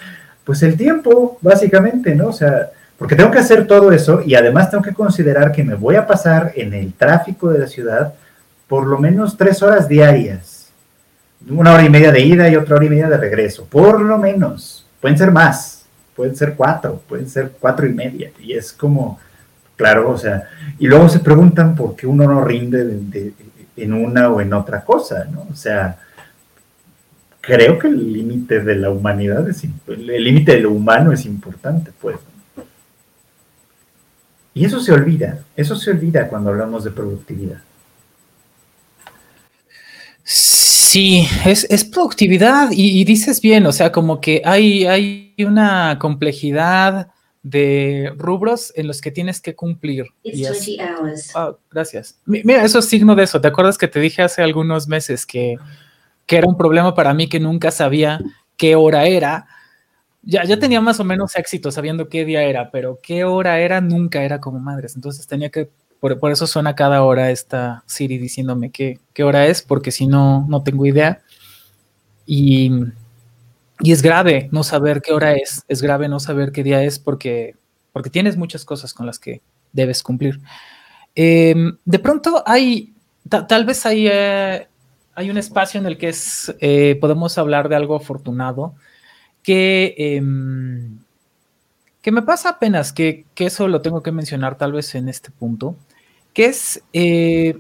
pues 0.46 0.64
el 0.64 0.78
tiempo, 0.78 1.38
básicamente, 1.42 2.16
¿no? 2.16 2.28
O 2.28 2.34
sea, 2.34 2.70
porque 2.98 3.16
tengo 3.16 3.32
que 3.32 3.40
hacer 3.40 3.68
todo 3.68 3.92
eso 3.92 4.22
y 4.26 4.36
además 4.36 4.72
tengo 4.72 4.84
que 4.84 4.94
considerar 4.94 5.52
que 5.52 5.64
me 5.64 5.76
voy 5.76 5.96
a 5.96 6.08
pasar 6.08 6.52
en 6.56 6.74
el 6.74 6.94
tráfico 6.94 7.50
de 7.50 7.60
la 7.60 7.68
ciudad 7.68 8.14
por 8.68 8.86
lo 8.86 8.98
menos 8.98 9.38
tres 9.38 9.62
horas 9.62 9.88
diarias. 9.88 10.70
Una 11.50 11.74
hora 11.74 11.86
y 11.86 11.90
media 11.90 12.12
de 12.12 12.22
ida 12.22 12.50
y 12.50 12.56
otra 12.56 12.76
hora 12.76 12.86
y 12.86 12.90
media 12.90 13.08
de 13.08 13.18
regreso, 13.18 13.66
por 13.66 14.02
lo 14.02 14.18
menos. 14.18 14.86
Pueden 15.00 15.18
ser 15.18 15.32
más, 15.32 15.86
pueden 16.16 16.36
ser 16.36 16.56
cuatro, 16.56 17.02
pueden 17.08 17.30
ser 17.30 17.52
cuatro 17.60 17.86
y 17.86 17.94
media. 17.94 18.32
Y 18.42 18.54
es 18.54 18.74
como, 18.74 19.20
claro, 19.76 20.10
o 20.10 20.18
sea, 20.18 20.50
y 20.80 20.88
luego 20.88 21.08
se 21.08 21.20
preguntan 21.20 21.76
por 21.76 21.96
qué 21.96 22.08
uno 22.08 22.26
no 22.26 22.44
rinde 22.44 23.00
en 23.78 23.94
una 23.94 24.30
o 24.30 24.42
en 24.42 24.52
otra 24.54 24.84
cosa, 24.84 25.26
¿no? 25.32 25.48
O 25.52 25.56
sea, 25.56 25.98
creo 27.40 27.80
que 27.80 27.88
el 27.88 28.12
límite 28.12 28.60
de 28.62 28.76
la 28.76 28.90
humanidad 28.90 29.48
es, 29.48 29.64
el 29.64 30.24
límite 30.24 30.54
de 30.54 30.62
lo 30.62 30.72
humano 30.72 31.14
es 31.14 31.26
importante, 31.26 31.92
pues. 32.02 32.18
Y 34.58 34.66
eso 34.66 34.80
se 34.80 34.92
olvida, 34.92 35.44
eso 35.56 35.76
se 35.76 35.92
olvida 35.92 36.28
cuando 36.28 36.50
hablamos 36.50 36.84
de 36.84 36.90
productividad. 36.90 37.60
Sí, 40.24 41.28
es, 41.46 41.84
productividad 41.86 42.70
y, 42.72 43.04
dices 43.04 43.40
bien, 43.40 43.68
o 43.68 43.72
sea, 43.72 43.92
como 43.92 44.20
que 44.20 44.42
hay, 44.44 44.88
hay 44.88 45.36
una 45.38 46.00
complejidad 46.00 47.10
de 47.44 48.12
rubros 48.18 48.74
en 48.76 48.88
los 48.88 49.00
que 49.00 49.12
tienes 49.12 49.42
que 49.42 49.54
cumplir. 49.54 50.08
Ah, 51.36 51.56
gracias. 51.70 52.18
Mira, 52.26 52.66
eso 52.66 52.80
es 52.80 52.86
signo 52.86 53.16
de 53.16 53.24
eso. 53.24 53.40
¿Te 53.40 53.50
acuerdas 53.50 53.78
que 53.78 53.88
te 53.88 54.00
dije 54.00 54.24
hace 54.24 54.42
algunos 54.42 54.88
meses 54.88 55.28
que, 55.28 55.58
que 56.26 56.38
era 56.38 56.48
un 56.48 56.58
problema 56.58 56.96
para 56.96 57.14
mí 57.14 57.30
que 57.30 57.40
nunca 57.40 57.70
sabía 57.70 58.20
qué 58.58 58.76
hora 58.76 59.06
era? 59.06 59.46
Ya, 60.28 60.44
ya 60.44 60.60
tenía 60.60 60.82
más 60.82 61.00
o 61.00 61.06
menos 61.06 61.36
éxito 61.38 61.72
sabiendo 61.72 62.10
qué 62.10 62.26
día 62.26 62.44
era, 62.44 62.70
pero 62.70 63.00
qué 63.02 63.24
hora 63.24 63.60
era 63.62 63.80
nunca 63.80 64.24
era 64.24 64.42
como 64.42 64.60
madres. 64.60 64.96
Entonces 64.96 65.26
tenía 65.26 65.50
que, 65.50 65.70
por, 66.02 66.32
eso 66.32 66.46
suena 66.46 66.76
cada 66.76 67.02
hora 67.04 67.32
esta 67.32 67.84
Siri 67.86 68.18
diciéndome 68.18 68.70
qué, 68.70 69.00
qué 69.14 69.24
hora 69.24 69.48
es, 69.48 69.62
porque 69.62 69.90
si 69.92 70.06
no, 70.06 70.46
no 70.50 70.64
tengo 70.64 70.86
idea. 70.86 71.22
Y, 72.26 72.72
y, 73.80 73.92
es 73.94 74.02
grave 74.02 74.50
no 74.52 74.64
saber 74.64 75.02
qué 75.02 75.14
hora 75.14 75.34
es, 75.34 75.64
es 75.70 75.82
grave 75.82 76.10
no 76.10 76.20
saber 76.20 76.52
qué 76.52 76.62
día 76.62 76.84
es 76.84 77.00
porque, 77.00 77.56
porque 77.94 78.10
tienes 78.10 78.36
muchas 78.36 78.66
cosas 78.66 78.94
con 78.94 79.06
las 79.06 79.20
que 79.20 79.42
debes 79.72 80.04
cumplir. 80.04 80.42
Em, 81.16 81.78
de 81.86 82.00
pronto 82.00 82.44
hay, 82.46 82.94
tal 83.30 83.66
vez 83.66 83.86
hay, 83.86 84.08
eh, 84.12 84.68
hay 85.16 85.30
un 85.30 85.38
espacio 85.38 85.80
en 85.80 85.86
el 85.86 85.98
que 85.98 86.10
es, 86.10 86.54
eh, 86.60 86.98
podemos 87.00 87.38
hablar 87.38 87.70
de 87.70 87.78
algo 87.78 87.96
afortunado 87.96 88.76
que, 89.48 89.96
em, 89.98 91.00
que 92.02 92.12
me 92.12 92.22
pasa 92.22 92.50
apenas, 92.50 92.92
que, 92.92 93.24
eso 93.38 93.70
lo 93.70 93.82
tengo 93.82 94.04
que 94.04 94.12
mencionar 94.12 94.58
tal 94.58 94.74
vez 94.74 94.94
en 94.94 95.08
este 95.08 95.32
punto, 95.32 95.78
que 96.34 96.48
es 96.48 96.84
eh, 96.92 97.58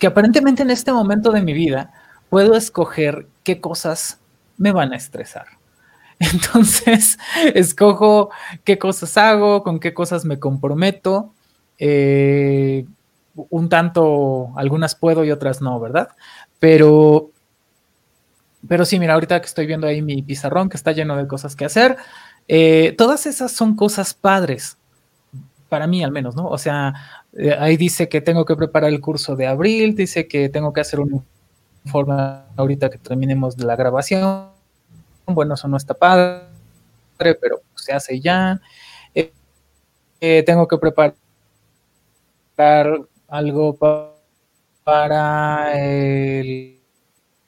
que 0.00 0.08
aparentemente 0.08 0.64
en 0.64 0.70
este 0.70 0.92
momento 0.92 1.30
de 1.30 1.40
mi 1.40 1.52
vida 1.52 1.92
puedo 2.28 2.56
escoger 2.56 3.28
qué 3.44 3.60
cosas 3.60 4.18
me 4.56 4.72
van 4.72 4.92
a 4.92 4.96
estresar. 4.96 5.46
Entonces, 6.18 7.16
escojo 7.54 8.30
qué 8.64 8.76
cosas 8.76 9.16
hago, 9.16 9.62
con 9.62 9.78
qué 9.78 9.94
cosas 9.94 10.24
me 10.24 10.40
comprometo. 10.40 11.32
Eh, 11.78 12.86
un 13.36 13.68
tanto, 13.68 14.50
algunas 14.56 14.96
puedo 14.96 15.24
y 15.24 15.30
otras 15.30 15.62
no, 15.62 15.78
¿verdad? 15.78 16.08
Pero 16.58 17.30
pero 18.68 18.84
sí, 18.84 18.98
mira, 18.98 19.14
ahorita 19.14 19.40
que 19.40 19.46
estoy 19.46 19.66
viendo 19.66 19.86
ahí 19.86 20.02
mi 20.02 20.22
pizarrón 20.22 20.68
que 20.68 20.76
está 20.76 20.92
lleno 20.92 21.16
de 21.16 21.26
cosas 21.26 21.56
que 21.56 21.64
hacer, 21.64 21.96
eh, 22.48 22.94
todas 22.96 23.26
esas 23.26 23.52
son 23.52 23.76
cosas 23.76 24.14
padres, 24.14 24.76
para 25.68 25.86
mí 25.86 26.04
al 26.04 26.12
menos, 26.12 26.36
¿no? 26.36 26.48
O 26.48 26.58
sea, 26.58 26.94
eh, 27.32 27.56
ahí 27.58 27.76
dice 27.76 28.08
que 28.08 28.20
tengo 28.20 28.44
que 28.44 28.56
preparar 28.56 28.90
el 28.90 29.00
curso 29.00 29.36
de 29.36 29.46
abril, 29.46 29.96
dice 29.96 30.28
que 30.28 30.48
tengo 30.48 30.72
que 30.72 30.80
hacer 30.80 31.00
un 31.00 31.24
informe 31.84 32.14
ahorita 32.56 32.90
que 32.90 32.98
terminemos 32.98 33.58
la 33.58 33.74
grabación. 33.76 34.48
Bueno, 35.26 35.54
eso 35.54 35.68
no 35.68 35.76
está 35.76 35.94
padre, 35.94 36.44
pero 37.16 37.62
se 37.74 37.92
hace 37.92 38.20
ya. 38.20 38.60
Eh, 39.14 40.44
tengo 40.44 40.68
que 40.68 40.78
preparar 40.78 41.14
algo 43.28 43.76
para 44.84 45.72
el 45.74 46.81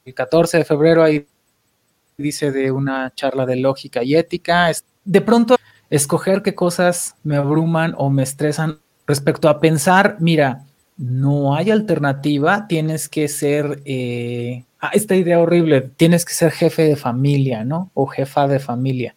el 0.04 0.12
14 0.12 0.58
de 0.58 0.64
febrero 0.64 1.02
ahí 1.02 1.26
dice 2.18 2.52
de 2.52 2.70
una 2.70 3.12
charla 3.14 3.46
de 3.46 3.56
lógica 3.56 4.02
y 4.02 4.14
ética. 4.16 4.70
De 5.04 5.20
pronto, 5.20 5.56
escoger 5.88 6.42
qué 6.42 6.54
cosas 6.54 7.16
me 7.24 7.36
abruman 7.36 7.94
o 7.96 8.10
me 8.10 8.22
estresan 8.22 8.78
respecto 9.06 9.48
a 9.48 9.60
pensar, 9.60 10.16
mira, 10.20 10.64
no 10.96 11.56
hay 11.56 11.70
alternativa, 11.70 12.66
tienes 12.68 13.08
que 13.08 13.28
ser, 13.28 13.82
eh, 13.84 14.64
ah, 14.80 14.90
esta 14.92 15.16
idea 15.16 15.40
horrible, 15.40 15.80
tienes 15.96 16.24
que 16.24 16.34
ser 16.34 16.52
jefe 16.52 16.82
de 16.82 16.96
familia, 16.96 17.64
¿no? 17.64 17.90
O 17.94 18.06
jefa 18.06 18.46
de 18.46 18.60
familia. 18.60 19.16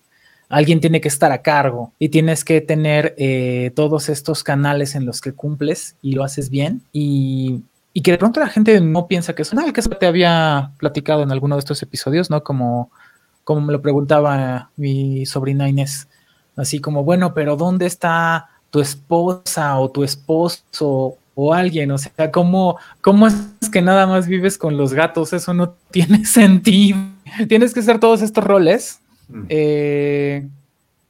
Alguien 0.50 0.80
tiene 0.80 1.02
que 1.02 1.10
estar 1.10 1.34
a 1.34 1.42
cargo 1.42 1.92
y 2.00 2.10
tienes 2.10 2.46
que 2.46 2.62
tener 2.62 3.14
eh, 3.18 3.72
todos 3.76 4.08
estos 4.08 4.44
canales 4.44 4.96
en 4.96 5.06
los 5.06 5.20
que 5.20 5.34
cumples 5.34 5.98
y 6.02 6.14
lo 6.14 6.24
haces 6.24 6.50
bien. 6.50 6.82
Y 6.94 7.64
y 7.98 8.02
que 8.02 8.12
de 8.12 8.20
pronto 8.20 8.40
la 8.40 8.48
gente 8.48 8.80
no 8.80 9.08
piensa 9.08 9.34
que 9.34 9.42
es 9.42 9.52
nada 9.56 9.74
que 9.74 9.82
te 9.82 10.06
había 10.06 10.70
platicado 10.78 11.24
en 11.24 11.32
alguno 11.32 11.56
de 11.56 11.62
estos 11.62 11.82
episodios, 11.82 12.30
¿no? 12.30 12.44
Como, 12.44 12.92
como 13.44 13.62
me 13.62 13.74
lo 13.74 13.82
preguntaba 13.82 14.70
mi 14.78 15.26
sobrina 15.26 15.68
Inés, 15.68 16.08
así 16.56 16.78
como, 16.78 17.04
bueno, 17.04 17.34
pero 17.34 17.56
¿dónde 17.56 17.88
está 17.88 18.50
tu 18.70 18.82
esposa 18.82 19.80
o 19.80 19.90
tu 19.90 20.04
esposo 20.04 21.18
o 21.34 21.54
alguien? 21.56 21.90
O 21.90 21.98
sea, 21.98 22.30
¿cómo, 22.32 22.78
cómo 23.02 23.26
es 23.26 23.36
que 23.72 23.82
nada 23.82 24.06
más 24.06 24.28
vives 24.28 24.60
con 24.60 24.78
los 24.78 24.94
gatos? 24.94 25.34
Eso 25.34 25.56
no 25.56 25.74
tiene 25.90 26.24
sentido. 26.24 27.00
Tienes 27.50 27.74
que 27.74 27.80
hacer 27.80 28.00
todos 28.00 28.22
estos 28.22 28.44
roles. 28.44 29.00
Mm. 29.28 29.46
Eh, 29.50 30.48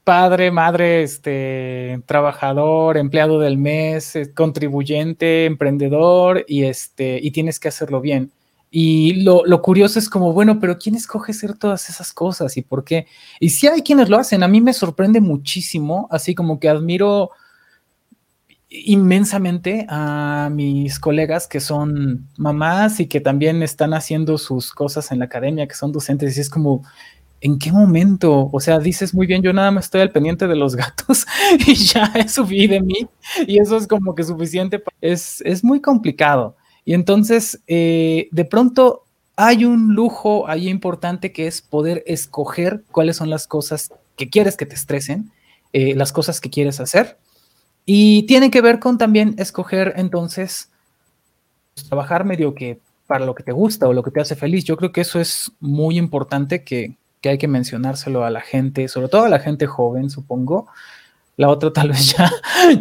padre, 0.07 0.51
madre, 0.51 1.03
este, 1.03 2.01
trabajador, 2.05 2.95
empleado 2.95 3.41
del 3.41 3.57
mes, 3.57 4.15
eh, 4.15 4.33
contribuyente, 4.33 5.43
emprendedor 5.43 6.45
y 6.47 6.63
este, 6.63 7.19
y 7.21 7.31
tienes 7.31 7.59
que 7.59 7.67
hacerlo 7.67 7.99
bien. 7.99 8.31
Y 8.71 9.23
lo, 9.23 9.61
curioso 9.61 9.99
es 9.99 10.09
como, 10.09 10.31
bueno, 10.31 10.61
pero 10.61 10.77
¿quién 10.77 10.95
escoge 10.95 11.33
hacer 11.33 11.57
todas 11.57 11.89
esas 11.89 12.13
cosas 12.13 12.55
y 12.55 12.61
por 12.61 12.85
qué? 12.85 13.05
Y 13.41 13.49
si 13.49 13.67
hay 13.67 13.81
quienes 13.81 14.07
lo 14.07 14.17
hacen, 14.17 14.43
a 14.43 14.47
mí 14.47 14.61
me 14.61 14.71
sorprende 14.71 15.19
muchísimo, 15.19 16.07
así 16.09 16.33
como 16.33 16.57
que 16.57 16.69
admiro 16.69 17.31
inmensamente 18.69 19.85
a 19.89 20.49
mis 20.53 20.99
colegas 20.99 21.47
que 21.47 21.59
son 21.59 22.29
mamás 22.37 23.01
y 23.01 23.07
que 23.07 23.19
también 23.19 23.61
están 23.61 23.93
haciendo 23.93 24.37
sus 24.37 24.71
cosas 24.71 25.11
en 25.11 25.19
la 25.19 25.25
academia, 25.25 25.67
que 25.67 25.75
son 25.75 25.91
docentes, 25.91 26.37
y 26.37 26.39
es 26.39 26.49
como, 26.49 26.83
¿en 27.41 27.59
qué 27.59 27.71
momento? 27.71 28.49
O 28.51 28.59
sea, 28.59 28.79
dices 28.79 29.13
muy 29.13 29.27
bien, 29.27 29.41
yo 29.41 29.53
nada 29.53 29.71
más 29.71 29.85
estoy 29.85 30.01
al 30.01 30.11
pendiente 30.11 30.47
de 30.47 30.55
los 30.55 30.75
gatos 30.77 31.25
y 31.65 31.73
ya 31.75 32.11
eso 32.15 32.45
vi 32.45 32.67
de 32.67 32.81
mí 32.81 33.07
y 33.47 33.59
eso 33.59 33.77
es 33.77 33.87
como 33.87 34.15
que 34.15 34.23
suficiente. 34.23 34.83
Es, 35.01 35.41
es 35.41 35.63
muy 35.63 35.81
complicado. 35.81 36.55
Y 36.85 36.93
entonces, 36.93 37.61
eh, 37.67 38.29
de 38.31 38.45
pronto 38.45 39.03
hay 39.35 39.65
un 39.65 39.93
lujo 39.93 40.47
ahí 40.47 40.67
importante 40.67 41.31
que 41.31 41.47
es 41.47 41.61
poder 41.61 42.03
escoger 42.07 42.83
cuáles 42.91 43.17
son 43.17 43.29
las 43.29 43.45
cosas 43.45 43.91
que 44.15 44.29
quieres 44.29 44.57
que 44.57 44.65
te 44.65 44.75
estresen, 44.75 45.31
eh, 45.73 45.95
las 45.95 46.11
cosas 46.11 46.41
que 46.41 46.49
quieres 46.49 46.79
hacer. 46.79 47.17
Y 47.85 48.23
tiene 48.23 48.51
que 48.51 48.61
ver 48.61 48.79
con 48.79 48.97
también 48.97 49.35
escoger 49.37 49.93
entonces 49.95 50.69
trabajar 51.89 52.25
medio 52.25 52.55
que 52.55 52.79
para 53.05 53.25
lo 53.25 53.35
que 53.35 53.43
te 53.43 53.51
gusta 53.51 53.87
o 53.87 53.93
lo 53.93 54.03
que 54.03 54.11
te 54.11 54.19
hace 54.19 54.35
feliz. 54.35 54.65
Yo 54.65 54.75
creo 54.75 54.91
que 54.91 55.01
eso 55.01 55.19
es 55.19 55.51
muy 55.59 55.97
importante 55.97 56.63
que, 56.63 56.97
que 57.27 57.31
hay 57.31 57.37
que 57.37 57.49
mencionárselo 57.49 58.23
a 58.23 58.29
la 58.29 58.39
gente, 58.39 58.87
sobre 58.87 59.09
todo 59.09 59.25
a 59.25 59.29
la 59.29 59.39
gente 59.39 59.67
joven, 59.67 60.09
supongo. 60.09 60.67
La 61.35 61.49
otra 61.49 61.73
tal 61.73 61.89
vez 61.91 62.15
ya, 62.15 62.31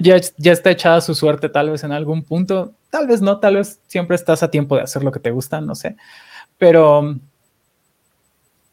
ya, 0.00 0.20
ya 0.36 0.52
está 0.52 0.70
echada 0.70 1.00
su 1.00 1.16
suerte, 1.16 1.48
tal 1.48 1.70
vez 1.70 1.82
en 1.82 1.90
algún 1.90 2.22
punto, 2.22 2.72
tal 2.90 3.08
vez 3.08 3.20
no, 3.20 3.40
tal 3.40 3.56
vez 3.56 3.80
siempre 3.88 4.14
estás 4.14 4.44
a 4.44 4.50
tiempo 4.50 4.76
de 4.76 4.82
hacer 4.82 5.02
lo 5.02 5.10
que 5.10 5.18
te 5.18 5.32
gusta, 5.32 5.60
no 5.60 5.74
sé. 5.74 5.96
Pero, 6.58 7.18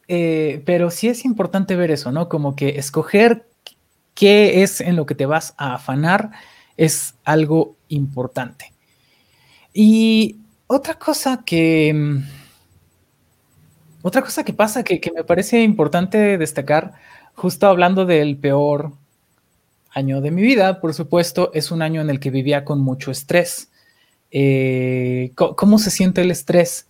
eh, 0.07 0.61
pero 0.63 0.91
sí 0.91 1.07
es 1.07 1.25
importante 1.25 1.75
ver 1.75 1.89
eso, 1.89 2.11
¿no? 2.11 2.29
Como 2.29 2.55
que 2.55 2.77
escoger 2.77 3.47
qué 4.13 4.61
es 4.61 4.79
en 4.79 4.95
lo 4.95 5.07
que 5.07 5.15
te 5.15 5.25
vas 5.25 5.55
a 5.57 5.73
afanar 5.73 6.29
es 6.77 7.15
algo 7.23 7.77
importante. 7.87 8.73
Y 9.73 10.37
otra 10.67 10.99
cosa 10.99 11.41
que 11.43 12.21
otra 14.03 14.21
cosa 14.21 14.43
que 14.43 14.53
pasa 14.53 14.83
que, 14.83 14.99
me 15.15 15.23
parece 15.23 15.63
importante 15.63 16.37
destacar, 16.37 16.93
justo 17.35 17.67
hablando 17.67 18.05
del 18.05 18.37
peor 18.37 18.91
año 19.91 20.19
de 20.19 20.29
mi 20.29 20.41
vida, 20.41 20.81
por 20.81 20.93
supuesto, 20.93 21.51
es 21.53 21.71
un 21.71 21.81
año 21.81 22.01
en 22.01 22.09
el 22.09 22.19
que 22.19 22.29
vivía 22.29 22.65
con 22.65 22.81
mucho 22.81 23.11
estrés. 23.11 23.71
Eh, 24.29 25.31
¿Cómo 25.35 25.79
se 25.79 25.89
siente 25.89 26.21
el 26.21 26.31
estrés? 26.31 26.87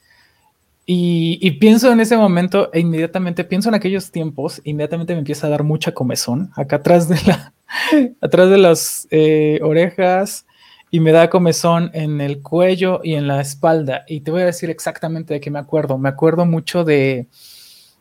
Y, 0.88 1.52
pienso 1.60 1.92
en 1.92 2.00
ese 2.00 2.18
momento 2.18 2.72
e 2.74 2.80
inmediatamente 2.80 3.44
pienso 3.44 3.70
en 3.70 3.76
aquellos 3.76 4.12
tiempos, 4.12 4.60
inmediatamente 4.64 5.14
me 5.14 5.20
empieza 5.20 5.48
a 5.48 5.52
dar 5.52 5.64
mucha 5.64 5.94
comezón 5.94 6.52
acá 6.56 6.78
atrás 6.78 7.08
de 7.08 7.20
la, 7.28 7.54
atrás 8.22 8.50
de 8.50 8.58
las 8.58 9.08
eh, 9.12 9.60
orejas 9.62 10.46
y 10.94 11.00
me 11.00 11.12
da 11.12 11.28
comezón 11.28 11.90
en 11.96 12.22
el 12.22 12.44
cuello 12.44 13.02
y 13.04 13.16
en 13.16 13.28
la 13.28 13.42
espalda. 13.42 14.04
Y 14.08 14.22
te 14.22 14.30
voy 14.30 14.44
a 14.44 14.46
decir 14.46 14.70
exactamente 14.70 15.34
de 15.34 15.42
qué 15.42 15.50
me 15.50 15.58
acuerdo. 15.58 15.98
Me 15.98 16.08
acuerdo 16.08 16.46
mucho 16.46 16.84
de 16.84 17.26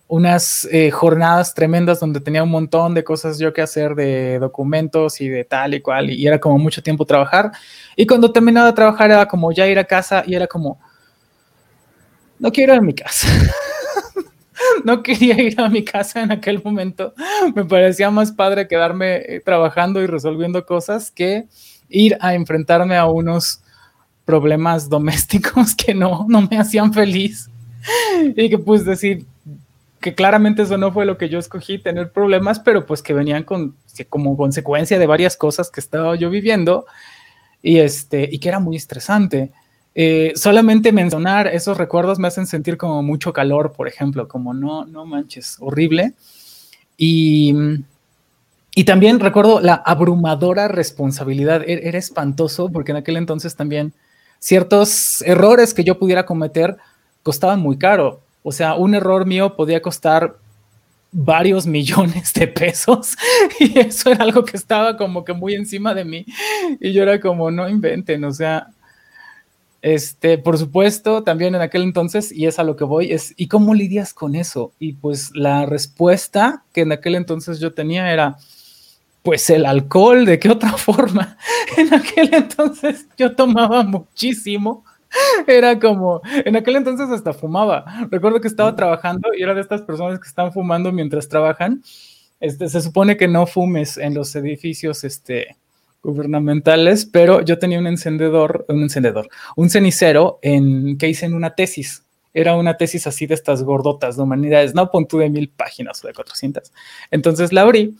unas 0.08 0.68
eh, 0.70 0.90
jornadas 0.90 1.54
tremendas 1.54 2.00
donde 2.00 2.20
tenía 2.20 2.42
un 2.42 2.50
montón 2.50 2.92
de 2.92 3.02
cosas 3.02 3.38
yo 3.38 3.54
que 3.54 3.62
hacer 3.62 3.94
de 3.94 4.38
documentos 4.38 5.22
y 5.22 5.30
de 5.30 5.42
tal 5.44 5.72
y 5.72 5.80
cual, 5.80 6.10
y 6.10 6.26
era 6.26 6.38
como 6.38 6.58
mucho 6.58 6.82
tiempo 6.82 7.06
trabajar. 7.06 7.52
Y 7.96 8.06
cuando 8.06 8.30
terminaba 8.30 8.66
de 8.66 8.74
trabajar 8.74 9.10
era 9.10 9.26
como 9.26 9.50
ya 9.52 9.66
ir 9.66 9.78
a 9.78 9.84
casa 9.84 10.22
y 10.26 10.34
era 10.34 10.46
como, 10.46 10.78
no 12.38 12.52
quiero 12.52 12.74
ir 12.74 12.78
a 12.78 12.82
mi 12.82 12.92
casa. 12.92 13.26
no 14.84 15.02
quería 15.02 15.40
ir 15.40 15.58
a 15.58 15.70
mi 15.70 15.82
casa 15.82 16.20
en 16.20 16.30
aquel 16.30 16.62
momento. 16.62 17.14
Me 17.54 17.64
parecía 17.64 18.10
más 18.10 18.32
padre 18.32 18.68
quedarme 18.68 19.16
eh, 19.16 19.40
trabajando 19.42 20.02
y 20.02 20.06
resolviendo 20.06 20.66
cosas 20.66 21.10
que 21.10 21.48
ir 21.92 22.16
a 22.20 22.34
enfrentarme 22.34 22.96
a 22.96 23.06
unos 23.06 23.60
problemas 24.24 24.88
domésticos 24.88 25.74
que 25.76 25.94
no, 25.94 26.26
no 26.28 26.42
me 26.42 26.58
hacían 26.58 26.92
feliz. 26.92 27.48
Y 28.36 28.48
que 28.48 28.58
pues 28.58 28.84
decir, 28.84 29.24
que 30.00 30.14
claramente 30.14 30.62
eso 30.62 30.76
no 30.78 30.92
fue 30.92 31.06
lo 31.06 31.16
que 31.16 31.28
yo 31.28 31.38
escogí, 31.38 31.78
tener 31.78 32.12
problemas, 32.12 32.60
pero 32.60 32.86
pues 32.86 33.02
que 33.02 33.14
venían 33.14 33.44
con, 33.44 33.74
como 34.08 34.36
consecuencia 34.36 34.98
de 34.98 35.06
varias 35.06 35.36
cosas 35.36 35.70
que 35.70 35.80
estaba 35.80 36.14
yo 36.16 36.30
viviendo 36.30 36.86
y, 37.62 37.78
este, 37.78 38.28
y 38.30 38.38
que 38.38 38.48
era 38.48 38.60
muy 38.60 38.76
estresante. 38.76 39.50
Eh, 39.94 40.32
solamente 40.36 40.90
mencionar 40.90 41.46
esos 41.46 41.76
recuerdos 41.76 42.18
me 42.18 42.28
hacen 42.28 42.46
sentir 42.46 42.76
como 42.76 43.02
mucho 43.02 43.32
calor, 43.32 43.72
por 43.72 43.88
ejemplo, 43.88 44.26
como 44.26 44.54
no, 44.54 44.84
no 44.84 45.06
manches, 45.06 45.56
horrible. 45.60 46.14
Y, 46.96 47.54
y 48.74 48.84
también 48.84 49.20
recuerdo 49.20 49.60
la 49.60 49.74
abrumadora 49.74 50.68
responsabilidad, 50.68 51.62
e-, 51.62 51.88
era 51.88 51.98
espantoso 51.98 52.70
porque 52.70 52.92
en 52.92 52.98
aquel 52.98 53.16
entonces 53.16 53.54
también 53.56 53.92
ciertos 54.38 55.22
errores 55.22 55.74
que 55.74 55.84
yo 55.84 55.98
pudiera 55.98 56.26
cometer 56.26 56.76
costaban 57.22 57.60
muy 57.60 57.78
caro. 57.78 58.20
O 58.42 58.50
sea, 58.50 58.74
un 58.74 58.94
error 58.94 59.26
mío 59.26 59.56
podía 59.56 59.82
costar 59.82 60.36
varios 61.12 61.66
millones 61.76 62.32
de 62.32 62.48
pesos 62.48 63.14
y 63.60 63.78
eso 63.78 64.10
era 64.10 64.24
algo 64.24 64.44
que 64.44 64.56
estaba 64.56 64.96
como 64.96 65.24
que 65.24 65.32
muy 65.32 65.54
encima 65.54 65.94
de 65.94 66.04
mí. 66.04 66.26
Y 66.80 66.92
yo 66.92 67.02
era 67.02 67.20
como 67.20 67.50
no 67.50 67.68
inventen, 67.68 68.24
o 68.24 68.32
sea, 68.32 68.68
este, 69.82 70.38
por 70.38 70.56
supuesto, 70.58 71.24
también 71.24 71.56
en 71.56 71.60
aquel 71.60 71.82
entonces, 71.82 72.30
y 72.30 72.46
es 72.46 72.60
a 72.60 72.62
lo 72.62 72.76
que 72.76 72.84
voy, 72.84 73.12
es, 73.12 73.34
¿y 73.36 73.48
cómo 73.48 73.74
lidias 73.74 74.14
con 74.14 74.36
eso? 74.36 74.72
Y 74.78 74.92
pues 74.92 75.32
la 75.34 75.66
respuesta 75.66 76.62
que 76.72 76.82
en 76.82 76.92
aquel 76.92 77.16
entonces 77.16 77.58
yo 77.58 77.74
tenía 77.74 78.12
era, 78.12 78.38
pues 79.22 79.48
el 79.50 79.66
alcohol, 79.66 80.24
¿de 80.24 80.38
qué 80.38 80.50
otra 80.50 80.72
forma? 80.76 81.36
En 81.76 81.94
aquel 81.94 82.32
entonces 82.34 83.06
yo 83.16 83.34
tomaba 83.34 83.82
muchísimo 83.82 84.84
Era 85.46 85.78
como, 85.78 86.20
en 86.24 86.56
aquel 86.56 86.76
entonces 86.76 87.08
hasta 87.10 87.32
fumaba. 87.32 87.84
Recuerdo 88.10 88.40
que 88.40 88.48
estaba 88.48 88.74
trabajando 88.74 89.30
y 89.36 89.42
era 89.42 89.54
de 89.54 89.60
estas 89.60 89.82
personas 89.82 90.18
que 90.18 90.28
están 90.28 90.52
fumando 90.52 90.92
mientras 90.92 91.28
trabajan. 91.28 91.82
Este, 92.40 92.68
se 92.68 92.80
supone 92.80 93.16
que 93.16 93.28
no 93.28 93.46
fumes 93.46 93.98
en 93.98 94.14
los 94.14 94.34
edificios 94.34 95.04
este, 95.04 95.56
gubernamentales, 96.02 97.06
pero 97.06 97.40
yo 97.42 97.58
tenía 97.58 97.78
un 97.78 97.86
encendedor, 97.86 98.64
un 98.68 98.82
encendedor, 98.82 99.28
un 99.56 99.70
cenicero 99.70 100.38
en, 100.42 100.98
que 100.98 101.08
hice 101.08 101.26
en 101.26 101.34
una 101.34 101.54
tesis. 101.54 102.04
Era 102.34 102.56
una 102.56 102.76
tesis 102.78 103.06
así 103.06 103.26
de 103.26 103.34
estas 103.34 103.62
gordotas 103.62 104.16
de 104.16 104.22
humanidades, 104.22 104.74
no 104.74 104.90
pon 104.90 105.06
tú 105.06 105.18
de 105.18 105.28
mil 105.28 105.50
páginas 105.50 106.02
o 106.02 106.08
de 106.08 106.14
400. 106.14 106.72
Entonces 107.10 107.52
la 107.52 107.60
abrí 107.60 107.94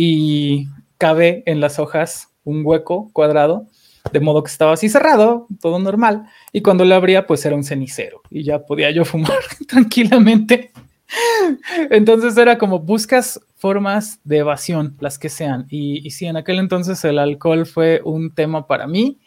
y 0.00 0.68
cabe 0.96 1.42
en 1.44 1.60
las 1.60 1.80
hojas 1.80 2.28
un 2.44 2.64
hueco 2.64 3.10
cuadrado 3.12 3.66
de 4.12 4.20
modo 4.20 4.44
que 4.44 4.50
estaba 4.50 4.72
así 4.72 4.88
cerrado, 4.88 5.48
todo 5.60 5.80
normal, 5.80 6.26
y 6.52 6.62
cuando 6.62 6.84
lo 6.84 6.94
abría, 6.94 7.26
pues 7.26 7.44
era 7.44 7.56
un 7.56 7.64
cenicero, 7.64 8.22
y 8.30 8.44
ya 8.44 8.60
podía 8.64 8.90
yo 8.92 9.04
fumar 9.04 9.40
tranquilamente. 9.66 10.70
Entonces 11.90 12.38
era 12.38 12.56
como 12.58 12.78
buscas 12.78 13.40
formas 13.56 14.20
de 14.22 14.38
evasión, 14.38 14.96
las 15.00 15.18
que 15.18 15.28
sean, 15.28 15.66
y, 15.68 16.06
y 16.06 16.10
sí, 16.12 16.26
en 16.26 16.36
aquel 16.36 16.60
entonces 16.60 17.04
el 17.04 17.18
alcohol 17.18 17.66
fue 17.66 18.00
un 18.04 18.32
tema 18.32 18.66
para 18.66 18.86
mí 18.86 19.18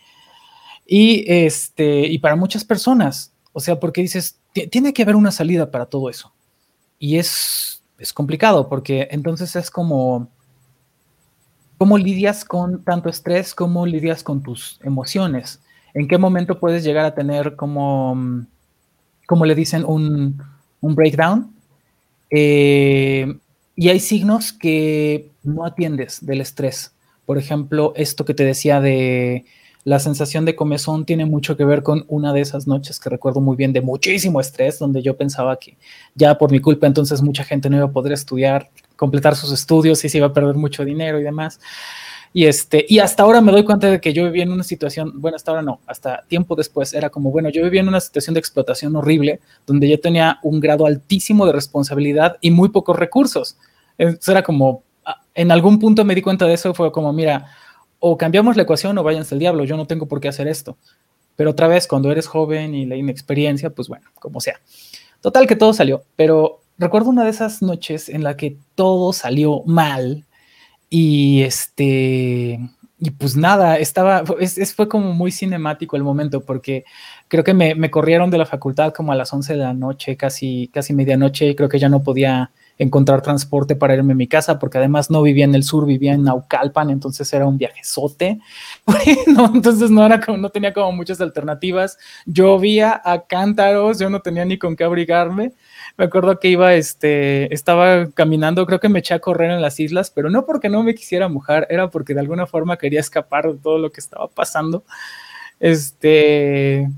y, 0.88 1.26
este, 1.28 2.08
y 2.08 2.18
para 2.20 2.38
muchas 2.38 2.64
personas, 2.64 3.34
o 3.52 3.60
sea, 3.60 3.80
porque 3.80 4.02
dices, 4.02 4.40
tiene 4.72 4.94
que 4.94 5.04
haber 5.04 5.18
una 5.18 5.32
salida 5.32 5.70
para 5.70 5.88
todo 5.88 6.10
eso, 6.10 6.34
y 6.98 7.18
es, 7.18 7.84
es 8.00 8.14
complicado, 8.14 8.70
porque 8.70 9.10
entonces 9.12 9.56
es 9.58 9.70
como 9.70 10.30
¿Cómo 11.82 11.98
lidias 11.98 12.46
con 12.46 12.84
tanto 12.84 13.10
estrés? 13.10 13.56
¿Cómo 13.56 13.88
lidias 13.88 14.22
con 14.22 14.44
tus 14.44 14.80
emociones? 14.84 15.60
¿En 15.96 16.08
qué 16.08 16.20
momento 16.20 16.60
puedes 16.60 16.84
llegar 16.84 17.06
a 17.06 17.16
tener 17.16 17.56
como, 17.56 18.14
mm, 18.14 18.46
como 19.26 19.46
le 19.46 19.56
dicen, 19.56 19.84
un, 19.84 20.40
breakdown? 20.80 21.52
Eh, 22.30 23.34
y 23.76 23.90
hay 23.90 24.00
signos 24.00 24.54
que 24.54 25.32
no 25.42 25.66
atiendes 25.66 26.24
del 26.24 26.42
estrés. 26.42 26.94
Por 27.26 27.40
ejemplo, 27.40 27.94
esto 27.96 28.26
que 28.26 28.36
te 28.36 28.46
decía 28.46 28.80
de 28.80 29.46
la 29.84 29.98
sensación 29.98 30.46
de 30.46 30.56
comezón 30.56 31.06
tiene 31.06 31.26
mucho 31.26 31.58
que 31.58 31.66
ver 31.66 31.82
con 31.82 32.06
una 32.10 32.32
de 32.32 32.42
esas 32.42 32.68
noches 32.68 33.00
que 33.00 33.10
recuerdo 33.10 33.42
muy 33.42 33.56
bien 33.56 33.74
de 33.74 33.82
muchísimo 33.82 34.40
estrés, 34.40 34.78
donde 34.78 35.02
yo 35.02 35.18
pensaba 35.18 35.58
que 35.58 35.78
ya 36.14 36.38
por 36.38 36.52
mi 36.52 36.60
culpa 36.60 36.86
entonces 36.86 37.24
mucha 37.24 37.44
gente 37.44 37.72
no 37.72 37.78
iba 37.78 37.86
a 37.88 37.92
poder 37.92 38.14
estudiar 38.14 38.70
completar 39.02 39.36
sus 39.36 39.52
estudios 39.52 40.06
y 40.06 40.10
se 40.10 40.20
iba 40.20 40.28
a 40.28 40.32
perder 40.32 40.54
mucho 40.54 40.86
dinero 40.86 41.20
y 41.20 41.24
demás. 41.24 41.60
Y, 42.34 42.45
este, 42.45 42.86
y 42.88 42.99
hasta 42.99 43.24
ahora 43.24 43.41
me 43.41 43.52
doy 43.52 43.64
cuenta 43.64 43.89
de 43.89 43.99
que 43.99 44.14
yo 44.14 44.26
vivía 44.26 44.43
en 44.43 44.52
una 44.52 44.64
situación, 44.64 45.14
bueno, 45.16 45.38
hasta 45.38 45.49
ahora 45.49 45.64
no, 45.64 45.80
hasta 45.88 46.24
tiempo 46.28 46.56
después 46.56 46.93
era 46.93 47.10
como, 47.10 47.32
bueno, 47.32 47.49
yo 47.49 47.64
vivía 47.64 47.82
en 47.82 47.88
una 47.88 47.99
situación 47.99 48.36
de 48.36 48.39
explotación 48.39 48.95
horrible, 48.95 49.39
donde 49.66 49.89
yo 49.89 49.99
tenía 49.99 50.38
un 50.43 50.60
grado 50.60 50.86
altísimo 50.86 51.47
de 51.47 51.52
responsabilidad 51.52 52.38
y 52.41 52.52
muy 52.52 52.70
pocos 52.70 52.95
recursos. 52.95 53.58
Entonces 53.97 54.30
era 54.30 54.43
como, 54.43 54.84
ah, 55.04 55.20
en 55.34 55.52
algún 55.52 55.80
punto 55.80 56.06
me 56.06 56.14
di 56.14 56.22
cuenta 56.22 56.45
de 56.45 56.54
eso, 56.54 56.76
fue 56.76 56.91
como, 56.91 57.12
mira, 57.12 57.47
o 57.97 58.16
cambiamos 58.20 58.56
la 58.56 58.62
ecuación 58.62 58.95
o 58.99 59.04
váyanse 59.04 59.34
al 59.34 59.39
diablo, 59.39 59.64
yo 59.64 59.78
no 59.78 59.88
tengo 59.88 60.06
por 60.06 60.22
qué 60.22 60.28
hacer 60.28 60.47
esto. 60.47 60.78
Pero 61.36 61.49
otra 61.49 61.68
vez, 61.68 61.88
cuando 61.88 62.12
eres 62.12 62.28
joven 62.28 62.76
y 62.76 62.86
la 62.86 62.97
inexperiencia, 62.97 63.72
pues 63.72 63.88
bueno, 63.88 64.06
como 64.20 64.39
sea. 64.39 64.62
Total 65.22 65.47
que 65.47 65.56
todo 65.56 65.74
salió, 65.74 66.04
pero 66.16 66.62
recuerdo 66.78 67.10
una 67.10 67.24
de 67.24 67.30
esas 67.30 67.62
noches 67.62 68.10
en 68.10 68.24
la 68.24 68.38
que 68.38 68.58
todo 68.76 69.14
salió 69.14 69.64
mal 69.66 70.26
y 70.90 71.44
este, 71.44 72.60
y 73.00 73.12
pues 73.12 73.36
nada, 73.36 73.78
estaba, 73.78 74.24
es, 74.40 74.76
fue 74.76 74.88
como 74.88 75.14
muy 75.14 75.32
cinemático 75.32 75.96
el 75.96 76.04
momento 76.04 76.42
porque 76.42 76.86
creo 77.28 77.44
que 77.44 77.54
me, 77.54 77.74
me, 77.74 77.90
corrieron 77.90 78.30
de 78.30 78.38
la 78.38 78.46
facultad 78.46 78.94
como 78.94 79.12
a 79.12 79.16
las 79.16 79.34
11 79.34 79.54
de 79.54 79.60
la 79.60 79.74
noche, 79.74 80.16
casi, 80.18 80.70
casi 80.74 80.94
medianoche, 80.94 81.48
y 81.48 81.56
creo 81.56 81.68
que 81.68 81.80
ya 81.80 81.90
no 81.90 82.04
podía 82.04 82.52
encontrar 82.78 83.22
transporte 83.22 83.76
para 83.76 83.96
irme 83.96 84.14
a 84.14 84.16
mi 84.16 84.28
casa, 84.28 84.58
porque 84.58 84.80
además 84.80 85.12
no 85.12 85.22
vivía 85.22 85.46
en 85.46 85.56
el 85.56 85.64
sur, 85.64 85.86
vivía 85.86 86.14
en 86.14 86.24
Naucalpan, 86.24 86.90
entonces 86.90 87.32
era 87.32 87.46
un 87.46 87.58
viajezote. 87.58 88.40
no, 89.28 89.52
entonces 89.54 89.92
no, 89.92 90.06
era 90.06 90.20
como, 90.20 90.38
no 90.38 90.50
tenía 90.50 90.74
como 90.74 90.92
muchas 90.92 91.22
alternativas. 91.22 91.98
Llovía 92.26 93.02
a 93.04 93.22
cántaros, 93.26 94.00
yo 94.00 94.10
no 94.10 94.22
tenía 94.22 94.46
ni 94.46 94.58
con 94.58 94.76
qué 94.76 94.84
abrigarme 94.84 95.54
me 95.98 96.06
acuerdo 96.06 96.39
que 96.39 96.50
iba, 96.50 96.74
este, 96.74 97.54
estaba 97.54 98.10
caminando, 98.12 98.66
creo 98.66 98.80
que 98.80 98.89
me 98.89 99.00
eché 99.00 99.14
a 99.14 99.20
correr 99.20 99.52
en 99.52 99.62
las 99.62 99.80
islas, 99.80 100.10
pero 100.10 100.30
no 100.30 100.46
porque 100.46 100.70
no 100.70 100.84
me 100.84 100.96
quisiera 100.96 101.28
mojar, 101.28 101.68
era 101.70 101.89
porque 101.89 102.14
de 102.14 102.22
alguna 102.22 102.48
forma 102.48 102.78
quería 102.78 103.00
escapar 103.00 103.52
de 103.52 103.58
todo 103.58 103.78
lo 103.78 103.92
que 103.92 104.00
estaba 104.00 104.28
pasando. 104.28 104.84
Este, 105.60 106.89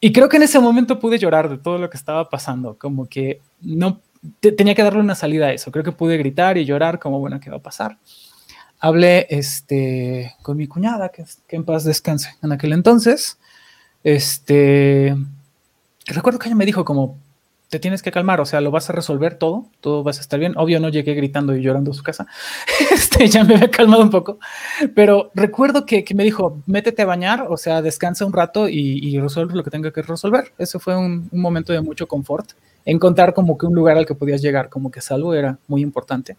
y 0.00 0.12
creo 0.12 0.28
que 0.28 0.36
en 0.36 0.42
ese 0.42 0.60
momento 0.60 1.00
pude 1.00 1.18
llorar 1.18 1.48
de 1.48 1.58
todo 1.58 1.78
lo 1.78 1.90
que 1.90 1.96
estaba 1.96 2.28
pasando, 2.28 2.76
como 2.78 3.08
que 3.08 3.40
no 3.60 4.00
tenía 4.40 4.74
que 4.74 4.82
darle 4.82 5.00
una 5.00 5.14
salida 5.14 5.46
a 5.46 5.52
eso. 5.52 5.72
Creo 5.72 5.84
que 5.84 5.92
pude 5.92 6.16
gritar 6.16 6.58
y 6.58 6.64
llorar 6.64 6.98
como, 6.98 7.20
bueno, 7.20 7.40
¿qué 7.40 7.50
va 7.50 7.56
a 7.56 7.62
pasar? 7.62 7.98
Hablé 8.80 9.26
este, 9.30 10.34
con 10.42 10.56
mi 10.56 10.66
cuñada, 10.66 11.08
que, 11.08 11.24
que 11.48 11.56
en 11.56 11.64
paz 11.64 11.84
descanse 11.84 12.36
en 12.42 12.52
aquel 12.52 12.72
entonces. 12.72 13.38
Este, 14.02 15.16
recuerdo 16.06 16.38
que 16.38 16.48
ella 16.48 16.56
me 16.56 16.66
dijo 16.66 16.84
como, 16.84 17.18
te 17.74 17.80
tienes 17.80 18.02
que 18.02 18.12
calmar, 18.12 18.40
o 18.40 18.46
sea, 18.46 18.60
lo 18.60 18.70
vas 18.70 18.88
a 18.88 18.92
resolver 18.92 19.34
todo, 19.34 19.66
todo 19.80 20.04
vas 20.04 20.18
a 20.18 20.20
estar 20.20 20.38
bien. 20.38 20.56
Obvio, 20.56 20.78
no 20.78 20.90
llegué 20.90 21.12
gritando 21.14 21.56
y 21.56 21.60
llorando 21.60 21.90
a 21.90 21.94
su 21.94 22.04
casa, 22.04 22.28
este, 22.92 23.26
ya 23.26 23.42
me 23.42 23.56
había 23.56 23.68
calmado 23.68 24.00
un 24.00 24.10
poco, 24.10 24.38
pero 24.94 25.32
recuerdo 25.34 25.84
que, 25.84 26.04
me 26.14 26.22
dijo, 26.22 26.62
métete 26.66 27.02
a 27.02 27.06
bañar, 27.06 27.46
o 27.50 27.56
sea, 27.56 27.82
descansa 27.82 28.24
un 28.26 28.32
rato 28.32 28.68
y, 28.68 29.18
resuelve 29.18 29.56
lo 29.56 29.64
que 29.64 29.70
tenga 29.70 29.90
que 29.90 30.02
resolver. 30.02 30.52
Eso 30.56 30.78
fue 30.78 30.96
un, 30.96 31.28
momento 31.32 31.72
de 31.72 31.80
mucho 31.80 32.06
confort. 32.06 32.52
Encontrar 32.84 33.34
como 33.34 33.58
que 33.58 33.66
un 33.66 33.74
lugar 33.74 33.96
al 33.96 34.06
que 34.06 34.14
podías 34.14 34.40
llegar, 34.40 34.68
como 34.68 34.92
que 34.92 35.00
salvo, 35.00 35.34
era 35.34 35.58
muy 35.66 35.82
importante. 35.82 36.36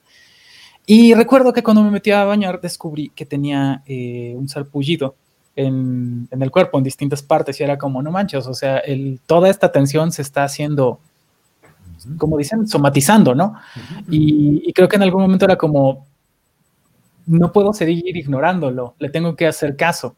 Y 0.85 1.15
recuerdo 1.15 1.51
que 1.51 1.63
cuando 1.63 1.83
me 1.83 1.91
metí 1.91 2.11
a 2.11 2.23
bañar 2.23 2.61
descubrí 2.61 3.09
que 3.09 3.25
tenía 3.25 3.83
eh, 3.87 4.35
un 4.37 4.47
sarpullido 4.47 5.15
en, 5.57 6.29
el 6.31 6.51
cuerpo, 6.51 6.77
en 6.77 6.85
distintas 6.85 7.21
partes, 7.21 7.59
y 7.59 7.63
era 7.63 7.77
como, 7.77 8.01
no 8.01 8.11
manches, 8.11 8.47
o 8.47 8.53
sea, 8.53 8.77
el, 8.77 9.19
toda 9.25 9.49
esta 9.49 9.73
tensión 9.73 10.13
se 10.13 10.21
está 10.21 10.45
haciendo 10.45 11.01
como 12.17 12.37
dicen, 12.37 12.67
somatizando, 12.67 13.35
¿no? 13.35 13.55
y, 14.09 14.71
creo 14.73 14.87
que 14.87 14.95
en 14.95 15.03
algún 15.03 15.21
momento 15.21 15.45
era 15.45 15.57
como, 15.57 16.07
no 17.25 17.51
puedo 17.51 17.73
seguir 17.73 18.15
ignorándolo, 18.15 18.95
le 18.99 19.09
tengo 19.09 19.35
que 19.35 19.47
hacer 19.47 19.75
caso. 19.75 20.15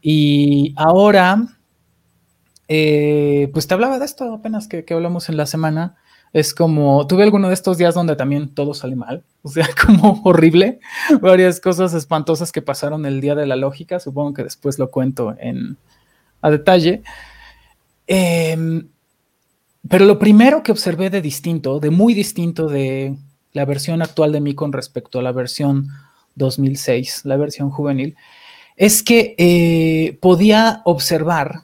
Y 0.00 0.74
ahora, 0.76 1.46
eh, 2.68 3.50
pues 3.52 3.66
te 3.66 3.74
hablaba 3.74 3.98
de 3.98 4.04
esto 4.04 4.32
apenas 4.34 4.68
que, 4.68 4.84
que 4.84 4.94
hablamos 4.94 5.28
en 5.28 5.36
la 5.36 5.46
semana. 5.46 5.96
Es 6.32 6.52
como, 6.52 7.06
tuve 7.06 7.22
alguno 7.22 7.48
de 7.48 7.54
estos 7.54 7.78
días 7.78 7.94
donde 7.94 8.14
también 8.14 8.54
todo 8.54 8.74
sale 8.74 8.96
mal, 8.96 9.24
o 9.42 9.48
sea, 9.48 9.68
como 9.86 10.20
horrible, 10.24 10.78
varias 11.22 11.58
cosas 11.60 11.94
espantosas 11.94 12.52
que 12.52 12.62
pasaron 12.62 13.06
el 13.06 13.20
día 13.20 13.34
de 13.34 13.46
la 13.46 13.56
lógica, 13.56 13.98
supongo 13.98 14.34
que 14.34 14.44
después 14.44 14.78
lo 14.78 14.90
cuento 14.90 15.34
en, 15.38 15.78
a 16.42 16.50
detalle. 16.50 17.02
Em, 18.06 18.88
pero 19.86 20.04
lo 20.04 20.18
primero 20.18 20.62
que 20.62 20.72
observé 20.72 21.10
de 21.10 21.20
distinto, 21.20 21.80
de 21.80 21.90
muy 21.90 22.14
distinto 22.14 22.68
de 22.68 23.16
la 23.52 23.64
versión 23.64 24.02
actual 24.02 24.32
de 24.32 24.40
mí 24.40 24.54
con 24.54 24.72
respecto 24.72 25.18
a 25.18 25.22
la 25.22 25.32
versión 25.32 25.88
2006, 26.34 27.22
la 27.24 27.36
versión 27.36 27.70
juvenil, 27.70 28.16
es 28.76 29.02
que 29.02 29.34
eh, 29.38 30.18
podía 30.20 30.82
observar 30.84 31.62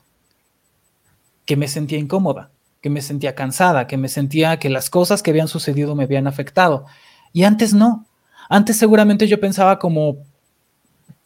que 1.45 1.57
me 1.57 1.69
sentía 1.69 1.99
incómoda, 1.99 2.51
que 2.81 2.91
me 2.91 3.03
sentía 3.03 3.35
cansada, 3.35 3.87
que 3.87 3.97
me 3.97 4.09
sentía 4.09 4.59
que 4.59 4.69
las 4.69 4.91
cosas 4.91 5.23
que 5.23 5.31
habían 5.31 5.49
sucedido 5.49 5.95
me 5.95 6.05
habían 6.05 6.27
afectado. 6.27 6.87
Y 7.33 7.45
antes 7.45 7.75
no. 7.75 8.07
Antes 8.49 8.77
seguramente 8.77 9.27
yo 9.27 9.41
pensaba 9.41 9.79
como, 9.79 10.19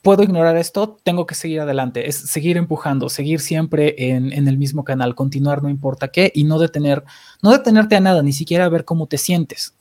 puedo 0.02 0.22
ignorar 0.22 0.56
esto, 0.56 0.98
tengo 1.02 1.26
que 1.26 1.34
seguir 1.34 1.60
adelante, 1.60 2.08
es 2.08 2.16
seguir 2.16 2.56
empujando, 2.56 3.08
seguir 3.08 3.40
siempre 3.40 3.94
en, 3.98 4.32
en, 4.32 4.48
el 4.48 4.58
mismo 4.58 4.84
canal, 4.84 5.14
continuar 5.14 5.62
no 5.62 5.68
importa 5.68 6.08
qué 6.08 6.30
y 6.34 6.44
no 6.44 6.58
detener, 6.58 7.04
no 7.42 7.50
detenerte 7.50 7.96
a 7.96 8.00
nada, 8.00 8.22
ni 8.22 8.32
siquiera 8.32 8.68
ver 8.68 8.84
cómo 8.84 9.06
te 9.06 9.18
sientes. 9.18 9.74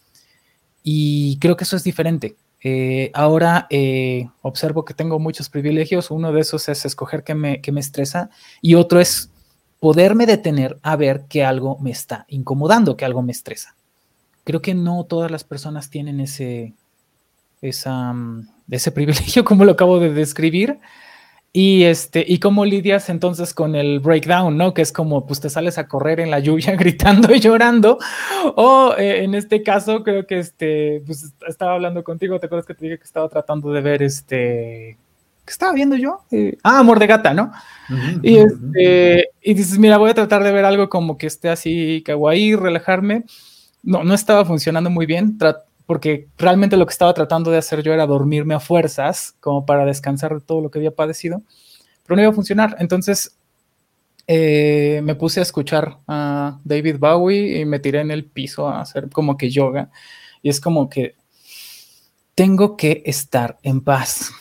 Y 0.83 1.37
creo 1.39 1.57
que 1.57 1.65
eso 1.65 1.75
es 1.75 1.83
diferente. 1.83 2.37
Eh, 2.63 3.11
ahora 3.13 3.67
eh, 3.69 4.29
observo 4.41 4.83
que 4.83 4.93
tengo 4.93 5.19
muchos 5.19 5.49
privilegios. 5.49 6.11
Uno 6.11 6.31
de 6.31 6.41
esos 6.41 6.67
es 6.69 6.85
escoger 6.85 7.23
qué 7.23 7.35
me, 7.35 7.61
me 7.71 7.79
estresa 7.79 8.29
y 8.61 8.75
otro 8.75 8.99
es 8.99 9.29
poderme 9.79 10.25
detener 10.25 10.79
a 10.81 10.95
ver 10.95 11.25
que 11.29 11.45
algo 11.45 11.77
me 11.79 11.91
está 11.91 12.25
incomodando, 12.29 12.97
que 12.97 13.05
algo 13.05 13.21
me 13.21 13.31
estresa. 13.31 13.75
Creo 14.43 14.61
que 14.61 14.73
no 14.73 15.03
todas 15.03 15.29
las 15.29 15.43
personas 15.43 15.89
tienen 15.89 16.19
ese, 16.19 16.73
esa, 17.61 18.15
mm, 18.67 18.73
ese 18.73 18.91
privilegio, 18.91 19.43
como 19.45 19.65
lo 19.65 19.73
acabo 19.73 19.99
de 19.99 20.13
describir. 20.13 20.79
Y, 21.53 21.85
este, 21.85 22.23
y 22.27 22.39
cómo 22.39 22.65
lidias 22.65 23.09
entonces 23.09 23.53
con 23.53 23.75
el 23.75 23.99
breakdown, 23.99 24.57
¿no? 24.57 24.75
Que 24.75 24.83
es 24.83 24.91
como, 24.91 25.25
pues 25.25 25.39
te 25.39 25.49
sales 25.49 25.79
a 25.79 25.87
correr 25.87 26.19
en 26.19 26.29
la 26.29 26.39
lluvia 26.39 26.75
gritando 26.77 27.33
y 27.33 27.39
llorando. 27.39 27.97
O 28.55 28.93
eh, 28.97 29.23
en 29.23 29.33
este 29.33 29.63
caso, 29.63 30.03
creo 30.03 30.27
que 30.27 30.39
este, 30.39 31.01
pues 31.05 31.33
estaba 31.47 31.73
hablando 31.73 32.03
contigo, 32.03 32.39
¿te 32.39 32.45
acuerdas 32.45 32.67
que 32.67 32.75
te 32.75 32.85
dije 32.85 32.99
que 32.99 33.05
estaba 33.05 33.27
tratando 33.27 33.71
de 33.71 33.81
ver 33.81 34.03
este, 34.03 34.97
¿qué 35.47 35.51
estaba 35.51 35.73
viendo 35.73 35.95
yo? 35.95 36.19
Eh, 36.29 36.57
ah, 36.61 36.79
Amor 36.79 36.99
de 36.99 37.07
Gata, 37.07 37.33
¿no? 37.33 37.51
y, 38.21 38.37
este, 38.37 39.29
y 39.41 39.53
dices, 39.53 39.79
mira, 39.79 39.97
voy 39.97 40.11
a 40.11 40.13
tratar 40.13 40.43
de 40.43 40.51
ver 40.51 40.65
algo 40.65 40.89
como 40.89 41.17
que 41.17 41.25
esté 41.25 41.49
así, 41.49 42.03
kawaii, 42.05 42.55
relajarme. 42.55 43.23
No, 43.81 44.03
no 44.03 44.13
estaba 44.13 44.43
funcionando 44.43 44.89
muy 44.89 45.05
bien 45.05 45.37
porque 45.87 46.27
realmente 46.37 46.77
lo 46.77 46.85
que 46.85 46.91
estaba 46.91 47.13
tratando 47.13 47.49
de 47.49 47.57
hacer 47.57 47.81
yo 47.81 47.93
era 47.93 48.05
dormirme 48.05 48.53
a 48.53 48.59
fuerzas, 48.59 49.35
como 49.39 49.65
para 49.65 49.85
descansar 49.85 50.33
de 50.35 50.41
todo 50.41 50.61
lo 50.61 50.69
que 50.69 50.79
había 50.79 50.93
padecido, 50.93 51.41
pero 52.05 52.17
no 52.17 52.21
iba 52.21 52.31
a 52.31 52.35
funcionar. 52.35 52.75
Entonces 52.79 53.37
eh, 54.27 54.99
me 55.03 55.15
puse 55.15 55.39
a 55.39 55.43
escuchar 55.43 55.99
a 56.05 56.59
David 56.65 56.97
Bowie 56.99 57.61
y 57.61 57.65
me 57.65 57.79
tiré 57.79 58.01
en 58.01 58.11
el 58.11 58.25
piso 58.25 58.67
a 58.67 58.81
hacer 58.81 59.09
como 59.09 59.37
que 59.37 59.49
yoga. 59.49 59.89
Y 60.41 60.49
es 60.49 60.59
como 60.59 60.89
que 60.89 61.15
tengo 62.35 62.75
que 62.75 63.01
estar 63.05 63.57
en 63.63 63.79
paz. 63.81 64.31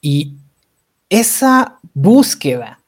Y 0.00 0.34
esa 1.08 1.78
búsqueda 1.94 2.80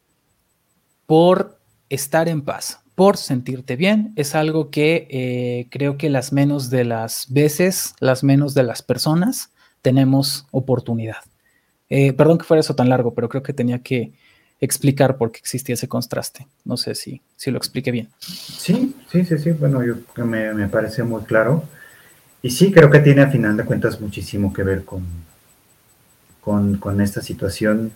por 1.07 1.58
estar 1.91 2.29
en 2.29 2.43
paz, 2.43 2.81
por 2.95 3.17
sentirte 3.17 3.77
bien. 3.77 4.13
Es 4.17 4.35
algo 4.35 4.71
que 4.71 5.07
eh, 5.11 5.69
creo 5.71 5.97
que 5.97 6.11
las 6.11 6.33
menos 6.33 6.71
de 6.71 6.85
las 6.85 7.27
veces, 7.31 7.95
las 8.01 8.25
menos 8.25 8.55
de 8.55 8.63
las 8.65 8.83
personas, 8.83 9.53
tenemos 9.83 10.47
oportunidad. 10.51 11.19
Eh, 11.91 12.13
perdón 12.13 12.39
que 12.39 12.45
fuera 12.45 12.61
eso 12.61 12.75
tan 12.75 12.89
largo, 12.89 13.15
pero 13.15 13.29
creo 13.29 13.43
que 13.43 13.53
tenía 13.53 13.79
que 13.79 14.13
explicar 14.61 15.17
por 15.17 15.31
qué 15.31 15.39
existía 15.39 15.75
ese 15.75 15.89
contraste. 15.89 16.47
No 16.65 16.77
sé 16.77 16.95
si, 16.95 17.23
si 17.37 17.51
lo 17.51 17.59
expliqué 17.59 17.91
bien. 17.91 18.09
Sí, 18.19 18.95
sí, 19.11 19.25
sí, 19.25 19.39
sí. 19.39 19.51
Bueno, 19.53 19.83
yo, 19.85 19.95
me, 20.25 20.53
me 20.53 20.69
parece 20.69 21.03
muy 21.03 21.23
claro. 21.23 21.65
Y 22.43 22.51
sí, 22.51 22.73
creo 22.73 22.91
que 22.91 23.01
tiene 23.01 23.23
a 23.23 23.31
final 23.31 23.57
de 23.57 23.65
cuentas 23.65 24.01
muchísimo 24.01 24.53
que 24.53 24.63
ver 24.63 24.85
con, 24.85 25.05
con, 26.41 26.77
con 26.79 27.01
esta 27.01 27.23
situación 27.23 27.93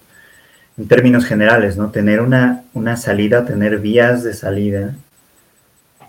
en 0.79 0.89
términos 0.89 1.25
generales, 1.25 1.77
¿no? 1.77 1.91
Tener 1.91 2.21
una, 2.21 2.65
una 2.75 2.97
salida, 2.97 3.45
tener 3.45 3.79
vías 3.79 4.23
de 4.23 4.35
salida 4.35 4.95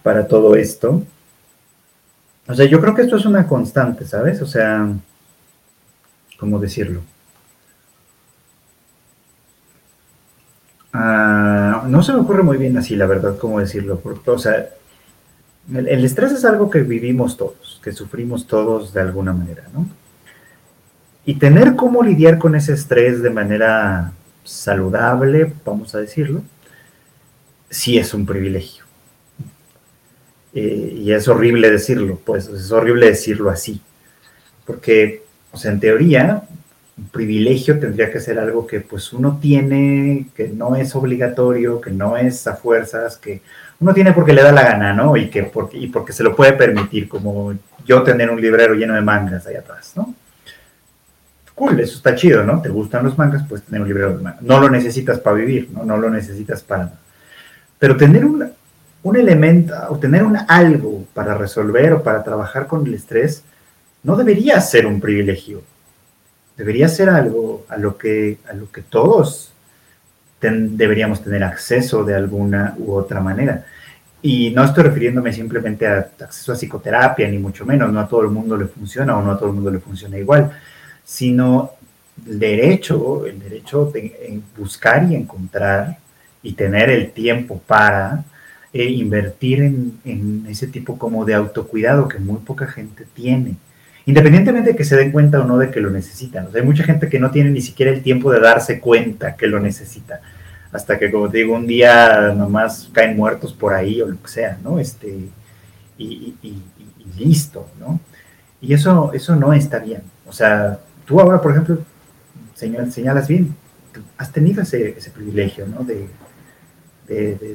para 0.03 0.27
todo 0.27 0.55
esto. 0.55 1.03
O 2.47 2.53
sea, 2.53 2.65
yo 2.65 2.81
creo 2.81 2.93
que 2.93 3.03
esto 3.03 3.17
es 3.17 3.25
una 3.25 3.47
constante, 3.47 4.05
¿sabes? 4.05 4.41
O 4.41 4.45
sea, 4.45 4.87
¿cómo 6.37 6.59
decirlo? 6.59 7.01
Uh, 10.93 11.87
no 11.87 12.03
se 12.03 12.13
me 12.13 12.19
ocurre 12.19 12.43
muy 12.43 12.57
bien 12.57 12.77
así, 12.77 12.95
la 12.95 13.07
verdad, 13.07 13.37
cómo 13.37 13.59
decirlo. 13.59 13.99
Porque, 13.99 14.29
o 14.29 14.37
sea, 14.37 14.69
el, 15.73 16.05
estrés 16.05 16.31
es 16.33 16.45
algo 16.45 16.69
que 16.69 16.81
vivimos 16.81 17.37
todos, 17.37 17.79
que 17.83 17.91
sufrimos 17.91 18.45
todos 18.45 18.93
de 18.93 19.01
alguna 19.01 19.33
manera, 19.33 19.63
¿no? 19.73 19.87
Y 21.25 21.35
tener 21.35 21.75
cómo 21.75 22.03
lidiar 22.03 22.37
con 22.37 22.53
ese 22.53 22.73
estrés 22.73 23.23
de 23.23 23.29
manera 23.29 24.11
saludable, 24.43 25.53
vamos 25.65 25.95
a 25.95 25.99
decirlo, 25.99 26.41
sí 27.69 27.97
es 27.97 28.13
un 28.13 28.25
privilegio. 28.25 28.83
Eh, 30.53 30.93
y 30.97 31.11
es 31.11 31.27
horrible 31.27 31.71
decirlo, 31.71 32.19
pues 32.23 32.47
es 32.47 32.71
horrible 32.71 33.07
decirlo 33.07 33.49
así, 33.49 33.81
porque, 34.65 35.23
o 35.51 35.57
sea, 35.57 35.71
en 35.71 35.79
teoría, 35.79 36.43
un 36.95 37.07
privilegio 37.07 37.79
tendría 37.79 38.11
que 38.11 38.19
ser 38.19 38.37
algo 38.37 38.67
que 38.67 38.79
pues 38.81 39.13
uno 39.13 39.39
tiene, 39.41 40.27
que 40.35 40.49
no 40.49 40.75
es 40.75 40.95
obligatorio, 40.95 41.81
que 41.81 41.89
no 41.89 42.17
es 42.17 42.45
a 42.45 42.55
fuerzas, 42.55 43.17
que 43.17 43.41
uno 43.79 43.93
tiene 43.93 44.13
porque 44.13 44.33
le 44.33 44.43
da 44.43 44.51
la 44.51 44.63
gana, 44.63 44.93
¿no? 44.93 45.17
Y, 45.17 45.29
que 45.29 45.43
porque, 45.43 45.77
y 45.77 45.87
porque 45.87 46.13
se 46.13 46.23
lo 46.23 46.35
puede 46.35 46.53
permitir, 46.53 47.09
como 47.09 47.53
yo 47.85 48.03
tener 48.03 48.29
un 48.29 48.39
librero 48.39 48.75
lleno 48.75 48.93
de 48.93 49.01
mangas 49.01 49.47
ahí 49.47 49.55
atrás, 49.55 49.93
¿no? 49.95 50.13
Cool, 51.63 51.79
eso 51.79 51.95
está 51.95 52.13
chido, 52.13 52.43
¿no? 52.43 52.61
Te 52.61 52.69
gustan 52.69 53.05
los 53.05 53.17
mangas, 53.17 53.43
pues 53.47 53.63
tener 53.63 53.81
un 53.81 53.87
librero 53.87 54.17
de 54.17 54.21
mangas. 54.21 54.41
No 54.41 54.59
lo 54.59 54.69
necesitas 54.69 55.19
para 55.19 55.37
vivir, 55.37 55.69
¿no? 55.71 55.85
No 55.85 55.97
lo 55.97 56.09
necesitas 56.09 56.61
para... 56.61 56.91
Pero 57.79 57.95
tener 57.95 58.25
un, 58.25 58.51
un 59.03 59.15
elemento 59.15 59.73
o 59.89 59.97
tener 59.97 60.23
un 60.23 60.37
algo 60.47 61.05
para 61.13 61.35
resolver 61.35 61.93
o 61.93 62.03
para 62.03 62.21
trabajar 62.21 62.67
con 62.67 62.85
el 62.85 62.93
estrés 62.93 63.43
no 64.03 64.17
debería 64.17 64.59
ser 64.59 64.85
un 64.85 64.99
privilegio. 64.99 65.61
Debería 66.57 66.89
ser 66.89 67.09
algo 67.09 67.65
a 67.69 67.77
lo 67.77 67.97
que, 67.97 68.39
a 68.49 68.53
lo 68.53 68.69
que 68.69 68.81
todos 68.81 69.53
deberíamos 70.41 71.23
tener 71.23 71.45
acceso 71.45 72.03
de 72.03 72.15
alguna 72.15 72.75
u 72.77 72.93
otra 72.93 73.21
manera. 73.21 73.65
Y 74.21 74.51
no 74.51 74.65
estoy 74.65 74.83
refiriéndome 74.83 75.31
simplemente 75.31 75.87
a 75.87 76.09
acceso 76.19 76.51
a 76.51 76.55
psicoterapia, 76.55 77.29
ni 77.29 77.37
mucho 77.37 77.65
menos, 77.65 77.91
no 77.91 78.01
a 78.01 78.07
todo 78.07 78.21
el 78.21 78.29
mundo 78.29 78.57
le 78.57 78.65
funciona 78.65 79.17
o 79.17 79.21
no 79.21 79.31
a 79.31 79.37
todo 79.37 79.47
el 79.47 79.55
mundo 79.55 79.71
le 79.71 79.79
funciona 79.79 80.17
igual 80.17 80.51
sino 81.03 81.71
el 82.27 82.39
derecho, 82.39 83.25
el 83.25 83.39
derecho 83.39 83.85
de 83.85 84.41
buscar 84.57 85.09
y 85.09 85.15
encontrar 85.15 85.97
y 86.41 86.53
tener 86.53 86.89
el 86.89 87.11
tiempo 87.11 87.61
para 87.65 88.23
eh, 88.71 88.85
invertir 88.85 89.61
en, 89.61 89.99
en, 90.05 90.45
ese 90.49 90.67
tipo 90.67 90.97
como 90.97 91.25
de 91.25 91.33
autocuidado 91.33 92.07
que 92.07 92.19
muy 92.19 92.39
poca 92.39 92.67
gente 92.67 93.05
tiene. 93.13 93.55
Independientemente 94.05 94.71
de 94.71 94.75
que 94.75 94.83
se 94.83 94.97
den 94.97 95.11
cuenta 95.11 95.39
o 95.39 95.45
no 95.45 95.57
de 95.57 95.71
que 95.71 95.79
lo 95.79 95.89
necesitan. 95.89 96.49
Hay 96.53 96.61
mucha 96.61 96.83
gente 96.83 97.07
que 97.07 97.19
no 97.19 97.31
tiene 97.31 97.51
ni 97.51 97.61
siquiera 97.61 97.91
el 97.91 98.03
tiempo 98.03 98.31
de 98.31 98.41
darse 98.41 98.79
cuenta 98.79 99.35
que 99.35 99.47
lo 99.47 99.59
necesita. 99.59 100.19
Hasta 100.73 100.99
que, 100.99 101.11
como 101.11 101.29
te 101.29 101.37
digo, 101.37 101.53
un 101.55 101.67
día 101.67 102.33
nomás 102.35 102.89
caen 102.91 103.15
muertos 103.15 103.53
por 103.53 103.73
ahí 103.73 104.01
o 104.01 104.07
lo 104.07 104.21
que 104.21 104.27
sea, 104.27 104.57
¿no? 104.63 104.79
Este, 104.79 105.07
y, 105.97 106.05
y, 106.05 106.37
y, 106.41 106.63
y 106.99 107.23
listo, 107.23 107.69
¿no? 107.79 107.99
Y 108.59 108.73
eso, 108.73 109.11
eso 109.13 109.35
no 109.35 109.53
está 109.53 109.79
bien. 109.79 110.01
O 110.25 110.33
sea, 110.33 110.79
tú 111.05 111.19
ahora, 111.19 111.41
por 111.41 111.51
ejemplo, 111.51 111.79
señalas 112.55 113.27
bien, 113.27 113.55
has 114.17 114.31
tenido 114.31 114.61
ese, 114.61 115.11
privilegio, 115.13 115.67
¿no? 115.67 115.83
De, 115.83 116.07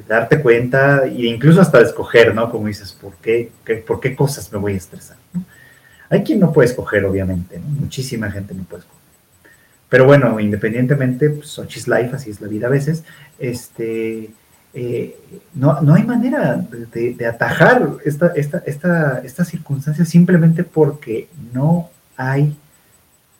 darte 0.07 0.41
cuenta 0.41 1.05
e 1.05 1.25
incluso 1.25 1.59
hasta 1.59 1.79
de 1.79 1.85
escoger, 1.85 2.33
¿no? 2.33 2.49
Como 2.49 2.67
dices, 2.67 2.93
¿por 2.93 3.15
qué, 3.15 3.51
por 3.85 3.99
qué 3.99 4.15
cosas 4.15 4.51
me 4.53 4.59
voy 4.59 4.73
a 4.73 4.77
estresar? 4.77 5.17
Hay 6.09 6.23
quien 6.23 6.39
no 6.39 6.53
puede 6.53 6.69
escoger, 6.69 7.03
obviamente, 7.03 7.59
¿no? 7.59 7.67
Muchísima 7.67 8.31
gente 8.31 8.53
no 8.53 8.63
puede 8.63 8.81
escoger. 8.81 8.99
Pero 9.89 10.05
bueno, 10.05 10.39
independientemente, 10.39 11.29
pues, 11.29 11.57
life, 11.87 12.11
así 12.13 12.29
es 12.29 12.39
la 12.39 12.47
vida 12.47 12.67
a 12.67 12.69
veces, 12.69 13.03
este, 13.39 14.29
eh, 14.73 15.19
no, 15.55 15.81
no, 15.81 15.95
hay 15.95 16.03
manera 16.03 16.63
de, 16.93 17.15
de 17.15 17.25
atajar 17.25 17.89
esta, 18.05 18.27
esta, 18.35 18.59
esta, 18.65 19.19
esta 19.23 19.43
circunstancia 19.43 20.05
simplemente 20.05 20.63
porque 20.63 21.27
no 21.53 21.89
hay 22.15 22.55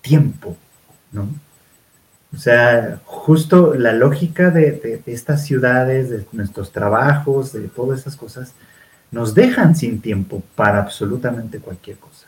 tiempo, 0.02 0.58
¿no? 1.12 1.30
O 2.34 2.38
sea, 2.38 3.00
justo 3.06 3.74
la 3.74 3.94
lógica 3.94 4.52
de, 4.52 5.02
estas 5.08 5.46
ciudades, 5.46 6.10
de 6.10 6.26
nuestros 6.32 6.72
trabajos, 6.72 7.54
de 7.54 7.68
todas 7.68 8.02
esas 8.02 8.16
cosas, 8.16 8.54
nos 9.12 9.34
dejan 9.34 9.76
sin 9.76 10.00
tiempo 10.00 10.44
para 10.56 10.80
absolutamente 10.80 11.60
cualquier 11.60 11.98
cosa. 11.98 12.28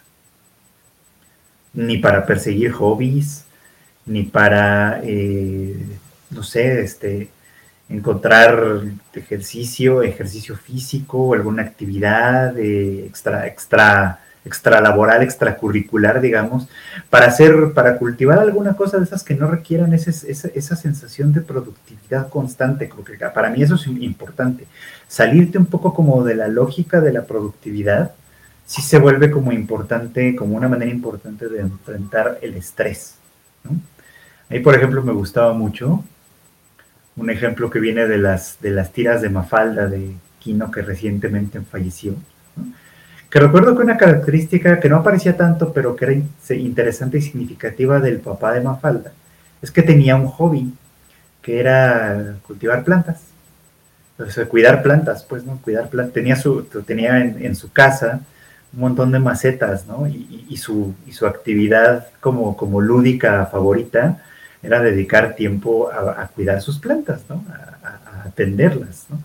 Ni 1.73 1.97
para 1.97 2.25
perseguir 2.25 2.71
hobbies, 2.71 3.45
ni 4.05 4.23
para, 4.23 5.01
eh, 5.03 5.85
no 6.31 6.41
sé, 6.41 6.81
este, 6.81 7.29
encontrar 7.87 8.81
ejercicio, 9.13 10.01
ejercicio 10.01 10.55
físico, 10.55 11.33
alguna 11.33 11.61
actividad 11.61 12.57
extra, 12.57 13.45
extra 13.47 14.19
extralaboral, 14.43 15.21
extracurricular, 15.21 16.19
digamos, 16.19 16.67
para 17.09 17.27
hacer, 17.27 17.73
para 17.73 17.97
cultivar 17.97 18.39
alguna 18.39 18.75
cosa 18.75 18.97
de 18.97 19.03
esas 19.03 19.23
que 19.23 19.35
no 19.35 19.47
requieran 19.47 19.93
esa, 19.93 20.09
esa, 20.09 20.75
sensación 20.75 21.31
de 21.31 21.41
productividad 21.41 22.29
constante. 22.29 22.89
Creo 22.89 23.03
que 23.03 23.25
para 23.27 23.49
mí 23.49 23.61
eso 23.61 23.75
es 23.75 23.85
importante. 23.87 24.65
Salirte 25.07 25.57
un 25.57 25.67
poco 25.67 25.93
como 25.93 26.23
de 26.23 26.35
la 26.35 26.47
lógica 26.47 27.01
de 27.01 27.13
la 27.13 27.25
productividad, 27.25 28.11
sí 28.65 28.81
se 28.81 28.97
vuelve 28.97 29.29
como 29.29 29.51
importante, 29.51 30.35
como 30.35 30.55
una 30.55 30.67
manera 30.67 30.91
importante 30.91 31.47
de 31.47 31.59
enfrentar 31.59 32.39
el 32.41 32.55
estrés. 32.55 33.15
Ahí, 34.49 34.59
por 34.59 34.75
ejemplo, 34.75 35.03
me 35.03 35.13
gustaba 35.13 35.53
mucho 35.53 36.03
un 37.15 37.29
ejemplo 37.29 37.69
que 37.69 37.79
viene 37.79 38.07
de 38.07 38.17
las, 38.17 38.59
de 38.61 38.71
las 38.71 38.91
tiras 38.91 39.21
de 39.21 39.29
Mafalda 39.29 39.87
de 39.87 40.15
Quino, 40.39 40.71
que 40.71 40.81
recientemente 40.81 41.61
falleció 41.61 42.15
que 43.31 43.39
recuerdo 43.39 43.77
que 43.77 43.83
una 43.83 43.95
característica 43.95 44.81
que 44.81 44.89
no 44.89 44.97
aparecía 44.97 45.37
tanto, 45.37 45.71
pero 45.71 45.95
que 45.95 46.05
era 46.05 46.55
interesante 46.55 47.17
y 47.17 47.21
significativa 47.21 48.01
del 48.01 48.19
papá 48.19 48.51
de 48.51 48.59
Mafalda, 48.59 49.13
es 49.61 49.71
que 49.71 49.81
tenía 49.81 50.17
un 50.17 50.27
hobby, 50.27 50.73
que 51.41 51.61
era 51.61 52.35
cultivar 52.45 52.83
plantas. 52.83 53.21
O 54.19 54.29
sea, 54.29 54.45
cuidar 54.45 54.83
plantas, 54.83 55.23
pues, 55.23 55.45
¿no? 55.45 55.57
Cuidar 55.61 55.87
plantas. 55.87 56.13
Tenía, 56.13 56.35
su, 56.35 56.63
tenía 56.85 57.19
en, 57.21 57.55
su 57.55 57.71
casa 57.71 58.19
un 58.73 58.81
montón 58.81 59.13
de 59.13 59.19
macetas, 59.19 59.87
¿no? 59.87 60.07
Y, 60.07 60.57
su, 60.57 60.93
y 61.07 61.13
su 61.13 61.25
actividad 61.25 62.09
como, 62.19 62.57
como 62.57 62.81
lúdica 62.81 63.45
favorita 63.45 64.21
era 64.61 64.81
dedicar 64.81 65.35
tiempo 65.35 65.89
a, 65.89 66.27
cuidar 66.27 66.61
sus 66.61 66.79
plantas, 66.79 67.21
¿no? 67.29 67.43
a 67.49 68.27
atenderlas, 68.27 69.05
¿no? 69.09 69.19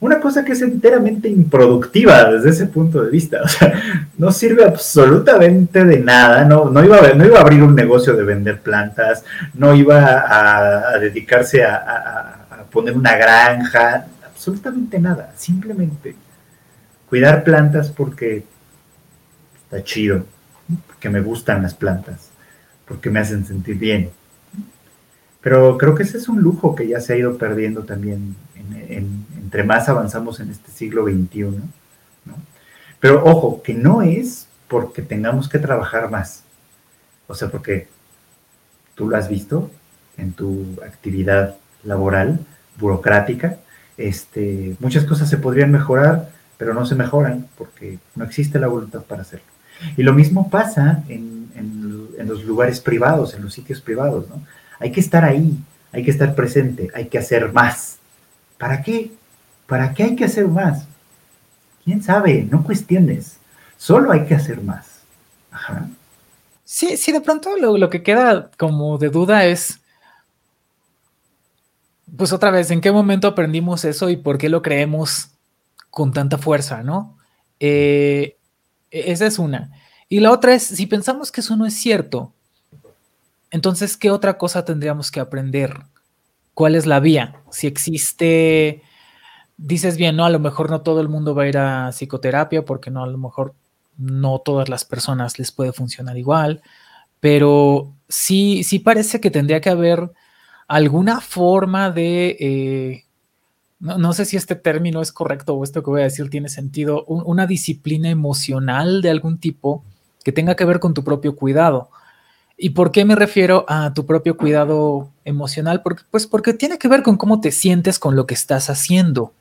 Una 0.00 0.20
cosa 0.20 0.44
que 0.44 0.52
es 0.52 0.62
enteramente 0.62 1.28
improductiva 1.28 2.30
desde 2.30 2.50
ese 2.50 2.66
punto 2.66 3.02
de 3.02 3.10
vista. 3.10 3.40
O 3.48 3.48
sea, 3.48 3.72
no 4.18 4.30
sirve 4.30 4.64
absolutamente 4.64 5.84
de 5.84 5.98
nada, 6.00 6.44
no, 6.44 6.70
no, 6.70 6.84
iba, 6.84 6.98
a, 6.98 7.14
no 7.14 7.24
iba 7.24 7.38
a 7.38 7.40
abrir 7.40 7.62
un 7.62 7.74
negocio 7.74 8.14
de 8.14 8.24
vender 8.24 8.60
plantas, 8.60 9.24
no 9.54 9.74
iba 9.74 10.92
a, 10.92 10.98
dedicarse 10.98 11.64
a, 11.64 12.66
poner 12.70 12.96
una 12.96 13.16
granja, 13.16 14.06
absolutamente 14.26 14.98
nada, 14.98 15.32
simplemente 15.36 16.14
cuidar 17.08 17.42
plantas 17.42 17.90
porque 17.90 18.44
está 19.64 19.82
chido, 19.82 20.26
porque 20.86 21.08
me 21.08 21.20
gustan 21.20 21.62
las 21.62 21.74
plantas, 21.74 22.28
porque 22.86 23.08
me 23.08 23.20
hacen 23.20 23.46
sentir 23.46 23.78
bien. 23.78 24.10
Pero 25.40 25.78
creo 25.78 25.94
que 25.94 26.02
ese 26.02 26.18
es 26.18 26.28
un 26.28 26.42
lujo 26.42 26.74
que 26.74 26.86
ya 26.86 27.00
se 27.00 27.14
ha 27.14 27.16
ido 27.16 27.38
perdiendo 27.38 27.84
también 27.84 28.36
en 28.54 29.24
entre 29.48 29.64
más 29.64 29.88
avanzamos 29.88 30.40
en 30.40 30.50
este 30.50 30.70
siglo 30.70 31.04
XXI. 31.04 31.40
¿no? 32.26 32.34
Pero 33.00 33.24
ojo, 33.24 33.62
que 33.62 33.72
no 33.72 34.02
es 34.02 34.46
porque 34.68 35.00
tengamos 35.00 35.48
que 35.48 35.58
trabajar 35.58 36.10
más. 36.10 36.42
O 37.28 37.34
sea, 37.34 37.48
porque 37.48 37.88
tú 38.94 39.08
lo 39.08 39.16
has 39.16 39.30
visto 39.30 39.70
en 40.18 40.34
tu 40.34 40.76
actividad 40.86 41.56
laboral, 41.82 42.40
burocrática, 42.78 43.56
este, 43.96 44.76
muchas 44.80 45.04
cosas 45.04 45.30
se 45.30 45.38
podrían 45.38 45.72
mejorar, 45.72 46.28
pero 46.58 46.74
no 46.74 46.84
se 46.84 46.94
mejoran 46.94 47.48
porque 47.56 47.98
no 48.16 48.26
existe 48.26 48.58
la 48.58 48.66
voluntad 48.66 49.00
para 49.04 49.22
hacerlo. 49.22 49.46
Y 49.96 50.02
lo 50.02 50.12
mismo 50.12 50.50
pasa 50.50 51.04
en, 51.08 51.50
en 51.54 52.28
los 52.28 52.44
lugares 52.44 52.80
privados, 52.80 53.32
en 53.32 53.44
los 53.44 53.54
sitios 53.54 53.80
privados, 53.80 54.28
¿no? 54.28 54.42
Hay 54.78 54.92
que 54.92 55.00
estar 55.00 55.24
ahí, 55.24 55.56
hay 55.90 56.04
que 56.04 56.10
estar 56.10 56.34
presente, 56.34 56.90
hay 56.94 57.06
que 57.06 57.16
hacer 57.16 57.50
más. 57.50 57.96
¿Para 58.58 58.82
qué? 58.82 59.12
¿Para 59.68 59.92
qué 59.92 60.02
hay 60.02 60.16
que 60.16 60.24
hacer 60.24 60.48
más? 60.48 60.86
¿Quién 61.84 62.02
sabe? 62.02 62.48
No 62.50 62.64
cuestiones. 62.64 63.36
Solo 63.76 64.10
hay 64.10 64.24
que 64.24 64.34
hacer 64.34 64.62
más. 64.62 65.02
Ajá. 65.50 65.90
Sí, 66.64 66.96
sí, 66.96 67.12
de 67.12 67.20
pronto 67.20 67.50
lo, 67.58 67.90
que 67.90 68.02
queda 68.02 68.50
como 68.56 68.96
de 68.96 69.10
duda 69.10 69.44
es, 69.44 69.80
pues 72.16 72.32
otra 72.32 72.50
vez, 72.50 72.70
¿en 72.70 72.80
qué 72.80 72.90
momento 72.90 73.28
aprendimos 73.28 73.84
eso 73.84 74.08
y 74.08 74.16
por 74.16 74.38
qué 74.38 74.48
lo 74.48 74.62
creemos 74.62 75.32
con 75.90 76.14
tanta 76.14 76.38
fuerza, 76.38 76.82
no? 76.82 77.18
Eh, 77.60 78.38
e-, 78.90 79.12
esa 79.12 79.26
es 79.26 79.38
una. 79.38 79.70
Y 80.08 80.20
la 80.20 80.32
otra 80.32 80.54
es, 80.54 80.62
si 80.62 80.86
pensamos 80.86 81.30
que 81.30 81.42
eso 81.42 81.56
no 81.56 81.66
es 81.66 81.74
cierto, 81.74 82.32
entonces, 83.50 83.98
¿qué 83.98 84.10
otra 84.10 84.38
cosa 84.38 84.64
tendríamos 84.64 85.10
que 85.10 85.20
aprender? 85.20 85.74
¿Cuál 86.54 86.74
es 86.74 86.86
la 86.86 87.00
vía? 87.00 87.42
Si 87.50 87.66
existe 87.66 88.82
dices 89.58 89.96
bien, 89.98 90.16
¿no? 90.16 90.24
A 90.24 90.30
lo 90.30 90.38
mejor 90.38 90.70
no 90.70 90.80
todo 90.80 91.02
el 91.02 91.08
mundo 91.08 91.34
va 91.34 91.42
a 91.42 91.48
ir 91.48 91.58
a 91.58 91.90
psicoterapia 91.92 92.64
porque 92.64 92.90
no, 92.90 93.04
a 93.04 93.06
lo 93.06 93.18
mejor 93.18 93.54
no 93.98 94.38
todas 94.38 94.68
las 94.68 94.84
personas 94.84 95.38
les 95.38 95.52
puede 95.52 95.72
funcionar 95.72 96.16
igual, 96.16 96.62
pero 97.20 97.92
sí, 98.08 98.62
sí 98.64 98.78
parece 98.78 99.20
que 99.20 99.30
tendría 99.30 99.60
que 99.60 99.70
haber 99.70 100.12
alguna 100.68 101.20
forma 101.20 101.90
de, 101.90 102.36
eh, 102.38 103.04
no, 103.80 104.12
sé 104.12 104.24
si 104.24 104.36
este 104.36 104.54
término 104.54 105.02
es 105.02 105.12
correcto 105.12 105.54
o 105.54 105.64
esto 105.64 105.82
que 105.82 105.90
voy 105.90 106.00
a 106.02 106.04
decir 106.04 106.30
tiene 106.30 106.48
sentido, 106.48 107.04
una 107.06 107.46
disciplina 107.46 108.08
emocional 108.08 109.02
de 109.02 109.10
algún 109.10 109.38
tipo 109.38 109.84
que 110.22 110.32
tenga 110.32 110.54
que 110.54 110.64
ver 110.64 110.78
con 110.78 110.94
tu 110.94 111.02
propio 111.02 111.34
cuidado. 111.34 111.90
¿Y 112.56 112.70
por 112.70 112.90
qué 112.90 113.04
me 113.04 113.14
refiero 113.14 113.64
a 113.68 113.94
tu 113.94 114.04
propio 114.04 114.36
cuidado 114.36 115.10
emocional? 115.24 115.80
Porque, 115.82 116.02
pues 116.10 116.26
porque 116.26 116.54
tiene 116.54 116.78
que 116.78 116.88
ver 116.88 117.02
con 117.02 117.16
cómo 117.16 117.40
te 117.40 117.52
sientes 117.52 118.00
con 118.00 118.16
lo 118.16 118.26
que 118.26 118.34
estás 118.34 118.68
haciendo. 118.68 119.32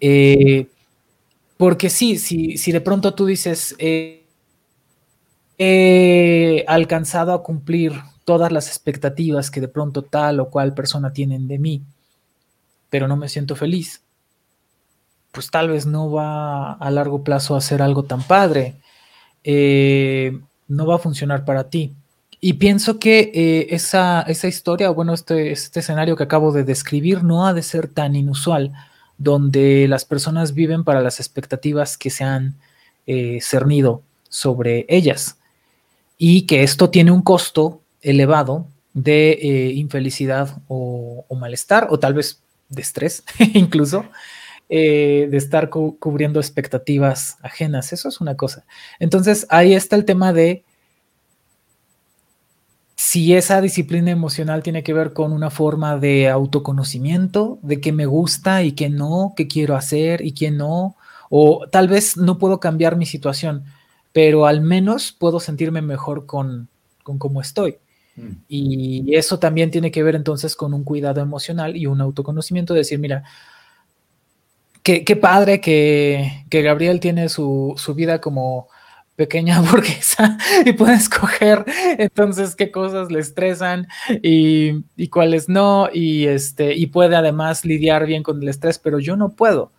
Eh, 0.00 0.68
porque 1.56 1.90
sí, 1.90 2.18
si, 2.18 2.72
de 2.72 2.80
pronto 2.80 3.14
tú 3.14 3.26
dices, 3.26 3.74
eh, 3.78 4.24
he 5.58 6.64
alcanzado 6.66 7.32
a 7.32 7.42
cumplir 7.42 7.92
todas 8.24 8.50
las 8.52 8.68
expectativas 8.68 9.50
que 9.50 9.60
de 9.60 9.68
pronto 9.68 10.02
tal 10.02 10.40
o 10.40 10.50
cual 10.50 10.74
persona 10.74 11.12
tienen 11.12 11.46
de 11.46 11.58
mí, 11.58 11.82
pero 12.90 13.06
no 13.08 13.16
me 13.16 13.28
siento 13.28 13.54
feliz, 13.54 14.02
pues 15.32 15.50
tal 15.50 15.68
vez 15.68 15.86
no 15.86 16.10
va 16.10 16.72
a 16.72 16.90
largo 16.90 17.22
plazo 17.22 17.56
a 17.56 17.60
ser 17.60 17.82
algo 17.82 18.04
tan 18.04 18.22
padre, 18.22 18.76
eh, 19.42 20.38
no 20.68 20.86
va 20.86 20.96
a 20.96 20.98
funcionar 20.98 21.44
para 21.44 21.70
ti. 21.70 21.94
Y 22.40 22.54
pienso 22.54 22.98
que 22.98 23.68
esa, 23.70 24.22
esa, 24.22 24.48
historia, 24.48 24.90
bueno, 24.90 25.14
este, 25.14 25.50
este 25.50 25.80
escenario 25.80 26.14
que 26.14 26.24
acabo 26.24 26.52
de 26.52 26.64
describir 26.64 27.24
no 27.24 27.46
ha 27.46 27.54
de 27.54 27.62
ser 27.62 27.88
tan 27.88 28.16
inusual 28.16 28.72
donde 29.18 29.86
las 29.88 30.04
personas 30.04 30.54
viven 30.54 30.84
para 30.84 31.00
las 31.00 31.20
expectativas 31.20 31.96
que 31.96 32.10
se 32.10 32.24
han 32.24 32.54
eh, 33.06 33.38
cernido 33.40 34.02
sobre 34.28 34.86
ellas. 34.88 35.38
Y 36.18 36.42
que 36.42 36.62
esto 36.62 36.90
tiene 36.90 37.10
un 37.10 37.22
costo 37.22 37.80
elevado 38.00 38.66
de 38.92 39.32
eh, 39.32 39.72
infelicidad 39.72 40.58
o, 40.68 41.26
malestar 41.36 41.88
o 41.90 41.98
tal 41.98 42.14
vez 42.14 42.40
de 42.68 42.80
estrés 42.80 43.24
incluso 43.54 44.04
eh, 44.68 45.26
de 45.30 45.36
estar 45.36 45.68
cubriendo 45.68 46.40
expectativas 46.40 47.36
ajenas. 47.42 47.92
Eso 47.92 48.08
es 48.08 48.20
una 48.20 48.36
cosa. 48.36 48.64
Entonces 48.98 49.46
ahí 49.50 49.74
está 49.74 49.96
el 49.96 50.04
tema 50.04 50.32
de 50.32 50.64
si 53.14 53.32
esa 53.32 53.60
disciplina 53.60 54.10
emocional 54.10 54.64
tiene 54.64 54.82
que 54.82 54.92
ver 54.92 55.12
con 55.12 55.32
una 55.32 55.48
forma 55.48 55.98
de 55.98 56.28
autoconocimiento, 56.28 57.60
de 57.62 57.80
qué 57.80 57.92
me 57.92 58.06
gusta 58.06 58.64
y 58.64 58.72
qué 58.72 58.88
no, 58.88 59.34
qué 59.36 59.46
quiero 59.46 59.76
hacer 59.76 60.26
y 60.26 60.32
qué 60.32 60.50
no, 60.50 60.96
o 61.30 61.64
tal 61.70 61.86
vez 61.86 62.16
no 62.16 62.38
puedo 62.38 62.58
cambiar 62.58 62.96
mi 62.96 63.06
situación, 63.06 63.66
pero 64.12 64.46
al 64.46 64.62
menos 64.62 65.12
puedo 65.12 65.38
sentirme 65.38 65.80
mejor 65.80 66.26
con, 66.26 66.68
con 67.04 67.18
cómo 67.18 67.40
estoy. 67.40 67.76
Mm. 68.16 68.30
Y 68.48 69.14
eso 69.14 69.38
también 69.38 69.70
tiene 69.70 69.92
que 69.92 70.02
ver 70.02 70.16
entonces 70.16 70.56
con 70.56 70.74
un 70.74 70.82
cuidado 70.82 71.20
emocional 71.20 71.76
y 71.76 71.86
un 71.86 72.00
autoconocimiento, 72.00 72.74
de 72.74 72.80
decir, 72.80 72.98
mira, 72.98 73.22
qué, 74.82 75.04
padre 75.14 75.60
que, 75.60 76.44
que, 76.50 76.62
Gabriel 76.62 76.98
tiene 76.98 77.28
su, 77.28 77.74
su 77.76 77.94
vida 77.94 78.20
como 78.20 78.66
pequeña 79.16 79.60
burguesa 79.70 80.38
y 80.64 80.72
puede 80.72 80.94
escoger 80.94 81.64
entonces 81.98 82.56
qué 82.56 82.70
cosas 82.70 83.10
le 83.10 83.20
estresan 83.20 83.86
y, 84.22 84.82
cuáles 85.08 85.48
no 85.48 85.88
y 85.92 86.26
este 86.26 86.74
y 86.74 86.86
puede 86.86 87.16
además 87.16 87.64
lidiar 87.64 88.06
bien 88.06 88.22
con 88.22 88.42
el 88.42 88.48
estrés 88.48 88.78
pero 88.78 88.98
yo 88.98 89.16
no 89.16 89.30
puedo. 89.30 89.70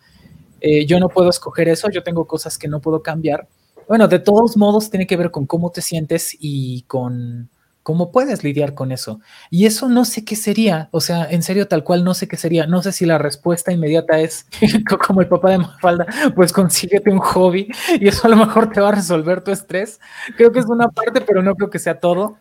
Eh, 0.62 0.86
yo 0.86 0.98
no 0.98 1.10
puedo 1.10 1.28
escoger 1.28 1.68
eso 1.68 1.90
yo 1.90 2.02
tengo 2.02 2.26
cosas 2.26 2.56
que 2.58 2.68
no 2.68 2.80
puedo 2.80 3.02
cambiar. 3.02 3.46
Bueno 3.88 4.08
de 4.08 4.18
todos 4.18 4.56
modos 4.56 4.90
tiene 4.90 5.06
que 5.06 5.16
ver 5.16 5.30
con 5.30 5.46
cómo 5.46 5.70
te 5.70 5.82
sientes 5.82 6.36
y 6.38 6.82
con 6.82 7.50
¿Cómo 7.86 8.10
puedes 8.10 8.42
lidiar 8.42 8.74
con 8.74 8.90
eso? 8.90 9.20
Y 9.48 9.64
eso 9.64 9.88
no 9.88 10.04
sé 10.04 10.24
qué 10.24 10.34
sería, 10.34 10.88
o 10.90 11.00
sea, 11.00 11.24
en 11.30 11.44
serio 11.44 11.68
tal 11.68 11.84
cual 11.84 12.02
no 12.02 12.14
sé 12.14 12.26
qué 12.26 12.36
sería. 12.36 12.66
No 12.66 12.82
sé 12.82 12.90
si 12.90 13.06
la 13.06 13.16
respuesta 13.16 13.70
inmediata 13.70 14.18
es 14.18 14.48
como 15.06 15.20
el 15.20 15.28
papá 15.28 15.52
de 15.52 15.58
Mafalda, 15.58 16.04
pues 16.34 16.52
consíguete 16.52 17.12
un 17.12 17.20
hobby 17.20 17.70
y 18.00 18.08
eso 18.08 18.26
a 18.26 18.30
lo 18.30 18.38
mejor 18.38 18.72
te 18.72 18.80
va 18.80 18.88
a 18.88 18.96
resolver 18.96 19.40
tu 19.40 19.52
estrés. 19.52 20.00
Creo 20.36 20.50
que 20.50 20.58
es 20.58 20.66
una 20.66 20.88
parte, 20.88 21.20
pero 21.20 21.44
no 21.44 21.54
creo 21.54 21.70
que 21.70 21.78
sea 21.78 22.00
todo. 22.00 22.38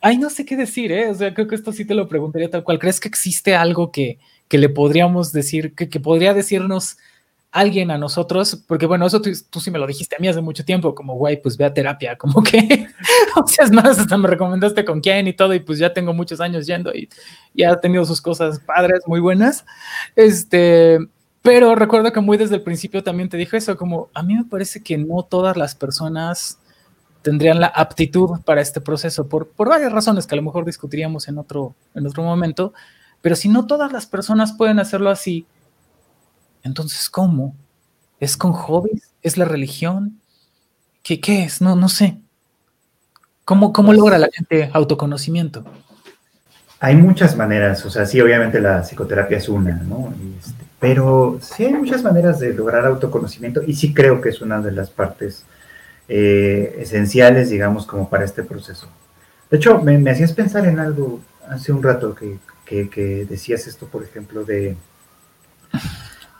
Ay, 0.00 0.16
no 0.16 0.30
sé 0.30 0.46
qué 0.46 0.56
decir, 0.56 0.92
¿eh? 0.92 1.10
O 1.10 1.14
sea, 1.16 1.34
creo 1.34 1.48
que 1.48 1.56
esto 1.56 1.72
sí 1.72 1.84
te 1.84 1.94
lo 1.94 2.06
preguntaría 2.06 2.48
tal 2.48 2.62
cual. 2.62 2.78
¿Crees 2.78 3.00
que 3.00 3.08
existe 3.08 3.56
algo 3.56 3.90
que, 3.90 4.20
que 4.46 4.58
le 4.58 4.68
podríamos 4.68 5.32
decir, 5.32 5.74
que, 5.74 5.88
que 5.88 5.98
podría 5.98 6.34
decirnos 6.34 6.98
alguien 7.52 7.90
a 7.90 7.98
nosotros, 7.98 8.62
porque 8.66 8.86
bueno, 8.86 9.06
eso 9.06 9.22
tú, 9.22 9.60
sí 9.60 9.70
me 9.70 9.78
lo 9.78 9.86
dijiste 9.86 10.16
a 10.16 10.18
mí 10.18 10.28
hace 10.28 10.40
mucho 10.40 10.64
tiempo, 10.64 10.94
como, 10.94 11.14
güey, 11.14 11.40
pues 11.40 11.56
ve 11.56 11.64
a 11.64 11.72
terapia, 11.72 12.16
como 12.18 12.42
que, 12.42 12.88
o 13.36 13.46
sea, 13.46 13.64
es 13.64 13.72
más, 13.72 13.98
hasta 13.98 14.16
me 14.16 14.28
recomendaste 14.28 14.84
con 14.84 15.00
quién 15.00 15.26
y 15.26 15.32
todo, 15.32 15.54
y 15.54 15.60
pues 15.60 15.78
ya 15.78 15.92
tengo 15.92 16.12
muchos 16.12 16.40
años 16.40 16.66
yendo 16.66 16.92
y 16.92 17.08
ya 17.54 17.72
ha 17.72 17.80
tenido 17.80 18.04
sus 18.04 18.20
cosas 18.20 18.60
padres, 18.60 19.00
muy 19.06 19.20
buenas, 19.20 19.64
este, 20.16 20.98
pero 21.42 21.74
recuerdo 21.74 22.12
que 22.12 22.20
muy 22.20 22.36
desde 22.36 22.56
el 22.56 22.62
principio 22.62 23.02
también 23.02 23.28
te 23.28 23.36
dije 23.36 23.56
eso, 23.56 23.76
como, 23.76 24.10
a 24.12 24.22
mí 24.22 24.34
me 24.34 24.44
parece 24.44 24.82
que 24.82 24.98
no 24.98 25.22
todas 25.22 25.56
las 25.56 25.74
personas 25.74 26.58
tendrían 27.22 27.58
la 27.58 27.68
aptitud 27.68 28.40
para 28.44 28.60
este 28.60 28.80
proceso, 28.80 29.28
por, 29.28 29.48
por 29.48 29.68
varias 29.68 29.92
razones 29.92 30.26
que 30.26 30.34
a 30.34 30.36
lo 30.36 30.42
mejor 30.42 30.64
discutiríamos 30.64 31.26
en 31.28 31.38
otro, 31.38 31.74
en 31.94 32.06
otro 32.06 32.22
momento, 32.22 32.72
pero 33.20 33.34
si 33.34 33.48
no 33.48 33.66
todas 33.66 33.92
las 33.92 34.06
personas 34.06 34.52
pueden 34.52 34.78
hacerlo 34.78 35.10
así, 35.10 35.46
entonces, 36.66 37.08
¿cómo? 37.08 37.54
¿Es 38.20 38.36
con 38.36 38.52
hobbies? 38.52 39.10
¿Es 39.22 39.36
la 39.36 39.44
religión? 39.44 40.20
¿Qué, 41.02 41.20
qué 41.20 41.44
es? 41.44 41.60
No, 41.60 41.76
no 41.76 41.88
sé. 41.88 42.18
¿Cómo, 43.44 43.72
cómo 43.72 43.88
pues 43.88 43.98
logra 43.98 44.18
la 44.18 44.28
gente 44.32 44.70
autoconocimiento? 44.72 45.64
Hay 46.80 46.96
muchas 46.96 47.36
maneras, 47.36 47.86
o 47.86 47.90
sea, 47.90 48.04
sí, 48.04 48.20
obviamente 48.20 48.60
la 48.60 48.82
psicoterapia 48.82 49.38
es 49.38 49.48
una, 49.48 49.76
¿no? 49.76 50.12
Este, 50.38 50.64
pero 50.78 51.38
sí 51.40 51.64
hay 51.64 51.72
muchas 51.72 52.02
maneras 52.02 52.38
de 52.38 52.52
lograr 52.52 52.84
autoconocimiento 52.84 53.62
y 53.62 53.74
sí 53.74 53.94
creo 53.94 54.20
que 54.20 54.28
es 54.28 54.42
una 54.42 54.60
de 54.60 54.72
las 54.72 54.90
partes 54.90 55.44
eh, 56.08 56.76
esenciales, 56.80 57.48
digamos, 57.48 57.86
como 57.86 58.10
para 58.10 58.24
este 58.24 58.42
proceso. 58.42 58.88
De 59.50 59.56
hecho, 59.56 59.80
me, 59.80 60.10
hacías 60.10 60.32
pensar 60.32 60.66
en 60.66 60.78
algo 60.78 61.20
hace 61.48 61.72
un 61.72 61.82
rato 61.82 62.14
que, 62.14 62.38
que 62.66 63.26
decías 63.28 63.66
esto, 63.66 63.86
por 63.86 64.02
ejemplo, 64.02 64.44
de 64.44 64.76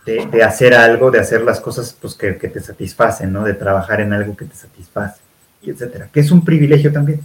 de, 0.06 0.42
hacer 0.42 0.72
algo, 0.72 1.10
de 1.10 1.18
hacer 1.18 1.42
las 1.42 1.60
cosas 1.60 1.96
pues, 2.00 2.14
que, 2.14 2.32
te 2.32 2.60
satisfacen, 2.60 3.32
¿no? 3.32 3.44
De 3.44 3.54
trabajar 3.54 4.00
en 4.00 4.12
algo 4.12 4.36
que 4.36 4.44
te 4.44 4.54
satisface, 4.54 5.20
y 5.60 5.70
etcétera. 5.70 6.08
Que 6.12 6.20
es 6.20 6.30
un 6.30 6.44
privilegio 6.44 6.92
también. 6.92 7.20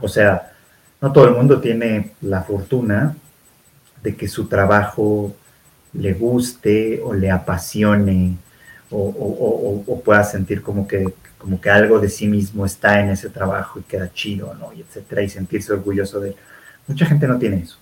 O 0.00 0.08
sea, 0.08 0.52
no 1.00 1.12
todo 1.12 1.26
el 1.26 1.34
mundo 1.34 1.60
tiene 1.60 2.12
la 2.22 2.42
fortuna 2.42 3.16
de 4.02 4.14
que 4.14 4.28
su 4.28 4.46
trabajo 4.46 5.34
le 5.92 6.14
guste 6.14 7.00
o 7.02 7.12
le 7.12 7.30
apasione 7.30 8.36
o, 8.90 10.00
pueda 10.04 10.24
sentir 10.24 10.62
como 10.62 10.86
que, 10.86 11.12
como 11.36 11.60
que 11.60 11.68
algo 11.68 11.98
de 11.98 12.08
sí 12.08 12.26
mismo 12.26 12.64
está 12.64 13.00
en 13.00 13.10
ese 13.10 13.28
trabajo 13.28 13.80
y 13.80 13.82
queda 13.82 14.10
chido, 14.12 14.54
¿no? 14.54 14.72
Y 14.72 14.80
etcétera, 14.80 15.22
y 15.22 15.28
sentirse 15.28 15.72
orgulloso 15.72 16.20
de 16.20 16.30
él. 16.30 16.36
Mucha 16.86 17.06
gente 17.06 17.26
no 17.26 17.38
tiene 17.38 17.58
eso. 17.58 17.76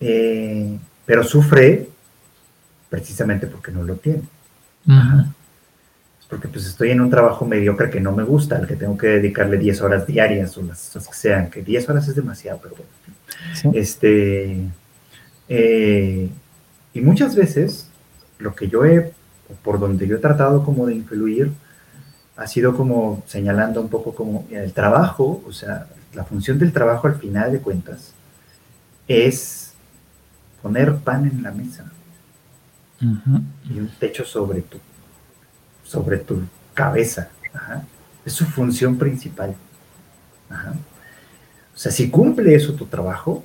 Eh, 0.00 0.78
pero 1.04 1.24
sufre 1.24 1.88
precisamente 2.88 3.46
porque 3.46 3.72
no 3.72 3.82
lo 3.82 3.96
tiene. 3.96 4.22
Porque 6.28 6.48
pues 6.48 6.66
estoy 6.66 6.90
en 6.90 7.00
un 7.00 7.10
trabajo 7.10 7.46
mediocre 7.46 7.90
que 7.90 8.00
no 8.00 8.12
me 8.12 8.22
gusta, 8.22 8.56
al 8.56 8.66
que 8.66 8.76
tengo 8.76 8.96
que 8.98 9.06
dedicarle 9.06 9.56
10 9.56 9.80
horas 9.80 10.06
diarias 10.06 10.56
o 10.58 10.62
las, 10.62 10.90
que 10.92 11.14
sean, 11.14 11.50
que 11.50 11.62
10 11.62 11.88
horas 11.88 12.08
es 12.08 12.14
demasiado, 12.14 12.60
pero 12.62 12.76
bueno. 12.76 13.76
Este, 13.76 14.58
eh, 15.48 16.28
y 16.92 17.00
muchas 17.00 17.34
veces 17.34 17.88
lo 18.38 18.54
que 18.54 18.68
yo 18.68 18.84
he, 18.84 19.12
por 19.62 19.78
donde 19.78 20.06
yo 20.06 20.16
he 20.16 20.20
tratado 20.20 20.64
como 20.64 20.86
de 20.86 20.94
influir, 20.94 21.50
ha 22.36 22.46
sido 22.46 22.76
como 22.76 23.22
señalando 23.26 23.80
un 23.80 23.88
poco 23.88 24.14
como 24.14 24.46
el 24.50 24.72
trabajo, 24.72 25.42
o 25.46 25.52
sea, 25.52 25.86
la 26.14 26.24
función 26.24 26.58
del 26.58 26.72
trabajo 26.72 27.08
al 27.08 27.16
final 27.16 27.52
de 27.52 27.60
cuentas 27.60 28.12
es 29.08 29.72
poner 30.62 30.96
pan 30.96 31.26
en 31.26 31.42
la 31.42 31.50
mesa 31.50 31.90
y 33.00 33.78
un 33.78 33.90
techo 33.98 34.24
sobre 34.24 34.62
tu, 34.62 34.78
sobre 35.84 36.18
tu 36.18 36.42
cabeza. 36.74 37.28
Es 38.24 38.32
su 38.32 38.44
función 38.44 38.96
principal. 38.96 39.54
O 40.50 41.78
sea, 41.78 41.92
si 41.92 42.10
cumple 42.10 42.54
eso 42.54 42.74
tu 42.74 42.86
trabajo, 42.86 43.44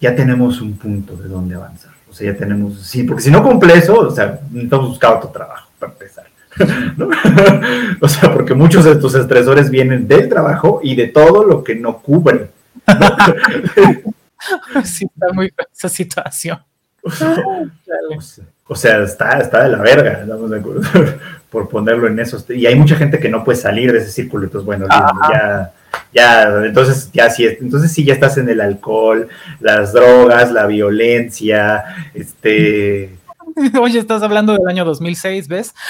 ya 0.00 0.14
tenemos 0.14 0.60
un 0.60 0.76
punto 0.76 1.16
de 1.16 1.28
donde 1.28 1.54
avanzar. 1.54 1.92
O 2.08 2.14
sea, 2.14 2.32
ya 2.32 2.38
tenemos, 2.38 2.80
sí, 2.80 3.04
porque 3.04 3.22
si 3.22 3.30
no 3.30 3.42
cumple 3.42 3.74
eso, 3.74 4.00
o 4.00 4.10
sea, 4.10 4.40
necesitamos 4.50 4.88
buscar 4.88 5.16
otro 5.16 5.30
trabajo 5.30 5.70
para 5.78 5.92
empezar. 5.92 6.26
o 8.00 8.08
sea, 8.08 8.32
porque 8.32 8.54
muchos 8.54 8.84
de 8.84 8.96
tus 8.96 9.14
estresores 9.14 9.70
vienen 9.70 10.08
del 10.08 10.28
trabajo 10.28 10.80
y 10.82 10.96
de 10.96 11.08
todo 11.08 11.44
lo 11.44 11.62
que 11.62 11.74
no 11.76 11.98
cubre. 11.98 12.50
sí, 14.84 15.04
está 15.04 15.32
muy 15.32 15.52
esa 15.72 15.88
situación. 15.88 16.58
O 17.02 18.76
sea, 18.76 19.02
está, 19.02 19.40
está 19.40 19.64
de 19.64 19.70
la 19.70 19.78
verga, 19.78 20.24
por 21.50 21.68
ponerlo 21.68 22.06
en 22.06 22.20
eso. 22.20 22.44
Y 22.50 22.66
hay 22.66 22.76
mucha 22.76 22.96
gente 22.96 23.18
que 23.18 23.28
no 23.28 23.42
puede 23.42 23.58
salir 23.58 23.92
de 23.92 23.98
ese 23.98 24.10
círculo, 24.10 24.44
entonces 24.44 24.64
bueno, 24.64 24.86
ya, 24.88 25.72
ya, 26.12 26.64
entonces 26.64 27.10
ya 27.12 27.28
sí, 27.30 27.46
entonces 27.46 27.92
sí 27.92 28.04
ya 28.04 28.14
estás 28.14 28.38
en 28.38 28.48
el 28.48 28.60
alcohol, 28.60 29.28
las 29.58 29.92
drogas, 29.92 30.52
la 30.52 30.66
violencia, 30.66 31.84
este... 32.14 33.16
Oye, 33.80 33.98
estás 33.98 34.22
hablando 34.22 34.52
del 34.52 34.68
año 34.68 34.84
2006, 34.84 35.48
¿ves? 35.48 35.74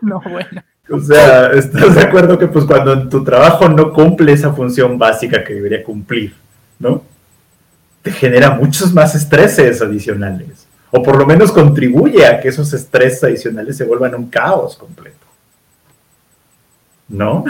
No, 0.00 0.20
bueno. 0.20 0.62
O 0.90 1.00
sea, 1.00 1.52
¿estás 1.52 1.94
de 1.94 2.02
acuerdo 2.02 2.38
que 2.38 2.46
pues 2.46 2.64
cuando 2.64 3.08
tu 3.08 3.24
trabajo 3.24 3.68
no 3.68 3.92
cumple 3.92 4.32
esa 4.32 4.52
función 4.52 4.98
básica 4.98 5.42
que 5.42 5.54
debería 5.54 5.82
cumplir, 5.82 6.34
¿no? 6.78 7.02
Te 8.04 8.12
genera 8.12 8.50
muchos 8.50 8.92
más 8.92 9.14
estreses 9.14 9.80
adicionales. 9.80 10.66
O 10.90 11.02
por 11.02 11.16
lo 11.16 11.24
menos 11.24 11.50
contribuye 11.50 12.26
a 12.26 12.38
que 12.38 12.48
esos 12.48 12.70
estreses 12.74 13.24
adicionales 13.24 13.78
se 13.78 13.84
vuelvan 13.84 14.14
un 14.14 14.28
caos 14.28 14.76
completo. 14.76 15.26
¿No? 17.08 17.44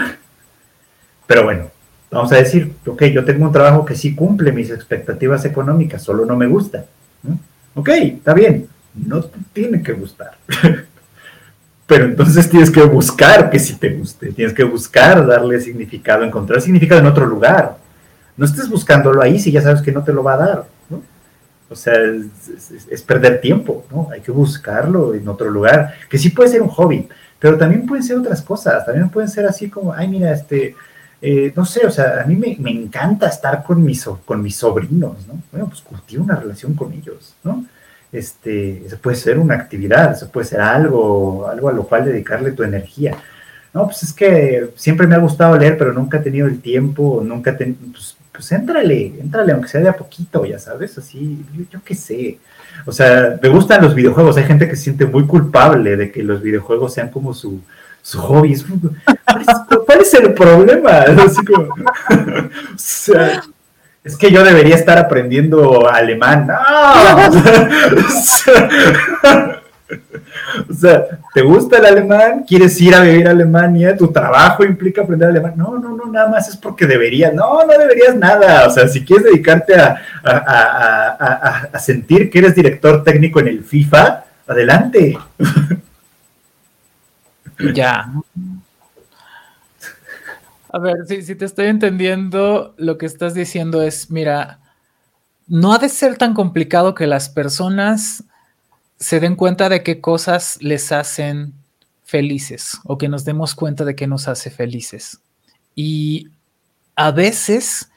Pero 1.27 1.43
bueno, 1.43 1.69
vamos 2.09 2.31
a 2.31 2.37
decir, 2.37 2.73
ok, 2.85 3.03
yo 3.05 3.25
tengo 3.25 3.45
un 3.45 3.51
trabajo 3.51 3.83
que 3.83 3.95
sí 3.95 4.15
cumple 4.15 4.53
mis 4.53 4.71
expectativas 4.71 5.43
económicas, 5.43 6.01
solo 6.01 6.25
no 6.25 6.37
me 6.37 6.47
gusta. 6.47 6.85
Ok, 7.73 7.89
está 7.89 8.33
bien, 8.33 8.69
no 8.93 9.23
te 9.23 9.37
tiene 9.51 9.83
que 9.83 9.91
gustar. 9.91 10.37
Pero 11.85 12.05
entonces 12.05 12.49
tienes 12.49 12.71
que 12.71 12.81
buscar 12.83 13.49
que 13.49 13.59
sí 13.59 13.75
te 13.75 13.89
guste, 13.89 14.31
tienes 14.31 14.55
que 14.55 14.63
buscar 14.63 15.27
darle 15.27 15.59
significado, 15.59 16.23
encontrar 16.23 16.61
significado 16.61 17.01
en 17.01 17.07
otro 17.07 17.25
lugar 17.25 17.83
no 18.37 18.45
estés 18.45 18.69
buscándolo 18.69 19.21
ahí 19.21 19.39
si 19.39 19.51
ya 19.51 19.61
sabes 19.61 19.81
que 19.81 19.91
no 19.91 20.03
te 20.03 20.13
lo 20.13 20.23
va 20.23 20.33
a 20.33 20.37
dar, 20.37 20.65
¿no? 20.89 21.01
O 21.69 21.75
sea, 21.75 21.93
es, 22.89 23.01
perder 23.01 23.41
tiempo, 23.41 23.85
¿no? 23.91 24.09
Hay 24.11 24.21
que 24.21 24.31
buscarlo 24.31 25.13
en 25.13 25.27
otro 25.27 25.49
lugar, 25.49 25.93
que 26.09 26.17
sí 26.17 26.29
puede 26.29 26.49
ser 26.49 26.61
un 26.61 26.69
hobby, 26.69 27.07
pero 27.39 27.57
también 27.57 27.85
pueden 27.85 28.03
ser 28.03 28.17
otras 28.17 28.41
cosas, 28.41 28.85
también 28.85 29.09
pueden 29.09 29.29
ser 29.29 29.45
así 29.45 29.69
como, 29.69 29.93
ay, 29.93 30.07
mira, 30.07 30.31
este, 30.31 30.75
eh, 31.21 31.53
no 31.55 31.65
sé, 31.65 31.85
o 31.85 31.91
sea, 31.91 32.21
a 32.21 32.25
mí 32.25 32.35
me, 32.35 32.71
encanta 32.71 33.27
estar 33.27 33.63
con 33.63 33.83
mis, 33.83 34.03
con 34.25 34.41
mis 34.41 34.55
sobrinos, 34.55 35.27
¿no? 35.27 35.41
Bueno, 35.51 35.67
pues 35.67 35.81
cultiva 35.81 36.23
una 36.23 36.35
relación 36.35 36.73
con 36.75 36.93
ellos, 36.93 37.35
¿no? 37.43 37.65
Este, 38.11 38.85
eso 38.85 38.97
puede 38.97 39.17
ser 39.17 39.39
una 39.39 39.55
actividad, 39.55 40.13
eso 40.13 40.29
puede 40.29 40.45
ser 40.45 40.61
algo, 40.61 41.47
algo 41.47 41.69
a 41.69 41.73
lo 41.73 41.83
cual 41.83 42.05
dedicarle 42.05 42.51
tu 42.51 42.63
energía. 42.63 43.17
No, 43.73 43.85
pues 43.85 44.03
es 44.03 44.13
que 44.13 44.69
siempre 44.75 45.05
me 45.05 45.15
ha 45.15 45.19
gustado 45.19 45.57
leer, 45.57 45.77
pero 45.77 45.91
nunca 45.91 46.17
he 46.17 46.21
tenido 46.21 46.47
el 46.47 46.61
tiempo, 46.61 47.21
nunca 47.25 47.51
he 47.51 47.53
tenido, 47.55 47.79
pues 47.91 48.15
pues 48.35 48.51
éntrale, 48.51 49.13
éntrale, 49.19 49.51
aunque 49.53 49.67
sea 49.69 49.81
de 49.81 49.89
a 49.89 49.93
poquito, 49.93 50.45
ya 50.45 50.59
sabes, 50.59 50.97
así, 50.97 51.43
yo, 51.71 51.79
qué 51.83 51.95
sé. 51.95 52.39
O 52.85 52.91
sea, 52.91 53.39
me 53.41 53.49
gustan 53.49 53.81
los 53.81 53.95
videojuegos, 53.95 54.37
hay 54.37 54.43
gente 54.43 54.67
que 54.67 54.75
se 54.75 54.83
siente 54.83 55.05
muy 55.05 55.25
culpable 55.25 55.95
de 55.95 56.11
que 56.11 56.21
los 56.23 56.41
videojuegos 56.41 56.93
sean 56.93 57.09
como 57.09 57.33
su, 57.33 57.61
su 58.01 58.19
hobby. 58.19 58.55
¿Cuál 59.85 60.01
es, 60.01 60.13
el 60.13 60.33
problema? 60.33 60.91
Así 60.99 61.43
como, 61.45 61.63
o 61.69 62.77
sea, 62.77 63.43
es 64.03 64.17
que 64.17 64.31
yo 64.31 64.43
debería 64.43 64.75
estar 64.75 64.97
aprendiendo 64.97 65.89
alemán. 65.89 66.47
¡No! 66.47 66.55
¿te 71.33 71.41
gusta 71.41 71.77
el 71.77 71.85
alemán? 71.85 72.43
¿Quieres 72.47 72.79
ir 72.81 72.95
a 72.95 73.01
vivir 73.01 73.27
a 73.27 73.31
Alemania? 73.31 73.95
¿Tu 73.95 74.11
trabajo 74.11 74.63
implica 74.63 75.01
aprender 75.01 75.29
alemán? 75.29 75.53
No, 75.55 75.77
no, 75.77 75.95
no, 75.95 76.05
nada 76.05 76.29
más 76.29 76.47
es 76.49 76.57
porque 76.57 76.85
deberías. 76.85 77.33
No, 77.33 77.65
no 77.65 77.77
deberías 77.77 78.15
nada. 78.15 78.67
O 78.67 78.71
sea, 78.71 78.87
si 78.87 79.03
quieres 79.03 79.25
dedicarte 79.25 79.75
a, 79.75 80.01
a, 81.73 81.79
sentir 81.79 82.29
que 82.29 82.39
eres 82.39 82.55
director 82.55 83.03
técnico 83.03 83.39
en 83.39 83.47
el 83.47 83.63
FIFA, 83.63 84.23
adelante. 84.47 85.17
Ya. 87.73 88.11
A 90.69 90.77
ver, 90.77 90.97
si 91.07 91.35
te 91.35 91.45
estoy 91.45 91.67
entendiendo, 91.67 92.73
lo 92.77 92.97
que 92.97 93.05
estás 93.05 93.33
diciendo 93.33 93.81
es, 93.81 94.11
mira, 94.11 94.59
no 95.47 95.73
ha 95.73 95.77
de 95.77 95.87
ser 95.87 96.17
tan 96.17 96.33
complicado 96.33 96.95
que 96.95 97.07
las 97.07 97.29
personas 97.29 98.25
se 98.97 99.19
den 99.19 99.35
cuenta 99.35 99.69
de 99.69 99.83
qué 99.83 100.01
cosas 100.01 100.57
les 100.61 100.91
hacen 100.91 101.53
felices 102.03 102.79
o 102.85 102.97
que 102.97 103.09
nos 103.09 103.25
demos 103.25 103.55
cuenta 103.55 103.83
de 103.83 103.95
qué 103.95 104.07
nos 104.07 104.27
hace 104.27 104.49
felices. 104.49 105.19
Y 105.75 106.29
a 106.95 107.11
veces 107.11 107.89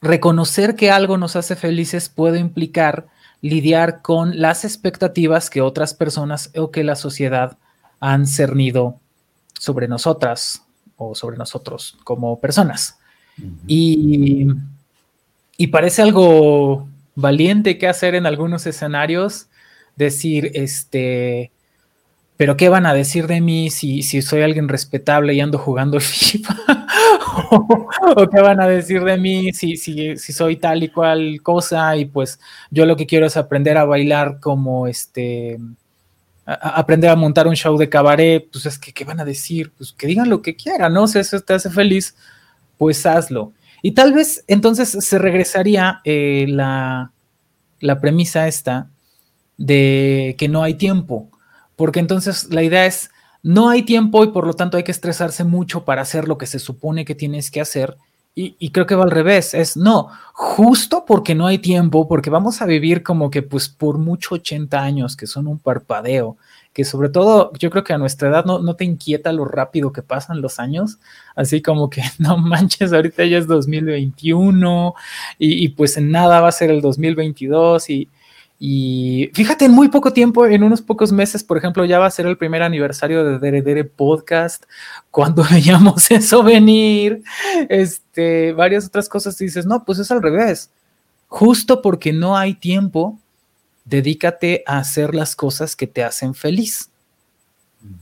reconocer 0.00 0.76
que 0.76 0.90
algo 0.90 1.18
nos 1.18 1.36
hace 1.36 1.56
felices 1.56 2.08
puede 2.08 2.38
implicar 2.38 3.08
lidiar 3.40 4.02
con 4.02 4.40
las 4.40 4.64
expectativas 4.64 5.50
que 5.50 5.60
otras 5.60 5.94
personas 5.94 6.50
o 6.56 6.70
que 6.70 6.84
la 6.84 6.96
sociedad 6.96 7.58
han 8.00 8.26
cernido 8.26 8.98
sobre 9.58 9.88
nosotras 9.88 10.62
o 10.96 11.14
sobre 11.14 11.36
nosotros 11.36 11.96
como 12.04 12.40
personas. 12.40 12.98
y, 13.68 14.48
y, 15.56 15.66
parece 15.68 16.02
algo 16.02 16.88
valiente 17.14 17.78
que 17.78 17.86
hacer 17.86 18.16
en 18.16 18.26
algunos 18.26 18.66
escenarios, 18.66 19.46
decir, 19.98 20.52
este, 20.54 21.50
pero 22.38 22.56
¿qué 22.56 22.68
van 22.68 22.86
a 22.86 22.94
decir 22.94 23.26
de 23.26 23.40
mí 23.40 23.68
si, 23.68 24.02
si 24.02 24.22
soy 24.22 24.42
alguien 24.42 24.68
respetable 24.68 25.34
y 25.34 25.40
ando 25.40 25.58
jugando 25.58 25.98
FIFA? 26.00 26.86
o, 27.50 28.28
qué 28.28 28.40
van 28.40 28.60
a 28.60 28.68
decir 28.68 29.02
de 29.02 29.16
mí 29.16 29.52
si, 29.52 29.76
si, 29.76 30.16
si, 30.16 30.32
soy 30.32 30.56
tal 30.56 30.82
y 30.82 30.88
cual 30.88 31.40
cosa 31.42 31.96
y 31.96 32.04
pues 32.04 32.40
yo 32.70 32.86
lo 32.86 32.96
que 32.96 33.06
quiero 33.06 33.26
es 33.26 33.36
aprender 33.36 33.76
a 33.76 33.84
bailar 33.84 34.38
como 34.40 34.86
este, 34.86 35.58
aprender 36.46 37.10
a 37.10 37.16
montar 37.16 37.46
un 37.46 37.56
show 37.56 37.76
de 37.76 37.88
cabaret, 37.88 38.48
pues 38.50 38.66
es 38.66 38.78
que, 38.78 38.92
¿qué 38.92 39.04
van 39.04 39.20
a 39.20 39.24
decir? 39.24 39.72
Pues 39.76 39.92
que 39.92 40.06
digan 40.06 40.30
lo 40.30 40.40
que 40.40 40.56
quieran, 40.56 40.94
¿no? 40.94 41.06
Si 41.06 41.18
eso 41.18 41.40
te 41.40 41.54
hace 41.54 41.70
feliz, 41.70 42.16
pues 42.76 43.04
hazlo. 43.04 43.52
Y 43.82 43.92
tal 43.92 44.12
vez 44.12 44.44
entonces 44.46 44.90
se 44.90 45.18
regresaría 45.18 46.00
eh, 46.04 46.46
la, 46.48 47.12
la 47.80 48.00
premisa 48.00 48.48
esta 48.48 48.88
de 49.58 50.34
que 50.38 50.48
no 50.48 50.62
hay 50.62 50.74
tiempo 50.74 51.28
porque 51.78 52.00
entonces 52.00 52.52
la 52.52 52.64
idea 52.64 52.86
es, 52.86 53.12
no 53.44 53.68
hay 53.68 53.84
tiempo 53.84 54.24
y 54.24 54.32
por 54.32 54.44
lo 54.48 54.54
tanto 54.54 54.76
hay 54.76 54.82
que 54.82 54.90
estresarse 54.90 55.44
mucho 55.44 55.84
para 55.84 56.02
hacer 56.02 56.26
lo 56.26 56.36
que 56.36 56.46
se 56.46 56.58
supone 56.58 57.04
que 57.04 57.14
tienes 57.14 57.52
que 57.52 57.60
hacer. 57.60 57.96
Y, 58.34 58.70
creo 58.70 58.86
que 58.86 58.94
va 58.94 59.02
al 59.02 59.10
revés, 59.10 59.52
es 59.52 59.76
no, 59.76 60.10
justo 60.32 61.04
porque 61.04 61.34
no 61.34 61.48
hay 61.48 61.58
tiempo, 61.58 62.06
porque 62.06 62.30
vamos 62.30 62.62
a 62.62 62.66
vivir 62.66 63.02
como 63.02 63.30
que 63.30 63.42
pues 63.42 63.68
por 63.68 63.98
mucho 63.98 64.36
80 64.36 64.80
años, 64.80 65.16
que 65.16 65.26
son 65.26 65.48
un 65.48 65.58
parpadeo, 65.58 66.36
que 66.72 66.84
sobre 66.84 67.08
todo 67.08 67.52
yo 67.58 67.68
creo 67.70 67.82
que 67.82 67.92
a 67.92 67.98
nuestra 67.98 68.28
edad 68.28 68.44
no, 68.44 68.60
no 68.60 68.76
te 68.76 68.84
inquieta 68.84 69.32
lo 69.32 69.44
rápido 69.44 69.92
que 69.92 70.02
pasan 70.02 70.40
los 70.40 70.60
años, 70.60 70.98
así 71.34 71.62
como 71.62 71.90
que 71.90 72.02
no 72.18 72.38
manches, 72.38 72.92
ahorita 72.92 73.24
ya 73.24 73.38
es 73.38 73.48
2021 73.48 74.94
y, 75.40 75.64
y 75.64 75.68
pues 75.70 75.96
en 75.96 76.12
nada 76.12 76.40
va 76.40 76.48
a 76.48 76.52
ser 76.52 76.70
el 76.70 76.80
2022 76.80 77.90
y, 77.90 78.08
y 78.60 79.30
fíjate, 79.34 79.66
en 79.66 79.72
muy 79.72 79.88
poco 79.88 80.12
tiempo, 80.12 80.44
en 80.44 80.64
unos 80.64 80.82
pocos 80.82 81.12
meses, 81.12 81.44
por 81.44 81.58
ejemplo, 81.58 81.84
ya 81.84 82.00
va 82.00 82.06
a 82.06 82.10
ser 82.10 82.26
el 82.26 82.36
primer 82.36 82.62
aniversario 82.62 83.24
de 83.24 83.38
Dere 83.38 83.62
Dere 83.62 83.84
Podcast. 83.84 84.64
Cuando 85.10 85.44
veíamos 85.48 86.10
eso 86.10 86.42
venir, 86.42 87.22
este, 87.68 88.52
varias 88.52 88.86
otras 88.86 89.08
cosas, 89.08 89.40
y 89.40 89.44
dices, 89.44 89.64
no, 89.64 89.84
pues 89.84 90.00
es 90.00 90.10
al 90.10 90.22
revés. 90.22 90.70
Justo 91.28 91.82
porque 91.82 92.12
no 92.12 92.36
hay 92.36 92.54
tiempo, 92.54 93.18
dedícate 93.84 94.64
a 94.66 94.78
hacer 94.78 95.14
las 95.14 95.36
cosas 95.36 95.76
que 95.76 95.86
te 95.86 96.02
hacen 96.02 96.34
feliz. 96.34 96.90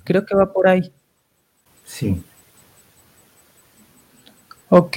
Creo 0.04 0.24
que 0.24 0.34
va 0.34 0.52
por 0.52 0.68
ahí. 0.68 0.90
Sí. 1.84 2.22
Ok. 4.70 4.96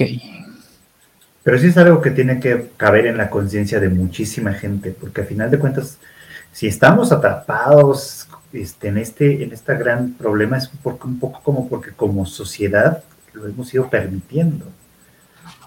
Pero 1.50 1.62
sí 1.62 1.66
es 1.66 1.76
algo 1.78 2.00
que 2.00 2.12
tiene 2.12 2.38
que 2.38 2.68
caber 2.76 3.06
en 3.06 3.16
la 3.16 3.28
conciencia 3.28 3.80
de 3.80 3.88
muchísima 3.88 4.52
gente, 4.52 4.92
porque 4.92 5.22
al 5.22 5.26
final 5.26 5.50
de 5.50 5.58
cuentas, 5.58 5.98
si 6.52 6.68
estamos 6.68 7.10
atrapados 7.10 8.28
este, 8.52 8.86
en 8.86 8.98
este 8.98 9.42
en 9.42 9.52
gran 9.66 10.12
problema, 10.12 10.58
es 10.58 10.70
un 10.72 10.78
poco, 10.78 11.42
como 11.42 11.68
porque 11.68 11.90
como 11.90 12.24
sociedad 12.24 13.02
lo 13.32 13.48
hemos 13.48 13.74
ido 13.74 13.90
permitiendo. 13.90 14.64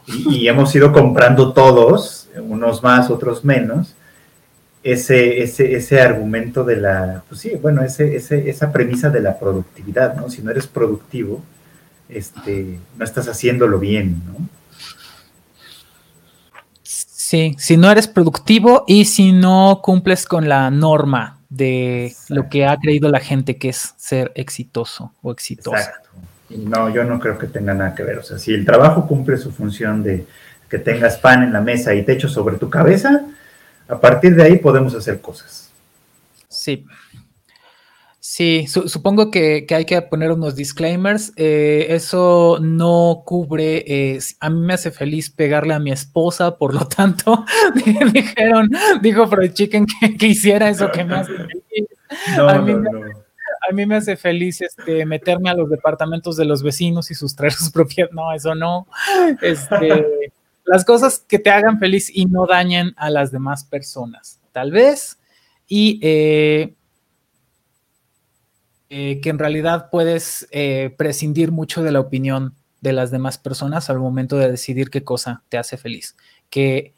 Y, 0.07 0.47
hemos 0.47 0.73
ido 0.73 0.93
comprando 0.93 1.51
todos, 1.51 2.29
unos 2.37 2.81
más, 2.81 3.09
otros 3.09 3.43
menos, 3.43 3.93
ese, 4.83 5.43
ese, 5.43 5.75
ese 5.75 5.99
argumento 5.99 6.63
de 6.63 6.77
la, 6.77 7.23
pues 7.27 7.41
sí, 7.41 7.59
bueno, 7.61 7.83
ese, 7.83 8.15
ese, 8.15 8.49
esa 8.49 8.71
premisa 8.71 9.09
de 9.09 9.19
la 9.19 9.37
productividad, 9.37 10.15
¿no? 10.15 10.29
Si 10.29 10.41
no 10.41 10.51
eres 10.51 10.65
productivo, 10.65 11.43
este, 12.07 12.79
no 12.97 13.03
estás 13.03 13.27
haciéndolo 13.27 13.79
bien, 13.79 14.23
¿no? 14.25 14.47
Sí, 17.33 17.55
si 17.57 17.77
no 17.77 17.89
eres 17.89 18.07
productivo 18.07 18.83
y 18.85 19.05
si 19.05 19.31
no 19.31 19.79
cumples 19.81 20.27
con 20.27 20.47
la 20.47 20.69
norma 20.69 21.39
de 21.49 22.13
lo 22.29 22.47
que 22.47 22.67
ha 22.67 22.77
creído 22.77 23.09
la 23.09 23.19
gente 23.19 23.57
que 23.57 23.69
es 23.69 23.95
ser 23.97 24.31
exitoso 24.35 25.13
o 25.23 25.31
exitoso. 25.31 25.75
Exacto. 25.75 26.09
no, 26.49 26.93
yo 26.93 27.03
no 27.05 27.19
creo 27.19 27.39
que 27.39 27.47
tenga 27.47 27.73
nada 27.73 27.95
que 27.95 28.03
ver. 28.03 28.19
O 28.19 28.23
sea, 28.23 28.37
si 28.37 28.53
el 28.53 28.63
trabajo 28.63 29.07
cumple 29.07 29.37
su 29.37 29.51
función 29.51 30.03
de 30.03 30.27
que 30.69 30.77
tengas 30.77 31.17
pan 31.17 31.41
en 31.41 31.51
la 31.51 31.61
mesa 31.61 31.95
y 31.95 32.03
techo 32.03 32.29
sobre 32.29 32.57
tu 32.57 32.69
cabeza, 32.69 33.25
a 33.87 33.99
partir 33.99 34.35
de 34.35 34.43
ahí 34.43 34.59
podemos 34.59 34.93
hacer 34.93 35.19
cosas. 35.19 35.71
Sí. 36.47 36.85
Sí, 38.25 38.67
supongo 38.67 39.31
que, 39.31 39.67
hay 39.69 39.83
que 39.83 40.01
poner 40.01 40.31
unos 40.31 40.55
disclaimers. 40.55 41.33
Eh, 41.35 41.87
eso 41.89 42.57
no 42.61 43.23
cubre, 43.25 43.83
eh, 43.85 44.19
a 44.39 44.49
mí 44.49 44.61
me 44.61 44.75
hace 44.75 44.91
feliz 44.91 45.29
pegarle 45.29 45.73
a 45.73 45.79
mi 45.79 45.91
esposa, 45.91 46.57
por 46.57 46.73
lo 46.73 46.87
tanto, 46.87 47.43
dijeron, 48.13 48.69
dijo 49.01 49.27
Freud 49.27 49.51
Chicken 49.51 49.85
que, 50.17 50.25
hiciera 50.25 50.69
eso 50.69 50.89
que 50.89 51.03
me 51.03 51.15
hace 51.15 51.33
feliz. 51.33 51.89
a, 52.39 52.59
mí 52.59 52.73
me, 52.73 52.89
a 52.89 53.73
mí 53.73 53.85
me 53.85 53.95
hace 53.97 54.15
feliz 54.15 54.61
este, 54.61 55.05
meterme 55.05 55.49
a 55.49 55.53
los 55.53 55.69
departamentos 55.69 56.37
de 56.37 56.45
los 56.45 56.63
vecinos 56.63 57.11
y 57.11 57.15
sustraer 57.15 57.51
sus 57.51 57.71
propiedades. 57.73 58.15
No, 58.15 58.31
eso 58.31 58.55
no. 58.55 58.87
Este, 59.41 60.31
las 60.63 60.85
cosas 60.85 61.19
que 61.27 61.39
te 61.39 61.49
hagan 61.49 61.77
feliz 61.77 62.09
y 62.09 62.27
no 62.27 62.47
dañen 62.47 62.93
a 62.95 63.09
las 63.09 63.33
demás 63.33 63.65
personas, 63.65 64.39
tal 64.53 64.71
vez. 64.71 65.19
Y 65.67 65.99
eh, 66.01 66.73
eh, 68.95 69.21
que 69.21 69.31
en 69.31 69.39
realidad 69.39 69.89
puedes 69.89 70.47
eh, 70.51 70.93
prescindir 70.99 71.51
mucho 71.51 71.81
de 71.81 71.91
la 71.91 71.99
opinión 71.99 72.53
de 72.79 72.93
las 72.93 73.09
demás 73.09 73.39
personas 73.39 73.89
al 73.89 73.97
momento 73.97 74.37
de 74.37 74.51
decidir 74.51 74.91
qué 74.91 75.03
cosa 75.03 75.41
te 75.49 75.57
hace 75.57 75.77
feliz. 75.77 76.15
Que, 76.51 76.93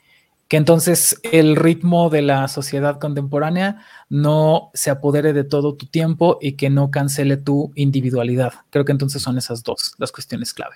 que 0.49 0.57
entonces 0.57 1.17
el 1.23 1.55
ritmo 1.55 2.09
de 2.09 2.22
la 2.22 2.49
sociedad 2.49 2.99
contemporánea 2.99 3.85
no 4.09 4.72
se 4.73 4.89
apodere 4.89 5.31
de 5.31 5.45
todo 5.45 5.76
tu 5.76 5.85
tiempo 5.85 6.38
y 6.41 6.57
que 6.57 6.69
no 6.69 6.91
cancele 6.91 7.38
tu 7.38 7.72
individualidad. 7.76 8.51
Creo 8.72 8.84
que 8.84 8.91
entonces 8.91 9.22
son 9.22 9.38
esas 9.38 9.63
dos 9.63 9.93
las 9.97 10.11
cuestiones 10.11 10.53
clave. 10.53 10.76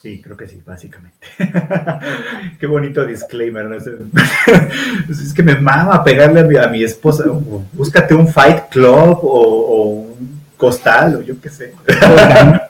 Sí, 0.00 0.22
creo 0.22 0.36
que 0.36 0.46
sí, 0.46 0.62
básicamente. 0.64 1.18
Qué 2.60 2.66
bonito 2.68 3.04
disclaimer. 3.04 3.64
¿no? 3.64 3.76
es 3.76 5.32
que 5.34 5.42
me 5.42 5.56
mama 5.56 6.04
pegarle 6.04 6.60
a 6.60 6.68
mi, 6.68 6.84
esposa. 6.84 7.24
Búscate 7.72 8.14
un 8.14 8.28
fight 8.28 8.68
club 8.70 9.18
o 9.20 9.90
un 9.94 10.39
costal 10.60 11.16
o 11.16 11.22
yo 11.22 11.40
qué 11.40 11.48
sé. 11.48 11.74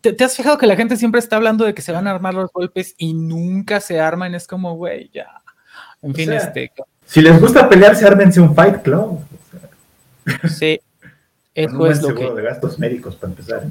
¿Te, 0.00 0.24
has 0.24 0.36
fijado 0.36 0.58
que 0.58 0.66
la 0.66 0.76
gente 0.76 0.96
siempre 0.96 1.18
está 1.20 1.36
hablando 1.36 1.64
de 1.64 1.74
que 1.74 1.82
se 1.82 1.92
van 1.92 2.06
a 2.06 2.10
armar 2.10 2.34
los 2.34 2.52
golpes 2.52 2.94
y 2.98 3.14
nunca 3.14 3.80
se 3.80 4.00
arman? 4.00 4.34
Es 4.34 4.46
como, 4.46 4.76
güey, 4.76 5.10
ya. 5.12 5.42
En 6.02 6.14
fin, 6.14 6.32
este. 6.32 6.72
Si 7.06 7.22
les 7.22 7.40
gusta 7.40 7.68
pelearse, 7.68 8.04
ármense 8.04 8.40
un 8.40 8.54
fight 8.54 8.82
club. 8.82 9.20
Sí. 10.48 10.80
Eso 11.54 11.86
es 11.86 12.02
lo 12.02 12.14
que. 12.14 12.30
de 12.30 12.42
gastos 12.42 12.78
médicos 12.78 13.16
para 13.16 13.32
empezar. 13.32 13.62
¿eh? 13.64 13.70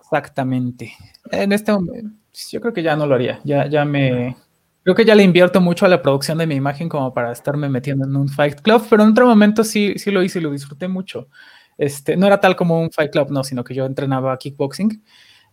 Exactamente. 0.00 0.92
En 1.30 1.52
este 1.52 1.72
momento, 1.72 2.10
yo 2.50 2.60
creo 2.60 2.72
que 2.72 2.82
ya 2.82 2.96
no 2.96 3.06
lo 3.06 3.14
haría. 3.14 3.40
Ya, 3.44 3.66
ya 3.68 3.84
me. 3.84 4.36
Creo 4.82 4.94
que 4.94 5.04
ya 5.04 5.14
le 5.14 5.22
invierto 5.22 5.60
mucho 5.60 5.84
a 5.84 5.88
la 5.88 6.00
producción 6.00 6.38
de 6.38 6.46
mi 6.46 6.54
imagen 6.54 6.88
como 6.88 7.12
para 7.12 7.32
estarme 7.32 7.68
metiendo 7.68 8.06
en 8.06 8.16
un 8.16 8.28
Fight 8.28 8.60
Club, 8.62 8.86
pero 8.88 9.02
en 9.02 9.10
otro 9.10 9.26
momento 9.26 9.62
sí, 9.62 9.94
sí 9.96 10.10
lo 10.10 10.22
hice 10.22 10.38
y 10.38 10.42
lo 10.42 10.50
disfruté 10.50 10.88
mucho. 10.88 11.28
Este, 11.76 12.16
no 12.16 12.26
era 12.26 12.40
tal 12.40 12.56
como 12.56 12.80
un 12.80 12.90
Fight 12.90 13.12
Club, 13.12 13.30
no, 13.30 13.44
sino 13.44 13.62
que 13.62 13.74
yo 13.74 13.84
entrenaba 13.84 14.36
kickboxing 14.38 15.04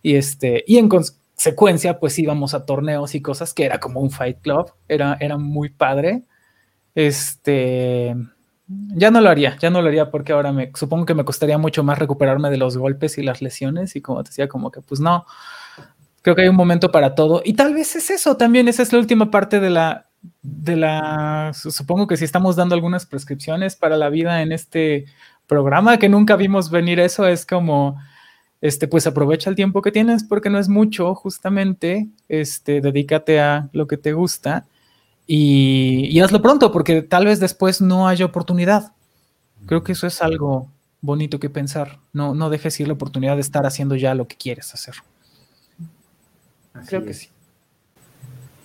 y, 0.02 0.14
este, 0.14 0.64
y 0.66 0.78
en 0.78 0.88
consecuencia 0.88 1.98
pues 1.98 2.18
íbamos 2.18 2.54
a 2.54 2.64
torneos 2.64 3.14
y 3.14 3.22
cosas 3.22 3.52
que 3.52 3.64
era 3.64 3.78
como 3.80 4.00
un 4.00 4.10
Fight 4.10 4.40
Club, 4.40 4.72
era, 4.88 5.16
era 5.20 5.36
muy 5.36 5.70
padre. 5.70 6.24
Este, 6.94 8.14
ya 8.66 9.10
no 9.10 9.20
lo 9.20 9.30
haría, 9.30 9.56
ya 9.58 9.70
no 9.70 9.80
lo 9.82 9.88
haría 9.88 10.10
porque 10.10 10.32
ahora 10.32 10.52
me 10.52 10.70
supongo 10.74 11.06
que 11.06 11.14
me 11.14 11.24
costaría 11.24 11.58
mucho 11.58 11.84
más 11.84 11.98
recuperarme 11.98 12.50
de 12.50 12.58
los 12.58 12.76
golpes 12.76 13.18
y 13.18 13.22
las 13.22 13.40
lesiones 13.40 13.96
y 13.96 14.02
como 14.02 14.22
te 14.24 14.30
decía, 14.30 14.48
como 14.48 14.70
que 14.70 14.82
pues 14.82 15.00
no, 15.00 15.26
Creo 16.22 16.34
que 16.34 16.42
hay 16.42 16.48
un 16.48 16.56
momento 16.56 16.90
para 16.90 17.14
todo. 17.14 17.42
Y 17.44 17.54
tal 17.54 17.74
vez 17.74 17.96
es 17.96 18.10
eso 18.10 18.36
también, 18.36 18.68
esa 18.68 18.82
es 18.82 18.92
la 18.92 18.98
última 18.98 19.30
parte 19.30 19.60
de 19.60 19.70
la, 19.70 20.08
de 20.42 20.76
la, 20.76 21.52
supongo 21.54 22.06
que 22.06 22.16
si 22.16 22.24
estamos 22.24 22.56
dando 22.56 22.74
algunas 22.74 23.06
prescripciones 23.06 23.76
para 23.76 23.96
la 23.96 24.08
vida 24.08 24.42
en 24.42 24.52
este 24.52 25.06
programa, 25.46 25.98
que 25.98 26.08
nunca 26.08 26.36
vimos 26.36 26.70
venir 26.70 27.00
eso, 27.00 27.26
es 27.26 27.46
como 27.46 27.96
este, 28.60 28.88
pues 28.88 29.06
aprovecha 29.06 29.50
el 29.50 29.56
tiempo 29.56 29.82
que 29.82 29.92
tienes 29.92 30.24
porque 30.24 30.50
no 30.50 30.58
es 30.58 30.68
mucho, 30.68 31.14
justamente, 31.14 32.08
este, 32.28 32.80
dedícate 32.80 33.40
a 33.40 33.68
lo 33.72 33.86
que 33.86 33.96
te 33.96 34.12
gusta 34.12 34.66
y, 35.26 36.18
hazlo 36.20 36.42
pronto 36.42 36.72
porque 36.72 37.02
tal 37.02 37.26
vez 37.26 37.38
después 37.38 37.80
no 37.80 38.08
haya 38.08 38.24
oportunidad. 38.24 38.92
Creo 39.66 39.84
que 39.84 39.92
eso 39.92 40.06
es 40.06 40.22
algo 40.22 40.70
bonito 41.00 41.38
que 41.38 41.50
pensar. 41.50 41.98
No, 42.12 42.34
no 42.34 42.50
dejes 42.50 42.80
ir 42.80 42.88
la 42.88 42.94
oportunidad 42.94 43.34
de 43.34 43.42
estar 43.42 43.66
haciendo 43.66 43.94
ya 43.94 44.14
lo 44.14 44.26
que 44.26 44.36
quieres 44.36 44.72
hacer. 44.72 44.94
Creo 46.86 47.04
que 47.04 47.14
sí. 47.14 47.28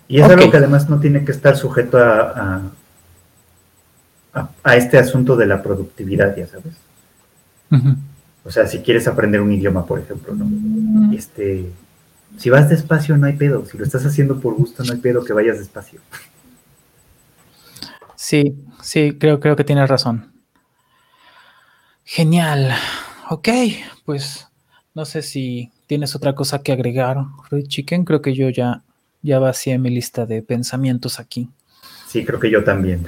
Y 0.08 0.20
es 0.20 0.30
algo 0.30 0.52
que 0.52 0.58
además 0.58 0.90
no 0.90 1.00
tiene 1.00 1.26
que 1.26 1.32
estar 1.32 1.58
sujeto 1.58 1.98
a, 1.98 2.62
a, 4.64 4.76
este 4.76 4.98
asunto 4.98 5.36
de 5.36 5.48
la 5.48 5.64
productividad, 5.64 6.36
ya 6.36 6.48
sabes. 6.48 6.74
O 8.46 8.52
sea, 8.52 8.68
si 8.68 8.80
quieres 8.80 9.08
aprender 9.08 9.42
un 9.42 9.52
idioma, 9.52 9.86
por 9.86 10.00
ejemplo, 10.00 10.36
¿no? 10.36 11.14
Este, 11.14 11.72
si 12.38 12.50
vas 12.50 12.70
despacio 12.70 13.18
no 13.18 13.26
hay 13.26 13.34
pedo, 13.34 13.66
si 13.66 13.78
lo 13.78 13.84
estás 13.84 14.06
haciendo 14.06 14.40
por 14.40 14.54
gusto 14.56 14.84
no 14.84 14.94
hay 14.94 15.00
pedo 15.00 15.24
que 15.24 15.34
vayas 15.34 15.60
despacio. 15.60 16.02
Sí, 18.16 18.56
sí, 18.82 19.18
creo, 19.20 19.40
creo 19.40 19.56
que 19.56 19.64
tienes 19.64 19.90
razón. 19.90 20.32
Genial. 22.04 22.74
Ok, 23.30 23.50
pues 24.06 24.48
no 24.94 25.06
sé 25.06 25.22
si 25.22 25.72
tienes 25.94 26.16
otra 26.16 26.34
cosa 26.34 26.64
que 26.64 26.72
agregar, 26.72 27.18
Fruit 27.48 27.68
Chicken. 27.68 28.04
Creo 28.04 28.20
que 28.20 28.34
yo 28.34 28.50
ya, 28.50 28.82
ya 29.22 29.38
vacié 29.38 29.78
mi 29.78 29.92
lista 29.92 30.26
de 30.26 30.42
pensamientos 30.42 31.20
aquí. 31.20 31.52
Sí, 32.08 32.26
creo 32.26 32.40
que 32.40 32.50
yo 32.50 32.64
también. 32.64 33.06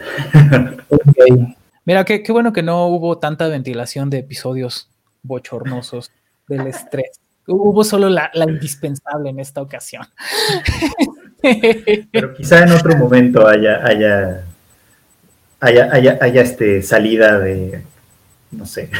Mira, 1.85 2.05
qué, 2.05 2.21
qué 2.21 2.31
bueno 2.31 2.53
que 2.53 2.61
no 2.61 2.85
hubo 2.85 3.17
tanta 3.17 3.47
ventilación 3.47 4.11
de 4.11 4.19
episodios 4.19 4.87
bochornosos 5.23 6.11
del 6.47 6.67
estrés. 6.67 7.19
Hubo 7.47 7.83
solo 7.83 8.07
la, 8.07 8.29
indispensable 8.47 9.31
en 9.31 9.39
esta 9.39 9.63
ocasión. 9.63 10.05
Pero 12.11 12.35
quizá 12.35 12.65
en 12.65 12.71
otro 12.71 12.95
momento 12.97 13.47
haya, 13.47 13.83
haya, 13.83 14.45
haya, 15.59 15.89
haya, 15.91 16.19
haya 16.21 16.41
este, 16.43 16.83
salida 16.83 17.39
de, 17.39 17.81
no 18.51 18.67
sé. 18.67 18.91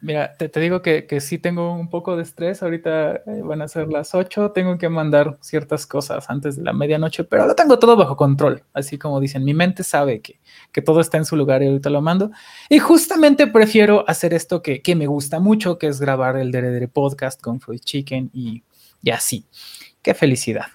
Mira, 0.00 0.36
te, 0.36 0.48
digo 0.60 0.80
que, 0.80 1.06
que, 1.06 1.20
sí 1.20 1.38
tengo 1.38 1.72
un 1.72 1.90
poco 1.90 2.16
de 2.16 2.22
estrés. 2.22 2.62
Ahorita 2.62 3.16
eh, 3.16 3.42
van 3.42 3.62
a 3.62 3.68
ser 3.68 3.88
las 3.88 4.14
8. 4.14 4.52
Tengo 4.52 4.78
que 4.78 4.88
mandar 4.88 5.38
ciertas 5.40 5.86
cosas 5.86 6.30
antes 6.30 6.56
de 6.56 6.62
la 6.62 6.72
medianoche, 6.72 7.24
pero 7.24 7.46
lo 7.46 7.54
tengo 7.56 7.78
todo 7.80 7.96
bajo 7.96 8.16
control. 8.16 8.62
Así 8.72 8.96
como 8.96 9.18
dicen, 9.20 9.44
mi 9.44 9.54
mente 9.54 9.82
sabe 9.82 10.20
que, 10.20 10.40
que 10.72 10.82
todo 10.82 11.00
está 11.00 11.18
en 11.18 11.24
su 11.24 11.36
lugar 11.36 11.62
y 11.62 11.66
ahorita 11.66 11.90
lo 11.90 12.00
mando. 12.00 12.30
Y 12.68 12.78
justamente 12.78 13.48
prefiero 13.48 14.04
hacer 14.08 14.34
esto 14.34 14.62
que, 14.62 14.82
que 14.82 14.94
me 14.94 15.08
gusta 15.08 15.40
mucho, 15.40 15.78
que 15.78 15.88
es 15.88 16.00
grabar 16.00 16.36
el 16.36 16.52
Dere 16.52 16.86
Podcast 16.86 17.40
con 17.40 17.60
Fruit 17.60 17.82
Chicken 17.82 18.30
y, 18.32 18.62
y 19.02 19.10
así. 19.10 19.46
Qué 20.00 20.14
felicidad. 20.14 20.66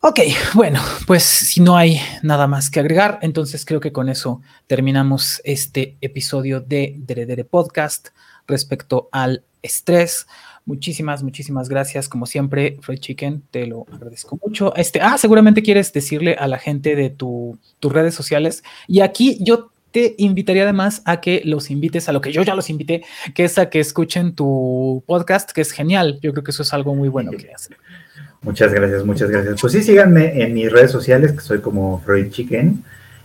Ok, 0.00 0.20
bueno, 0.54 0.80
pues 1.08 1.24
si 1.24 1.60
no 1.60 1.76
hay 1.76 2.00
nada 2.22 2.46
más 2.46 2.70
que 2.70 2.78
agregar, 2.78 3.18
entonces 3.20 3.64
creo 3.64 3.80
que 3.80 3.90
con 3.90 4.08
eso 4.08 4.40
terminamos 4.68 5.40
este 5.42 5.96
episodio 6.00 6.60
de 6.60 6.94
Deredere 6.98 7.44
Podcast 7.44 8.10
respecto 8.46 9.08
al 9.10 9.42
estrés. 9.60 10.28
Muchísimas, 10.66 11.24
muchísimas 11.24 11.68
gracias. 11.68 12.08
Como 12.08 12.26
siempre, 12.26 12.78
Freud 12.80 13.00
Chicken, 13.00 13.42
te 13.50 13.66
lo 13.66 13.86
agradezco 13.92 14.38
mucho. 14.40 14.72
Este, 14.76 15.00
ah, 15.00 15.18
seguramente 15.18 15.62
quieres 15.64 15.92
decirle 15.92 16.34
a 16.34 16.46
la 16.46 16.58
gente 16.58 16.94
de 16.94 17.10
tu, 17.10 17.58
tus 17.80 17.92
redes 17.92 18.14
sociales. 18.14 18.62
Y 18.86 19.00
aquí 19.00 19.38
yo 19.40 19.72
te 19.90 20.14
invitaría 20.18 20.62
además 20.62 21.02
a 21.06 21.20
que 21.20 21.42
los 21.44 21.72
invites 21.72 22.08
a 22.08 22.12
lo 22.12 22.20
que 22.20 22.30
yo 22.30 22.42
ya 22.42 22.54
los 22.54 22.70
invité, 22.70 23.02
que 23.34 23.44
es 23.44 23.58
a 23.58 23.68
que 23.68 23.80
escuchen 23.80 24.36
tu 24.36 25.02
podcast, 25.08 25.50
que 25.50 25.60
es 25.60 25.72
genial. 25.72 26.20
Yo 26.22 26.30
creo 26.30 26.44
que 26.44 26.52
eso 26.52 26.62
es 26.62 26.72
algo 26.72 26.94
muy 26.94 27.08
bueno 27.08 27.32
que 27.32 27.52
hacen. 27.52 27.76
Muchas 28.42 28.72
gracias, 28.72 29.04
muchas 29.04 29.30
gracias. 29.30 29.60
Pues 29.60 29.72
sí, 29.72 29.82
síganme 29.82 30.42
en 30.42 30.54
mis 30.54 30.70
redes 30.70 30.90
sociales, 30.90 31.32
que 31.32 31.40
soy 31.40 31.60
como 31.60 32.00
Freud 32.00 32.30
Chicken. 32.30 32.84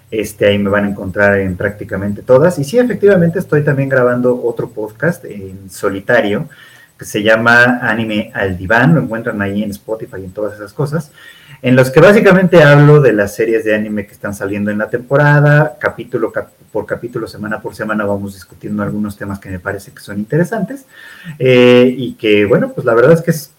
Este, 0.10 0.48
ahí 0.48 0.58
me 0.58 0.70
van 0.70 0.86
a 0.86 0.90
encontrar 0.90 1.40
en 1.40 1.56
prácticamente 1.56 2.22
todas. 2.22 2.60
Y 2.60 2.64
sí, 2.64 2.78
efectivamente, 2.78 3.40
estoy 3.40 3.64
también 3.64 3.90
grabando 3.90 4.44
otro 4.44 4.70
podcast 4.70 5.26
en 5.26 5.70
solitario 5.70 6.50
que 6.98 7.06
se 7.06 7.24
llama 7.24 7.80
Anime 7.82 8.32
al 8.34 8.58
Diván. 8.58 8.94
Lo 8.96 9.02
encuentran 9.02 9.42
ahí 9.42 9.64
en 9.64 9.72
Spotify 9.72 10.18
y 10.22 10.26
en 10.26 10.32
todas 10.32 10.56
esas 10.56 10.74
cosas. 10.74 11.12
En 11.62 11.76
los 11.76 11.90
que 11.90 12.02
básicamente 12.02 12.62
hablo 12.62 13.00
de 13.00 13.14
las 13.14 13.36
series 13.36 13.64
de 13.64 13.74
anime 13.74 14.06
que 14.06 14.12
están 14.12 14.34
saliendo 14.34 14.70
en 14.70 14.78
la 14.78 14.90
temporada. 14.90 15.78
Capítulo 15.80 16.34
por 16.72 16.86
capítulo, 16.86 17.28
semana 17.28 17.62
por 17.62 17.74
semana, 17.74 18.04
vamos 18.04 18.34
discutiendo 18.34 18.84
algunos 18.84 19.16
temas 19.16 19.40
que 19.40 19.50
me 19.50 19.60
parece 19.60 19.92
que 19.92 20.02
son 20.02 20.20
interesantes. 20.20 20.86
Eh, 21.40 21.94
y 21.98 22.16
que, 22.16 22.46
bueno, 22.46 22.74
pues 22.74 22.86
la 22.86 22.94
verdad 22.94 23.14
es 23.14 23.22
que 23.22 23.32
es 23.32 23.53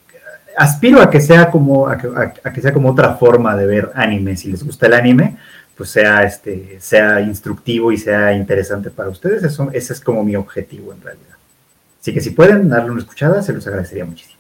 aspiro 0.56 1.01
a 1.01 1.10
que 1.10 1.20
sea 1.20 1.51
como 1.51 1.89
a 1.89 1.98
que, 1.98 2.60
sea 2.60 2.72
como 2.72 2.90
otra 2.90 3.14
forma 3.16 3.56
de 3.56 3.66
ver 3.66 3.90
anime. 3.94 4.36
Si 4.36 4.51
les 4.51 4.64
gusta 4.64 4.86
el 4.86 4.94
anime, 4.94 5.36
pues 5.76 5.90
sea 5.90 6.22
este 6.24 6.78
sea 6.81 7.20
instructivo 7.20 7.93
y 7.93 7.98
sea 7.98 8.32
interesante 8.32 8.90
para 8.90 9.09
ustedes. 9.09 9.43
Eso, 9.43 9.70
ese 9.72 9.93
es 9.93 10.01
como 10.01 10.24
mi 10.24 10.36
objetivo 10.36 10.93
en 10.93 11.01
realidad. 11.01 11.36
Así 12.01 12.12
que 12.12 12.20
si 12.20 12.31
pueden 12.31 12.68
darle 12.68 12.90
una 12.90 13.01
escuchada, 13.01 13.43
se 13.43 13.52
los 13.52 13.66
agradecería 13.66 14.05
muchísimo. 14.05 14.35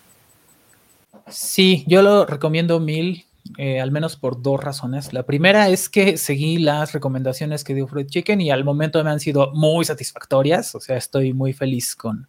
Sí, 1.28 1.84
yo 1.86 2.02
lo 2.02 2.26
recomiendo 2.26 2.78
mil, 2.80 3.24
eh, 3.56 3.80
al 3.80 3.90
menos 3.90 4.16
por 4.16 4.42
dos 4.42 4.62
razones. 4.62 5.12
La 5.14 5.22
primera 5.22 5.68
es 5.70 5.88
que 5.88 6.18
seguí 6.18 6.58
las 6.58 6.92
recomendaciones 6.92 7.64
que 7.64 7.74
dio 7.74 7.86
Fruit 7.86 8.08
Chicken 8.08 8.40
y 8.42 8.50
al 8.50 8.64
momento 8.64 9.02
me 9.02 9.10
han 9.10 9.20
sido 9.20 9.50
muy 9.54 9.84
satisfactorias. 9.84 10.74
O 10.74 10.80
sea, 10.80 10.96
estoy 10.96 11.32
muy 11.32 11.54
feliz 11.54 11.96
con 11.96 12.28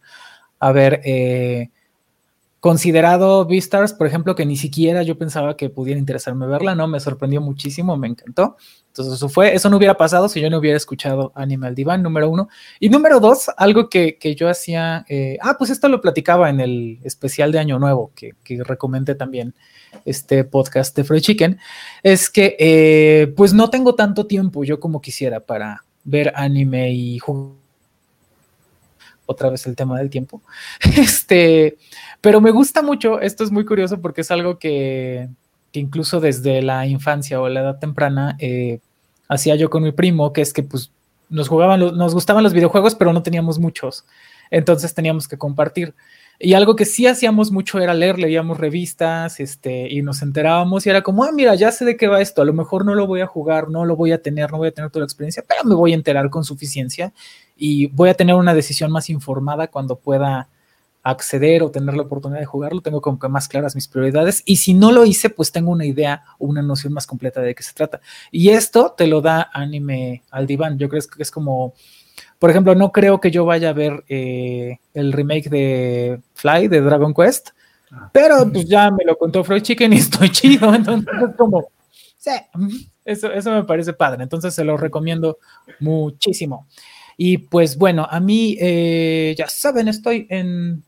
haber 0.58 1.02
eh, 1.04 1.70
considerado 2.60 3.44
Beastars, 3.46 3.92
por 3.92 4.06
ejemplo, 4.06 4.34
que 4.34 4.46
ni 4.46 4.56
siquiera 4.56 5.02
yo 5.02 5.18
pensaba 5.18 5.56
que 5.56 5.70
pudiera 5.70 6.00
interesarme 6.00 6.46
verla, 6.46 6.74
¿no? 6.74 6.88
Me 6.88 7.00
sorprendió 7.00 7.40
muchísimo, 7.40 7.96
me 7.96 8.08
encantó. 8.08 8.56
Entonces, 8.88 9.14
eso 9.14 9.28
fue, 9.28 9.54
eso 9.54 9.68
no 9.68 9.76
hubiera 9.76 9.96
pasado 9.96 10.28
si 10.28 10.40
yo 10.40 10.48
no 10.48 10.58
hubiera 10.58 10.76
escuchado 10.76 11.32
Animal 11.34 11.74
Divan, 11.74 12.02
número 12.02 12.30
uno. 12.30 12.48
Y 12.80 12.88
número 12.88 13.20
dos, 13.20 13.50
algo 13.56 13.90
que, 13.90 14.18
yo 14.36 14.48
hacía, 14.48 15.04
eh, 15.08 15.36
ah, 15.42 15.56
pues 15.58 15.70
esto 15.70 15.88
lo 15.88 16.00
platicaba 16.00 16.48
en 16.48 16.60
el 16.60 16.98
especial 17.04 17.52
de 17.52 17.58
Año 17.58 17.78
Nuevo, 17.78 18.12
que, 18.14 18.32
que 18.42 18.62
recomendé 18.64 19.14
también 19.14 19.54
este 20.04 20.44
podcast 20.44 20.96
de 20.96 21.04
Freud 21.04 21.20
Chicken, 21.20 21.58
es 22.02 22.30
que 22.30 22.56
eh, 22.58 23.32
pues 23.36 23.52
no 23.52 23.70
tengo 23.70 23.94
tanto 23.94 24.26
tiempo 24.26 24.64
yo 24.64 24.80
como 24.80 25.00
quisiera 25.00 25.40
para 25.40 25.84
ver 26.04 26.32
anime 26.34 26.92
y 26.92 27.18
jugar 27.18 27.65
otra 29.26 29.50
vez 29.50 29.66
el 29.66 29.76
tema 29.76 29.98
del 29.98 30.10
tiempo. 30.10 30.42
Este, 30.96 31.76
pero 32.20 32.40
me 32.40 32.50
gusta 32.50 32.82
mucho, 32.82 33.20
esto 33.20 33.44
es 33.44 33.50
muy 33.50 33.64
curioso 33.64 34.00
porque 34.00 34.22
es 34.22 34.30
algo 34.30 34.58
que, 34.58 35.28
incluso 35.72 36.20
desde 36.20 36.62
la 36.62 36.86
infancia 36.86 37.40
o 37.40 37.48
la 37.48 37.60
edad 37.60 37.78
temprana 37.78 38.36
eh, 38.38 38.80
hacía 39.28 39.56
yo 39.56 39.70
con 39.70 39.82
mi 39.82 39.92
primo, 39.92 40.32
que 40.32 40.40
es 40.40 40.52
que 40.52 40.62
pues 40.62 40.90
nos 41.28 41.48
jugaban, 41.48 41.80
nos 41.80 42.14
gustaban 42.14 42.44
los 42.44 42.52
videojuegos, 42.52 42.94
pero 42.94 43.12
no 43.12 43.22
teníamos 43.22 43.58
muchos. 43.58 44.04
Entonces 44.50 44.94
teníamos 44.94 45.28
que 45.28 45.36
compartir. 45.36 45.94
Y 46.38 46.54
algo 46.54 46.76
que 46.76 46.84
sí 46.84 47.06
hacíamos 47.06 47.50
mucho 47.50 47.78
era 47.78 47.94
leer, 47.94 48.18
leíamos 48.18 48.58
revistas, 48.58 49.40
este, 49.40 49.92
y 49.92 50.02
nos 50.02 50.22
enterábamos 50.22 50.86
y 50.86 50.90
era 50.90 51.02
como, 51.02 51.24
ah, 51.24 51.32
mira, 51.32 51.54
ya 51.54 51.72
sé 51.72 51.84
de 51.84 51.96
qué 51.96 52.08
va 52.08 52.20
esto, 52.20 52.42
a 52.42 52.44
lo 52.44 52.52
mejor 52.52 52.84
no 52.84 52.94
lo 52.94 53.06
voy 53.06 53.20
a 53.20 53.26
jugar, 53.26 53.70
no 53.70 53.84
lo 53.84 53.96
voy 53.96 54.12
a 54.12 54.20
tener, 54.20 54.50
no 54.52 54.58
voy 54.58 54.68
a 54.68 54.72
tener 54.72 54.90
toda 54.90 55.00
la 55.00 55.06
experiencia, 55.06 55.44
pero 55.46 55.64
me 55.64 55.74
voy 55.74 55.92
a 55.92 55.94
enterar 55.94 56.28
con 56.28 56.44
suficiencia 56.44 57.12
y 57.56 57.86
voy 57.86 58.10
a 58.10 58.14
tener 58.14 58.34
una 58.34 58.54
decisión 58.54 58.90
más 58.92 59.08
informada 59.08 59.68
cuando 59.68 59.96
pueda 59.96 60.48
acceder 61.02 61.62
o 61.62 61.70
tener 61.70 61.94
la 61.94 62.02
oportunidad 62.02 62.40
de 62.40 62.46
jugarlo, 62.46 62.80
tengo 62.80 63.00
como 63.00 63.18
que 63.18 63.28
más 63.28 63.46
claras 63.46 63.76
mis 63.76 63.86
prioridades 63.86 64.42
y 64.44 64.56
si 64.56 64.74
no 64.74 64.90
lo 64.90 65.04
hice, 65.04 65.30
pues 65.30 65.52
tengo 65.52 65.70
una 65.70 65.86
idea 65.86 66.24
o 66.38 66.46
una 66.46 66.62
noción 66.62 66.92
más 66.92 67.06
completa 67.06 67.40
de 67.40 67.54
qué 67.54 67.62
se 67.62 67.72
trata. 67.72 68.00
Y 68.32 68.50
esto 68.50 68.92
te 68.96 69.06
lo 69.06 69.20
da 69.20 69.48
anime 69.52 70.24
al 70.30 70.46
diván, 70.46 70.78
yo 70.78 70.88
creo 70.88 71.00
que 71.16 71.22
es 71.22 71.30
como 71.30 71.74
por 72.38 72.50
ejemplo, 72.50 72.74
no 72.74 72.92
creo 72.92 73.20
que 73.20 73.30
yo 73.30 73.44
vaya 73.44 73.70
a 73.70 73.72
ver 73.72 74.04
eh, 74.08 74.78
el 74.94 75.12
remake 75.12 75.48
de 75.48 76.20
Fly 76.34 76.68
de 76.68 76.80
Dragon 76.80 77.14
Quest, 77.14 77.50
ah. 77.92 78.10
pero 78.12 78.50
pues 78.52 78.66
ya 78.66 78.90
me 78.90 79.04
lo 79.04 79.16
contó 79.16 79.44
Freud 79.44 79.62
Chicken 79.62 79.92
y 79.92 79.96
estoy 79.98 80.30
chido, 80.30 80.74
entonces 80.74 81.08
es 81.28 81.36
como, 81.36 81.68
sí, 82.16 82.32
eso, 83.04 83.32
eso 83.32 83.52
me 83.52 83.64
parece 83.64 83.92
padre, 83.92 84.22
entonces 84.22 84.54
se 84.54 84.64
lo 84.64 84.76
recomiendo 84.76 85.38
muchísimo. 85.80 86.66
Y 87.16 87.38
pues 87.38 87.78
bueno, 87.78 88.06
a 88.10 88.20
mí, 88.20 88.56
eh, 88.60 89.34
ya 89.38 89.48
saben, 89.48 89.88
estoy 89.88 90.26
en 90.28 90.84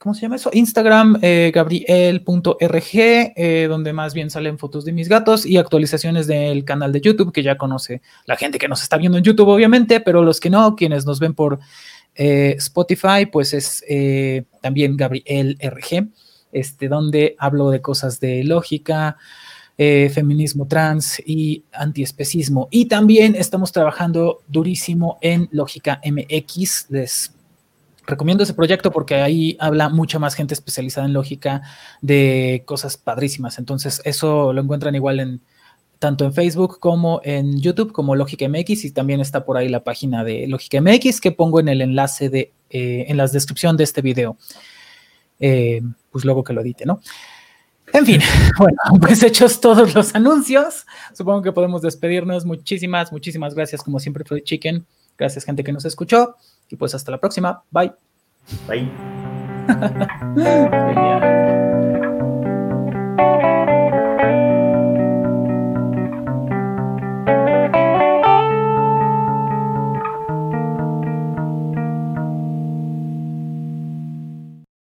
¿cómo 0.00 0.14
se 0.14 0.22
llama 0.22 0.36
eso? 0.36 0.48
Instagram, 0.54 1.18
eh, 1.20 1.52
gabriel.rg, 1.54 2.94
eh, 2.94 3.66
donde 3.68 3.92
más 3.92 4.14
bien 4.14 4.30
salen 4.30 4.58
fotos 4.58 4.86
de 4.86 4.92
mis 4.92 5.10
gatos 5.10 5.44
y 5.44 5.58
actualizaciones 5.58 6.26
del 6.26 6.64
canal 6.64 6.90
de 6.90 7.02
YouTube, 7.02 7.32
que 7.32 7.42
ya 7.42 7.58
conoce 7.58 8.00
la 8.24 8.36
gente 8.36 8.58
que 8.58 8.66
nos 8.66 8.82
está 8.82 8.96
viendo 8.96 9.18
en 9.18 9.24
YouTube, 9.24 9.48
obviamente, 9.48 10.00
pero 10.00 10.22
los 10.22 10.40
que 10.40 10.48
no, 10.48 10.74
quienes 10.74 11.04
nos 11.04 11.20
ven 11.20 11.34
por 11.34 11.60
eh, 12.14 12.54
Spotify, 12.56 13.26
pues 13.30 13.52
es 13.52 13.84
también 14.62 14.96
GabrielRG, 14.96 16.08
este, 16.50 16.88
donde 16.88 17.36
hablo 17.38 17.68
de 17.68 17.82
cosas 17.82 18.20
de 18.20 18.42
lógica, 18.42 19.18
feminismo 19.76 20.66
trans 20.66 21.22
y 21.24 21.64
antiespecismo. 21.72 22.68
Y 22.70 22.86
también 22.86 23.34
estamos 23.34 23.70
trabajando 23.72 24.42
durísimo 24.48 25.18
en 25.20 25.48
Lógica 25.52 26.00
MX. 26.04 26.86
Les 26.90 27.32
recomiendo 28.10 28.42
ese 28.42 28.54
proyecto 28.54 28.90
porque 28.90 29.16
ahí 29.16 29.56
habla 29.60 29.88
mucha 29.88 30.18
más 30.18 30.34
gente 30.34 30.54
especializada 30.54 31.06
en 31.06 31.12
lógica 31.12 31.62
de 32.02 32.62
cosas 32.66 32.96
padrísimas. 32.96 33.58
Entonces, 33.58 34.02
eso 34.04 34.52
lo 34.52 34.60
encuentran 34.60 34.94
igual 34.94 35.20
en 35.20 35.40
tanto 36.00 36.24
en 36.24 36.32
Facebook 36.32 36.80
como 36.80 37.20
en 37.24 37.60
YouTube 37.60 37.92
como 37.92 38.16
Lógica 38.16 38.48
MX 38.48 38.86
y 38.86 38.90
también 38.90 39.20
está 39.20 39.44
por 39.44 39.58
ahí 39.58 39.68
la 39.68 39.84
página 39.84 40.24
de 40.24 40.46
Lógica 40.46 40.80
MX 40.80 41.20
que 41.20 41.30
pongo 41.30 41.60
en 41.60 41.68
el 41.68 41.82
enlace 41.82 42.30
de 42.30 42.52
eh, 42.70 43.04
en 43.08 43.16
la 43.16 43.26
descripción 43.26 43.76
de 43.76 43.84
este 43.84 44.00
video. 44.00 44.38
Eh, 45.38 45.82
pues 46.10 46.24
luego 46.24 46.42
que 46.42 46.52
lo 46.52 46.62
edite, 46.62 46.86
¿no? 46.86 47.00
En 47.92 48.06
fin, 48.06 48.20
bueno, 48.58 48.78
pues 49.00 49.22
hechos 49.22 49.60
todos 49.60 49.94
los 49.94 50.14
anuncios, 50.14 50.86
supongo 51.12 51.42
que 51.42 51.52
podemos 51.52 51.82
despedirnos. 51.82 52.46
Muchísimas, 52.46 53.12
muchísimas 53.12 53.54
gracias, 53.54 53.82
como 53.82 53.98
siempre, 53.98 54.24
Freddy 54.24 54.42
Chicken. 54.42 54.86
Gracias, 55.18 55.44
gente 55.44 55.62
que 55.62 55.72
nos 55.72 55.84
escuchó. 55.84 56.36
Y 56.70 56.76
pues 56.76 56.94
hasta 56.94 57.10
la 57.10 57.18
próxima. 57.18 57.62
Bye. 57.70 57.92
Bye. 58.66 58.90